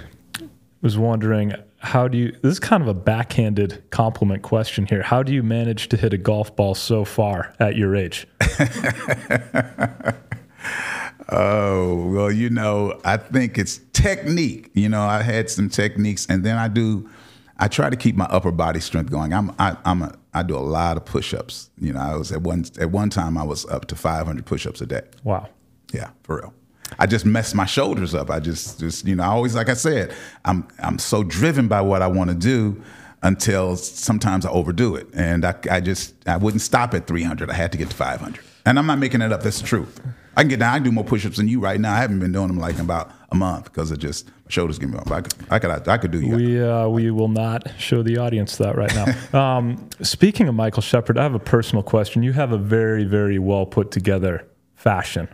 was 0.81 0.99
wondering 0.99 1.55
how 1.79 2.09
do 2.09 2.19
you 2.19 2.33
this 2.43 2.53
is 2.53 2.61
kind 2.61 2.83
of 2.83 2.89
a 2.89 2.95
backhanded 2.95 3.83
compliment 3.91 4.43
question 4.43 4.87
here 4.87 5.03
how 5.03 5.21
do 5.23 5.33
you 5.33 5.43
manage 5.43 5.89
to 5.89 5.97
hit 5.97 6.13
a 6.13 6.17
golf 6.17 6.55
ball 6.55 6.77
so 6.77 7.05
far 7.05 7.53
at 7.59 7.77
your 7.77 7.97
age 7.97 8.25
oh 11.31 12.07
well 12.09 12.31
you 12.31 12.51
know 12.51 12.99
i 13.05 13.17
think 13.17 13.59
it's 13.59 13.81
technique 13.93 14.71
you 14.75 14.89
know 14.89 15.03
i 15.03 15.23
had 15.23 15.49
some 15.49 15.69
techniques 15.69 16.27
and 16.29 16.45
then 16.45 16.57
i 16.57 16.69
do 16.69 17.09
i 17.59 17.69
try 17.69 17.89
to 17.89 17.97
keep 17.97 18.17
my 18.17 18.25
upper 18.27 18.51
body 18.51 18.81
strength 18.81 19.11
going 19.11 19.33
i'm 19.33 19.55
I, 19.59 19.77
i'm 19.85 20.03
a 20.03 20.15
i 20.35 20.43
do 20.43 20.57
a 20.57 20.59
lot 20.59 20.97
of 20.97 21.05
push-ups 21.05 21.71
you 21.79 21.93
know 21.93 22.01
i 22.01 22.17
was 22.17 22.33
at 22.33 22.43
one 22.43 22.65
at 22.81 22.91
one 22.91 23.11
time 23.11 23.39
i 23.39 23.43
was 23.43 23.65
up 23.67 23.87
to 23.87 23.95
500 23.95 24.45
push-ups 24.45 24.81
a 24.81 24.87
day 24.87 25.03
wow 25.23 25.49
yeah, 25.93 26.11
for 26.23 26.37
real. 26.37 26.55
I 26.99 27.07
just 27.07 27.25
messed 27.25 27.55
my 27.55 27.65
shoulders 27.65 28.15
up. 28.15 28.31
I 28.31 28.41
just, 28.41 28.81
just 28.81 29.07
you 29.07 29.15
know, 29.15 29.23
I 29.23 29.29
always, 29.29 29.55
like 29.55 29.69
I 29.69 29.75
said, 29.75 30.13
I'm, 30.45 30.67
I'm 30.79 30.99
so 30.99 31.23
driven 31.23 31.69
by 31.69 31.81
what 31.81 32.03
I 32.03 32.07
want 32.07 32.31
to 32.31 32.37
do 32.37 32.83
until 33.23 33.77
sometimes 33.77 34.45
I 34.45 34.51
overdo 34.51 34.97
it, 34.97 35.07
and 35.15 35.45
I, 35.45 35.55
I 35.71 35.81
just, 35.81 36.15
I 36.27 36.37
wouldn't 36.37 36.61
stop 36.61 36.93
at 36.93 37.07
300. 37.07 37.51
I 37.51 37.55
had 37.55 37.71
to 37.73 37.79
get 37.79 37.91
to 37.91 37.97
500, 37.97 38.45
and 38.67 38.79
I'm 38.79 38.87
not 38.87 38.99
making 38.99 39.23
it 39.23 39.33
up. 39.33 39.43
That's 39.43 39.61
the 39.61 39.67
truth. 39.67 40.01
I 40.37 40.43
can 40.43 40.49
get 40.49 40.61
down. 40.61 40.73
I 40.73 40.77
can 40.77 40.85
do 40.85 40.93
more 40.93 41.05
push-ups 41.05 41.37
than 41.37 41.49
you 41.49 41.61
right 41.61 41.79
now. 41.79 41.93
I 41.93 41.99
haven't 41.99 42.21
been 42.21 42.33
doing 42.33 42.49
them 42.49 42.59
like 42.59 42.77
in 42.77 42.81
about 42.81 43.13
a 43.31 43.35
month 43.35 43.65
because 43.65 43.91
it 43.91 43.99
just 43.99 44.27
my 44.27 44.33
shoulders 44.49 44.79
give 44.79 44.91
me 44.91 44.99
up. 44.99 45.11
I 45.11 45.21
could, 45.21 45.35
I 45.51 45.59
could, 45.59 45.89
I 45.89 45.99
could 45.99 46.11
do 46.11 46.21
you. 46.21 46.37
We, 46.37 46.63
uh, 46.63 46.89
we 46.89 47.11
will 47.11 47.29
not 47.29 47.69
show 47.79 48.03
the 48.03 48.19
audience 48.19 48.57
that 48.57 48.77
right 48.77 48.93
now. 48.95 49.57
um, 49.59 49.89
speaking 50.01 50.49
of 50.49 50.55
Michael 50.55 50.83
Shepard, 50.83 51.19
I 51.19 51.23
have 51.23 51.35
a 51.35 51.39
personal 51.41 51.83
question. 51.83 52.23
You 52.23 52.33
have 52.33 52.53
a 52.53 52.59
very, 52.59 53.05
very 53.05 53.39
well 53.39 53.67
put 53.67 53.91
together 53.91 54.47
fashion 54.75 55.29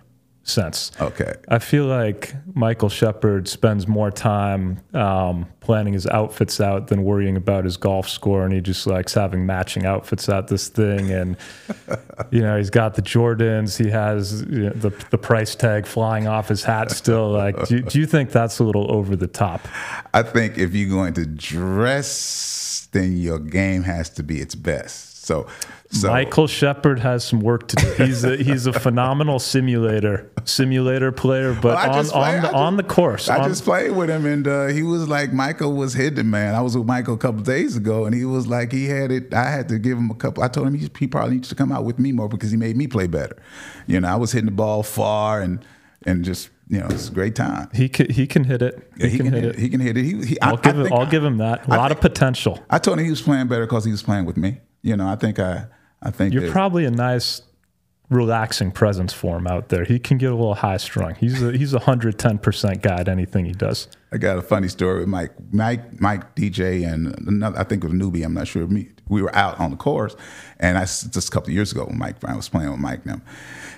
sense. 0.49 0.93
Okay. 1.01 1.35
I 1.49 1.59
feel 1.59 1.87
like 1.87 2.35
Michael 2.55 2.89
Shepard 2.89 3.49
spends 3.49 3.87
more 3.87 4.11
time 4.11 4.81
um, 4.95 5.47
planning 5.61 5.93
his 5.93 6.07
outfits 6.07 6.61
out 6.61 6.89
than 6.89 7.05
worrying 7.05 7.37
about 7.37 7.65
his 7.65 7.77
golf 7.77 8.09
score, 8.09 8.45
and 8.45 8.53
he 8.53 8.61
just 8.61 8.87
likes 8.87 9.15
having 9.15 9.47
matching 9.47 9.87
outfits 9.87 10.29
at 10.29 10.49
this 10.49 10.69
thing. 10.69 11.11
And 11.11 11.37
you 12.31 12.41
know, 12.41 12.57
he's 12.57 12.71
got 12.71 12.95
the 12.95 13.03
Jordans. 13.03 13.83
He 13.83 13.91
has 13.91 14.43
you 14.43 14.65
know, 14.65 14.71
the 14.71 14.91
the 15.11 15.19
price 15.19 15.55
tag 15.55 15.87
flying 15.87 16.27
off 16.27 16.49
his 16.49 16.65
hat 16.65 16.91
still. 16.91 17.31
Like, 17.31 17.67
do, 17.67 17.81
do 17.81 17.99
you 17.99 18.07
think 18.07 18.31
that's 18.31 18.59
a 18.59 18.65
little 18.65 18.91
over 18.93 19.17
the 19.17 19.27
top? 19.27 19.67
I 20.15 20.23
think 20.23 20.59
if 20.59 20.75
you're 20.75 20.91
going 20.91 21.15
to 21.15 21.27
dress, 21.27 22.89
then 22.93 23.17
your 23.17 23.39
game 23.39 23.83
has 23.83 24.11
to 24.11 24.23
be 24.23 24.41
its 24.41 24.55
best. 24.55 25.08
So, 25.29 25.47
so 25.91 26.09
Michael 26.09 26.47
Shepard 26.47 27.01
has 27.01 27.23
some 27.23 27.41
work 27.41 27.69
to 27.69 27.77
do. 27.77 27.87
He's 28.05 28.25
a, 28.25 28.37
he's 28.39 28.67
a 28.67 28.73
phenomenal 28.73 29.39
simulator 29.39 30.31
simulator 30.45 31.13
player, 31.13 31.53
but 31.53 31.75
well, 31.75 31.99
on, 31.99 32.05
play, 32.07 32.21
on 32.21 32.37
the 32.37 32.41
just, 32.41 32.55
on 32.55 32.77
the 32.79 32.83
course. 32.83 33.29
I 33.29 33.37
on, 33.37 33.49
just 33.51 33.63
played 33.63 33.91
with 33.91 34.09
him, 34.09 34.25
and 34.25 34.49
uh, 34.49 34.69
he 34.69 34.83
was 34.83 35.07
like 35.07 35.35
Michael 35.35 35.75
was 35.75 35.93
hidden 35.93 36.31
man. 36.31 36.55
I 36.55 36.63
was 36.63 36.79
with 36.79 36.87
Michael 36.87 37.13
a 37.13 37.19
couple 37.19 37.43
days 37.43 37.77
ago, 37.77 38.07
and 38.07 38.15
he 38.15 38.25
was 38.25 38.47
like 38.47 38.73
he 38.73 38.87
had 38.87 39.13
it. 39.13 39.35
I 39.35 39.51
had 39.51 39.69
to 39.69 39.79
give 39.79 39.99
him 39.99 40.11
a 40.11 40.15
couple. 40.15 40.43
I 40.43 40.49
told 40.49 40.67
him 40.67 40.73
he, 40.73 40.89
he 40.99 41.07
probably 41.07 41.35
needs 41.35 41.51
to 41.51 41.55
come 41.55 41.73
out 41.73 41.85
with 41.85 41.99
me 41.99 42.11
more 42.11 42.31
because 42.31 42.51
he 42.51 42.57
made 42.57 42.79
me 42.79 42.87
play 42.87 43.07
better. 43.07 43.37
You 43.87 44.01
know, 44.01 44.09
I 44.09 44.17
was 44.17 44.33
hitting 44.33 44.47
the 44.47 44.53
ball 44.53 44.83
far 44.83 45.43
and 45.43 45.63
and 46.07 46.25
just 46.25 46.49
you 46.69 46.81
know, 46.81 46.87
it's 46.87 47.11
a 47.11 47.13
great 47.13 47.35
time. 47.35 47.69
He 47.75 47.91
can, 47.91 48.11
he 48.11 48.27
can 48.27 48.45
hit 48.45 48.63
it. 48.63 48.91
He, 48.97 49.05
yeah, 49.05 49.09
he 49.09 49.17
can, 49.19 49.27
can, 49.27 49.35
hit, 49.35 49.45
it. 49.45 49.55
it. 49.57 49.59
He 49.59 49.69
can 49.69 49.81
hit 49.81 49.97
it. 49.99 50.05
He, 50.05 50.25
he 50.25 50.41
I'll 50.41 50.57
I, 50.57 50.61
give 50.61 50.79
I 50.79 50.85
him. 50.85 50.93
I'll 50.95 51.07
give 51.07 51.25
him 51.25 51.37
that. 51.39 51.67
A 51.67 51.71
lot 51.71 51.89
think, 51.89 51.93
of 51.93 52.01
potential. 52.01 52.63
I 52.71 52.79
told 52.79 52.99
him 52.99 53.05
he 53.05 53.11
was 53.11 53.21
playing 53.21 53.49
better 53.49 53.67
because 53.67 53.85
he 53.85 53.91
was 53.91 54.03
playing 54.03 54.25
with 54.25 54.39
me 54.39 54.61
you 54.83 54.97
know, 54.97 55.09
I 55.09 55.17
think 55.17 55.39
I, 55.39 55.67
I 56.03 56.11
think 56.11 56.35
you're 56.35 56.51
probably 56.51 56.85
a 56.85 56.91
nice, 56.91 57.43
relaxing 58.11 58.71
presence 58.71 59.13
for 59.13 59.37
him 59.37 59.47
out 59.47 59.69
there. 59.69 59.85
He 59.85 59.99
can 59.99 60.19
get 60.19 60.33
a 60.33 60.35
little 60.35 60.55
high 60.55 60.77
strung. 60.79 61.15
He's 61.17 61.43
a 61.43 61.53
he's 61.53 61.75
a 61.75 61.81
hundred 61.81 62.19
ten 62.19 62.39
percent 62.39 62.83
guy 62.83 63.01
at 63.01 63.09
anything 63.09 63.45
he 63.45 63.53
does. 63.53 63.89
I 64.13 64.17
got 64.17 64.39
a 64.39 64.43
funny 64.43 64.69
story 64.69 65.01
with 65.01 65.09
Mike, 65.09 65.33
Mike, 65.53 66.01
Mike 66.01 66.35
DJ, 66.35 66.91
and 66.91 67.15
another. 67.27 67.59
I 67.59 67.65
think 67.65 67.85
it 67.85 67.89
was 67.89 68.01
newbie. 68.01 68.25
I'm 68.25 68.35
not 68.35 68.49
sure. 68.49 68.67
Me, 68.67 68.89
we 69.09 69.23
were 69.23 69.35
out 69.35 69.59
on 69.61 69.71
the 69.71 69.77
course, 69.77 70.17
and 70.59 70.79
I 70.79 70.83
just 70.83 71.29
a 71.29 71.31
couple 71.31 71.51
years 71.53 71.73
ago. 71.73 71.91
Mike, 71.93 72.17
I 72.25 72.35
was 72.35 72.49
playing 72.49 72.71
with 72.71 72.81
Mike 72.81 73.05
now, 73.05 73.21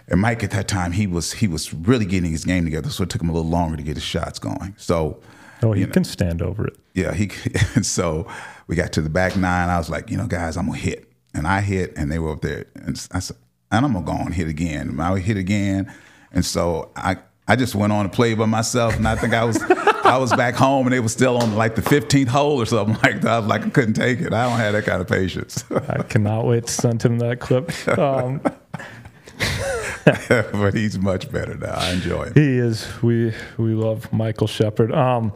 and 0.09 0.21
Mike 0.21 0.45
at 0.45 0.51
that 0.53 0.69
time 0.69 0.93
he 0.93 1.07
was 1.07 1.33
he 1.33 1.49
was 1.49 1.73
really 1.75 2.05
getting 2.05 2.31
his 2.31 2.45
game 2.45 2.65
together, 2.65 2.91
so 2.91 3.03
it 3.05 3.11
took 3.11 3.23
him 3.23 3.29
a 3.29 3.33
little 3.33 3.51
longer 3.51 3.77
to 3.77 3.83
get 3.83 3.97
his 3.97 4.05
shots 4.05 4.39
going. 4.39 4.75
So. 4.77 5.21
Oh, 5.63 5.73
he 5.73 5.81
you 5.81 5.87
know, 5.87 5.93
can 5.93 6.05
stand 6.05 6.41
over 6.41 6.67
it. 6.67 6.79
Yeah, 6.95 7.13
he. 7.13 7.29
so 7.83 8.27
we 8.71 8.77
got 8.77 8.93
to 8.93 9.03
the 9.03 9.11
back 9.11 9.37
nine. 9.37 9.69
I 9.69 9.79
was 9.79 9.91
like, 9.91 10.11
you 10.11 10.17
know, 10.17 10.29
guys, 10.29 10.57
I'm 10.57 10.67
gonna 10.67 10.79
hit, 10.79 11.11
and 11.35 11.45
I 11.45 11.61
hit, 11.61 11.93
and 11.97 12.11
they 12.11 12.21
were 12.21 12.31
up 12.31 12.41
there, 12.41 12.67
and 12.77 12.91
I 13.11 13.19
said, 13.19 13.37
and 13.73 13.85
I'm 13.85 13.93
gonna 13.93 14.07
go 14.07 14.13
and 14.13 14.33
hit 14.33 14.47
again. 14.47 14.91
And 14.91 15.03
I 15.03 15.11
would 15.11 15.23
hit 15.23 15.37
again, 15.37 15.93
and 16.31 16.45
so 16.45 16.93
I 16.95 17.17
I 17.49 17.57
just 17.57 17.75
went 17.75 17.93
on 17.93 18.09
to 18.09 18.09
play 18.09 18.33
by 18.35 18.47
myself, 18.47 18.95
and 18.95 19.09
I 19.09 19.17
think 19.17 19.35
I 19.35 19.43
was 19.43 19.61
I 20.05 20.19
was 20.19 20.33
back 20.35 20.55
home, 20.55 20.87
and 20.87 20.93
they 20.93 21.01
were 21.01 21.09
still 21.09 21.37
on 21.39 21.57
like 21.57 21.75
the 21.75 21.83
15th 21.83 22.29
hole 22.29 22.63
or 22.63 22.67
something 22.67 22.95
like 23.03 23.23
that. 23.23 23.31
I 23.33 23.39
was 23.41 23.49
like, 23.49 23.67
I 23.67 23.71
couldn't 23.71 23.95
take 23.95 24.21
it. 24.21 24.33
I 24.33 24.49
don't 24.49 24.59
have 24.59 24.73
that 24.73 24.85
kind 24.85 25.01
of 25.03 25.09
patience. 25.09 25.65
I 25.89 26.05
cannot 26.05 26.47
wait 26.47 26.67
to 26.67 26.73
send 26.73 27.03
him 27.03 27.19
that 27.19 27.41
clip. 27.41 27.73
Um, 27.99 28.41
but 30.53 30.75
he's 30.75 30.97
much 30.97 31.29
better 31.33 31.57
now. 31.57 31.75
I 31.75 31.91
enjoy 31.91 32.27
him. 32.27 32.35
He 32.35 32.59
is. 32.59 32.87
We 33.03 33.35
we 33.59 33.75
love 33.75 34.13
Michael 34.13 34.47
Shepard. 34.47 34.93
Um, 34.93 35.33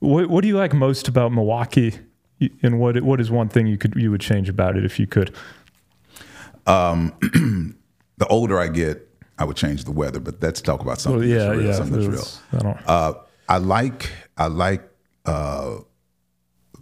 what, 0.00 0.28
what 0.28 0.42
do 0.42 0.48
you 0.48 0.58
like 0.58 0.74
most 0.74 1.08
about 1.08 1.32
Milwaukee 1.32 1.98
and 2.62 2.80
what 2.80 3.00
what 3.02 3.20
is 3.20 3.30
one 3.30 3.48
thing 3.48 3.66
you 3.66 3.78
could 3.78 3.94
you 3.96 4.10
would 4.10 4.20
change 4.20 4.48
about 4.48 4.76
it 4.76 4.84
if 4.84 4.98
you 4.98 5.06
could? 5.06 5.34
Um, 6.66 7.12
the 8.18 8.26
older 8.28 8.58
I 8.58 8.68
get, 8.68 9.08
I 9.38 9.44
would 9.44 9.56
change 9.56 9.84
the 9.84 9.92
weather, 9.92 10.20
but 10.20 10.40
let's 10.40 10.60
talk 10.60 10.80
about 10.80 11.00
something. 11.00 11.20
Well, 11.20 11.28
yeah, 11.28 11.46
that's 11.46 11.58
real, 11.58 11.66
yeah, 11.66 11.72
something 11.72 12.10
that's 12.10 12.40
real. 12.52 12.78
I, 12.86 12.92
uh, 12.92 13.14
I 13.48 13.58
like 13.58 14.12
I 14.36 14.46
like 14.46 14.88
uh, 15.26 15.78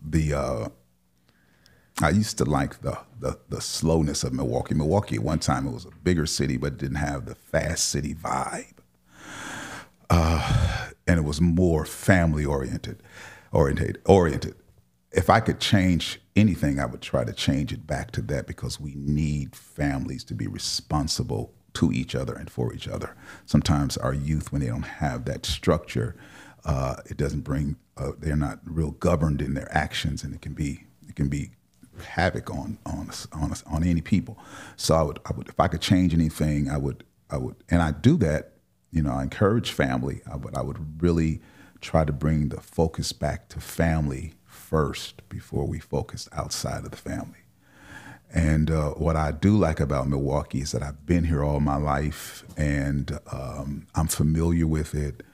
the. 0.05 0.35
Uh, 0.35 0.69
I 2.03 2.11
used 2.11 2.39
to 2.39 2.45
like 2.45 2.81
the, 2.81 2.99
the 3.19 3.39
the 3.49 3.61
slowness 3.61 4.25
of 4.25 4.33
Milwaukee. 4.33 4.75
Milwaukee 4.75 5.17
at 5.17 5.23
one 5.23 5.39
time 5.39 5.67
it 5.67 5.73
was 5.73 5.85
a 5.85 5.91
bigger 6.03 6.27
city, 6.27 6.57
but 6.57 6.75
it 6.75 6.79
didn't 6.79 6.97
have 6.97 7.27
the 7.27 7.35
fast 7.35 7.89
city 7.89 8.15
vibe, 8.15 8.79
uh, 10.09 10.89
and 11.07 11.19
it 11.19 11.25
was 11.25 11.41
more 11.41 11.85
family 11.85 12.45
oriented, 12.45 13.03
oriented, 13.53 13.99
oriented 14.07 14.55
if 15.13 15.29
I 15.29 15.41
could 15.41 15.61
change 15.61 16.21
anything, 16.37 16.79
I 16.79 16.87
would 16.87 17.03
try 17.03 17.25
to 17.25 17.33
change 17.33 17.73
it 17.73 17.87
back 17.87 18.13
to 18.13 18.23
that 18.23 18.47
because 18.47 18.81
we 18.81 18.95
need 18.95 19.57
families 19.57 20.25
to 20.25 20.35
be 20.35 20.47
responsible 20.47 21.53
to 21.75 21.93
each 21.93 22.15
other 22.15 22.35
and 22.35 22.51
for 22.51 22.73
each 22.73 22.89
other. 22.89 23.17
Sometimes 23.47 23.97
our 23.97 24.15
youth, 24.15 24.53
when 24.53 24.61
they 24.61 24.69
don't 24.69 24.83
have 24.83 25.25
that 25.25 25.47
structure, 25.47 26.17
uh, 26.65 26.97
it 27.07 27.17
doesn't 27.17 27.41
bring. 27.41 27.77
Uh, 27.97 28.13
they're 28.19 28.37
not 28.37 28.61
real 28.65 28.93
governed 28.93 29.43
in 29.43 29.55
their 29.55 29.69
actions, 29.75 30.23
and 30.23 30.35
it 30.35 30.43
can 30.43 30.53
be 30.53 30.85
it 31.09 31.17
can 31.17 31.29
be 31.29 31.51
havoc 32.05 32.51
on 32.51 32.79
on 32.87 33.11
on 33.33 33.53
on 33.67 33.85
any 33.85 34.01
people. 34.01 34.39
So 34.77 34.95
I 34.95 35.03
would 35.03 35.19
I 35.27 35.33
would 35.35 35.49
if 35.49 35.59
I 35.59 35.69
could 35.69 35.81
change 35.81 36.15
anything, 36.15 36.71
I 36.71 36.77
would 36.77 37.05
I 37.31 37.37
would, 37.37 37.57
and 37.69 37.83
I 37.83 37.93
do 37.93 38.17
that. 38.19 38.53
You 38.93 39.03
know, 39.03 39.13
I 39.13 39.23
encourage 39.23 39.71
family, 39.71 40.21
would 40.35 40.57
I 40.57 40.63
would 40.63 41.01
really 41.03 41.41
try 41.81 42.05
to 42.05 42.13
bring 42.13 42.49
the 42.49 42.61
focus 42.61 43.13
back 43.13 43.49
to 43.51 43.61
family 43.61 44.35
first 44.61 45.29
before 45.29 45.67
we 45.67 45.79
focus 45.79 46.29
outside 46.33 46.85
of 46.85 46.91
the 46.91 46.97
family. 46.97 47.39
And 48.33 48.71
uh, 48.71 48.91
what 48.91 49.17
I 49.17 49.33
do 49.33 49.57
like 49.57 49.81
about 49.81 50.09
Milwaukee 50.09 50.61
is 50.61 50.71
that 50.73 50.83
I've 50.83 51.05
been 51.05 51.25
here 51.25 51.43
all 51.43 51.59
my 51.59 51.77
life 51.77 52.45
and 52.57 53.19
um, 53.33 53.87
I'm 53.95 54.07
familiar 54.07 54.67
with 54.67 54.95
it. 54.95 55.25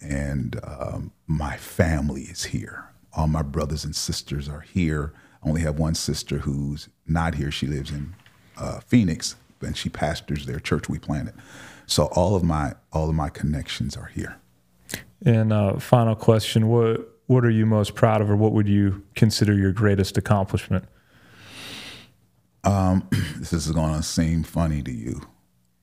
And 0.00 0.60
um, 0.62 1.12
my 1.26 1.56
family 1.56 2.22
is 2.22 2.44
here. 2.44 2.90
All 3.14 3.26
my 3.26 3.42
brothers 3.42 3.84
and 3.84 3.96
sisters 3.96 4.48
are 4.48 4.60
here. 4.60 5.14
I 5.42 5.48
only 5.48 5.62
have 5.62 5.78
one 5.78 5.94
sister 5.94 6.38
who's 6.38 6.88
not 7.06 7.36
here. 7.36 7.50
She 7.50 7.66
lives 7.66 7.90
in 7.90 8.14
uh, 8.58 8.80
Phoenix, 8.80 9.36
and 9.60 9.76
she 9.76 9.88
pastors 9.88 10.46
their 10.46 10.60
church 10.60 10.88
we 10.88 10.98
planted. 10.98 11.34
So 11.86 12.06
all 12.06 12.36
of 12.36 12.44
my 12.44 12.74
all 12.92 13.08
of 13.08 13.14
my 13.14 13.28
connections 13.28 13.96
are 13.96 14.06
here. 14.14 14.36
And 15.24 15.52
uh, 15.52 15.78
final 15.78 16.14
question: 16.14 16.68
What 16.68 17.17
what 17.28 17.44
are 17.44 17.50
you 17.50 17.66
most 17.66 17.94
proud 17.94 18.22
of, 18.22 18.30
or 18.30 18.36
what 18.36 18.52
would 18.52 18.66
you 18.66 19.04
consider 19.14 19.52
your 19.52 19.70
greatest 19.70 20.16
accomplishment? 20.16 20.86
Um, 22.64 23.06
this 23.36 23.52
is 23.52 23.70
going 23.70 23.94
to 23.94 24.02
seem 24.02 24.42
funny 24.42 24.82
to 24.82 24.90
you, 24.90 25.20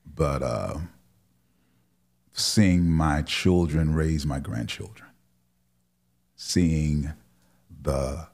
but 0.05 0.41
uh, 0.41 0.77
seeing 2.33 2.89
my 2.89 3.21
children 3.21 3.93
raise 3.93 4.25
my 4.25 4.39
grandchildren, 4.39 5.09
seeing 6.35 7.13
the 7.69 8.27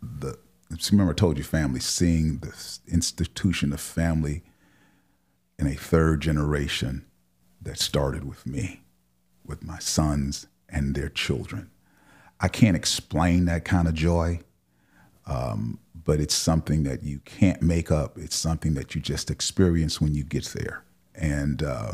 the 0.00 0.38
remember 0.92 1.12
I 1.12 1.16
told 1.16 1.38
you 1.38 1.44
family, 1.44 1.80
seeing 1.80 2.38
the 2.38 2.54
institution 2.86 3.72
of 3.72 3.80
family 3.80 4.44
in 5.58 5.66
a 5.66 5.74
third 5.74 6.20
generation 6.20 7.04
that 7.60 7.80
started 7.80 8.22
with 8.22 8.46
me, 8.46 8.82
with 9.44 9.64
my 9.64 9.80
sons 9.80 10.46
and 10.68 10.94
their 10.94 11.08
children. 11.08 11.70
I 12.40 12.48
can't 12.48 12.76
explain 12.76 13.46
that 13.46 13.64
kind 13.64 13.88
of 13.88 13.94
joy, 13.94 14.40
um, 15.26 15.78
but 16.04 16.20
it's 16.20 16.34
something 16.34 16.84
that 16.84 17.02
you 17.02 17.18
can't 17.24 17.60
make 17.62 17.90
up. 17.90 18.16
It's 18.16 18.36
something 18.36 18.74
that 18.74 18.94
you 18.94 19.00
just 19.00 19.30
experience 19.30 20.00
when 20.00 20.14
you 20.14 20.24
get 20.24 20.46
there. 20.46 20.84
And 21.14 21.62
uh, 21.62 21.92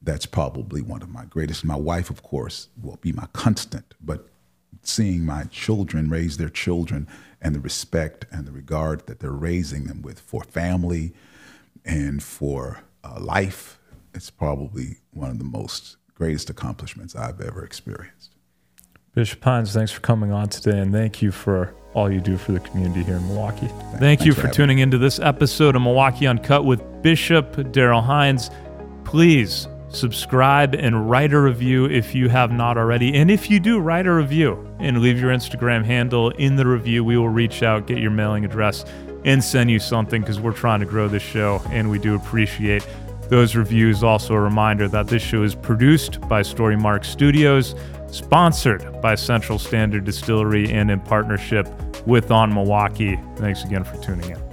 that's 0.00 0.26
probably 0.26 0.80
one 0.80 1.02
of 1.02 1.08
my 1.08 1.24
greatest. 1.24 1.64
My 1.64 1.76
wife, 1.76 2.08
of 2.08 2.22
course, 2.22 2.68
will 2.80 2.98
be 3.00 3.12
my 3.12 3.26
constant, 3.32 3.94
but 4.00 4.28
seeing 4.82 5.24
my 5.24 5.44
children 5.44 6.08
raise 6.08 6.36
their 6.36 6.48
children 6.48 7.08
and 7.40 7.54
the 7.54 7.60
respect 7.60 8.26
and 8.30 8.46
the 8.46 8.52
regard 8.52 9.06
that 9.06 9.20
they're 9.20 9.30
raising 9.32 9.84
them 9.84 10.02
with 10.02 10.20
for 10.20 10.44
family 10.44 11.12
and 11.84 12.22
for 12.22 12.82
uh, 13.02 13.18
life, 13.20 13.78
it's 14.14 14.30
probably 14.30 14.98
one 15.12 15.30
of 15.30 15.38
the 15.38 15.44
most 15.44 15.96
greatest 16.14 16.48
accomplishments 16.48 17.14
I've 17.16 17.40
ever 17.40 17.64
experienced. 17.64 18.33
Bishop 19.14 19.44
Hines, 19.44 19.72
thanks 19.72 19.92
for 19.92 20.00
coming 20.00 20.32
on 20.32 20.48
today, 20.48 20.76
and 20.76 20.92
thank 20.92 21.22
you 21.22 21.30
for 21.30 21.72
all 21.92 22.10
you 22.10 22.20
do 22.20 22.36
for 22.36 22.50
the 22.50 22.58
community 22.58 23.04
here 23.04 23.14
in 23.14 23.26
Milwaukee. 23.28 23.68
Thank, 23.68 24.00
thank 24.00 24.24
you 24.24 24.32
for, 24.32 24.48
for 24.48 24.48
tuning 24.48 24.80
into 24.80 24.98
this 24.98 25.20
episode 25.20 25.76
of 25.76 25.82
Milwaukee 25.82 26.26
Uncut 26.26 26.64
with 26.64 26.82
Bishop 27.00 27.70
Darrell 27.70 28.02
Hines. 28.02 28.50
Please 29.04 29.68
subscribe 29.88 30.74
and 30.74 31.08
write 31.08 31.32
a 31.32 31.40
review 31.40 31.84
if 31.84 32.12
you 32.12 32.28
have 32.28 32.50
not 32.50 32.76
already. 32.76 33.14
And 33.14 33.30
if 33.30 33.48
you 33.48 33.60
do, 33.60 33.78
write 33.78 34.08
a 34.08 34.12
review 34.12 34.68
and 34.80 35.00
leave 35.00 35.20
your 35.20 35.30
Instagram 35.30 35.84
handle 35.84 36.30
in 36.30 36.56
the 36.56 36.66
review. 36.66 37.04
We 37.04 37.16
will 37.16 37.28
reach 37.28 37.62
out, 37.62 37.86
get 37.86 37.98
your 37.98 38.10
mailing 38.10 38.44
address, 38.44 38.84
and 39.24 39.44
send 39.44 39.70
you 39.70 39.78
something 39.78 40.22
because 40.22 40.40
we're 40.40 40.52
trying 40.52 40.80
to 40.80 40.86
grow 40.86 41.06
this 41.06 41.22
show 41.22 41.62
and 41.70 41.88
we 41.88 42.00
do 42.00 42.16
appreciate 42.16 42.84
those 43.28 43.54
reviews. 43.54 44.02
Also, 44.02 44.34
a 44.34 44.40
reminder 44.40 44.88
that 44.88 45.06
this 45.06 45.22
show 45.22 45.44
is 45.44 45.54
produced 45.54 46.20
by 46.22 46.40
Storymark 46.40 47.04
Studios, 47.04 47.76
sponsored 48.14 49.00
by 49.00 49.14
Central 49.14 49.58
Standard 49.58 50.04
Distillery, 50.04 50.70
and 50.70 50.90
in 50.90 51.00
partnership 51.00 51.68
with 52.06 52.30
On 52.30 52.52
Milwaukee. 52.52 53.18
Thanks 53.36 53.64
again 53.64 53.84
for 53.84 53.96
tuning 53.98 54.30
in. 54.30 54.43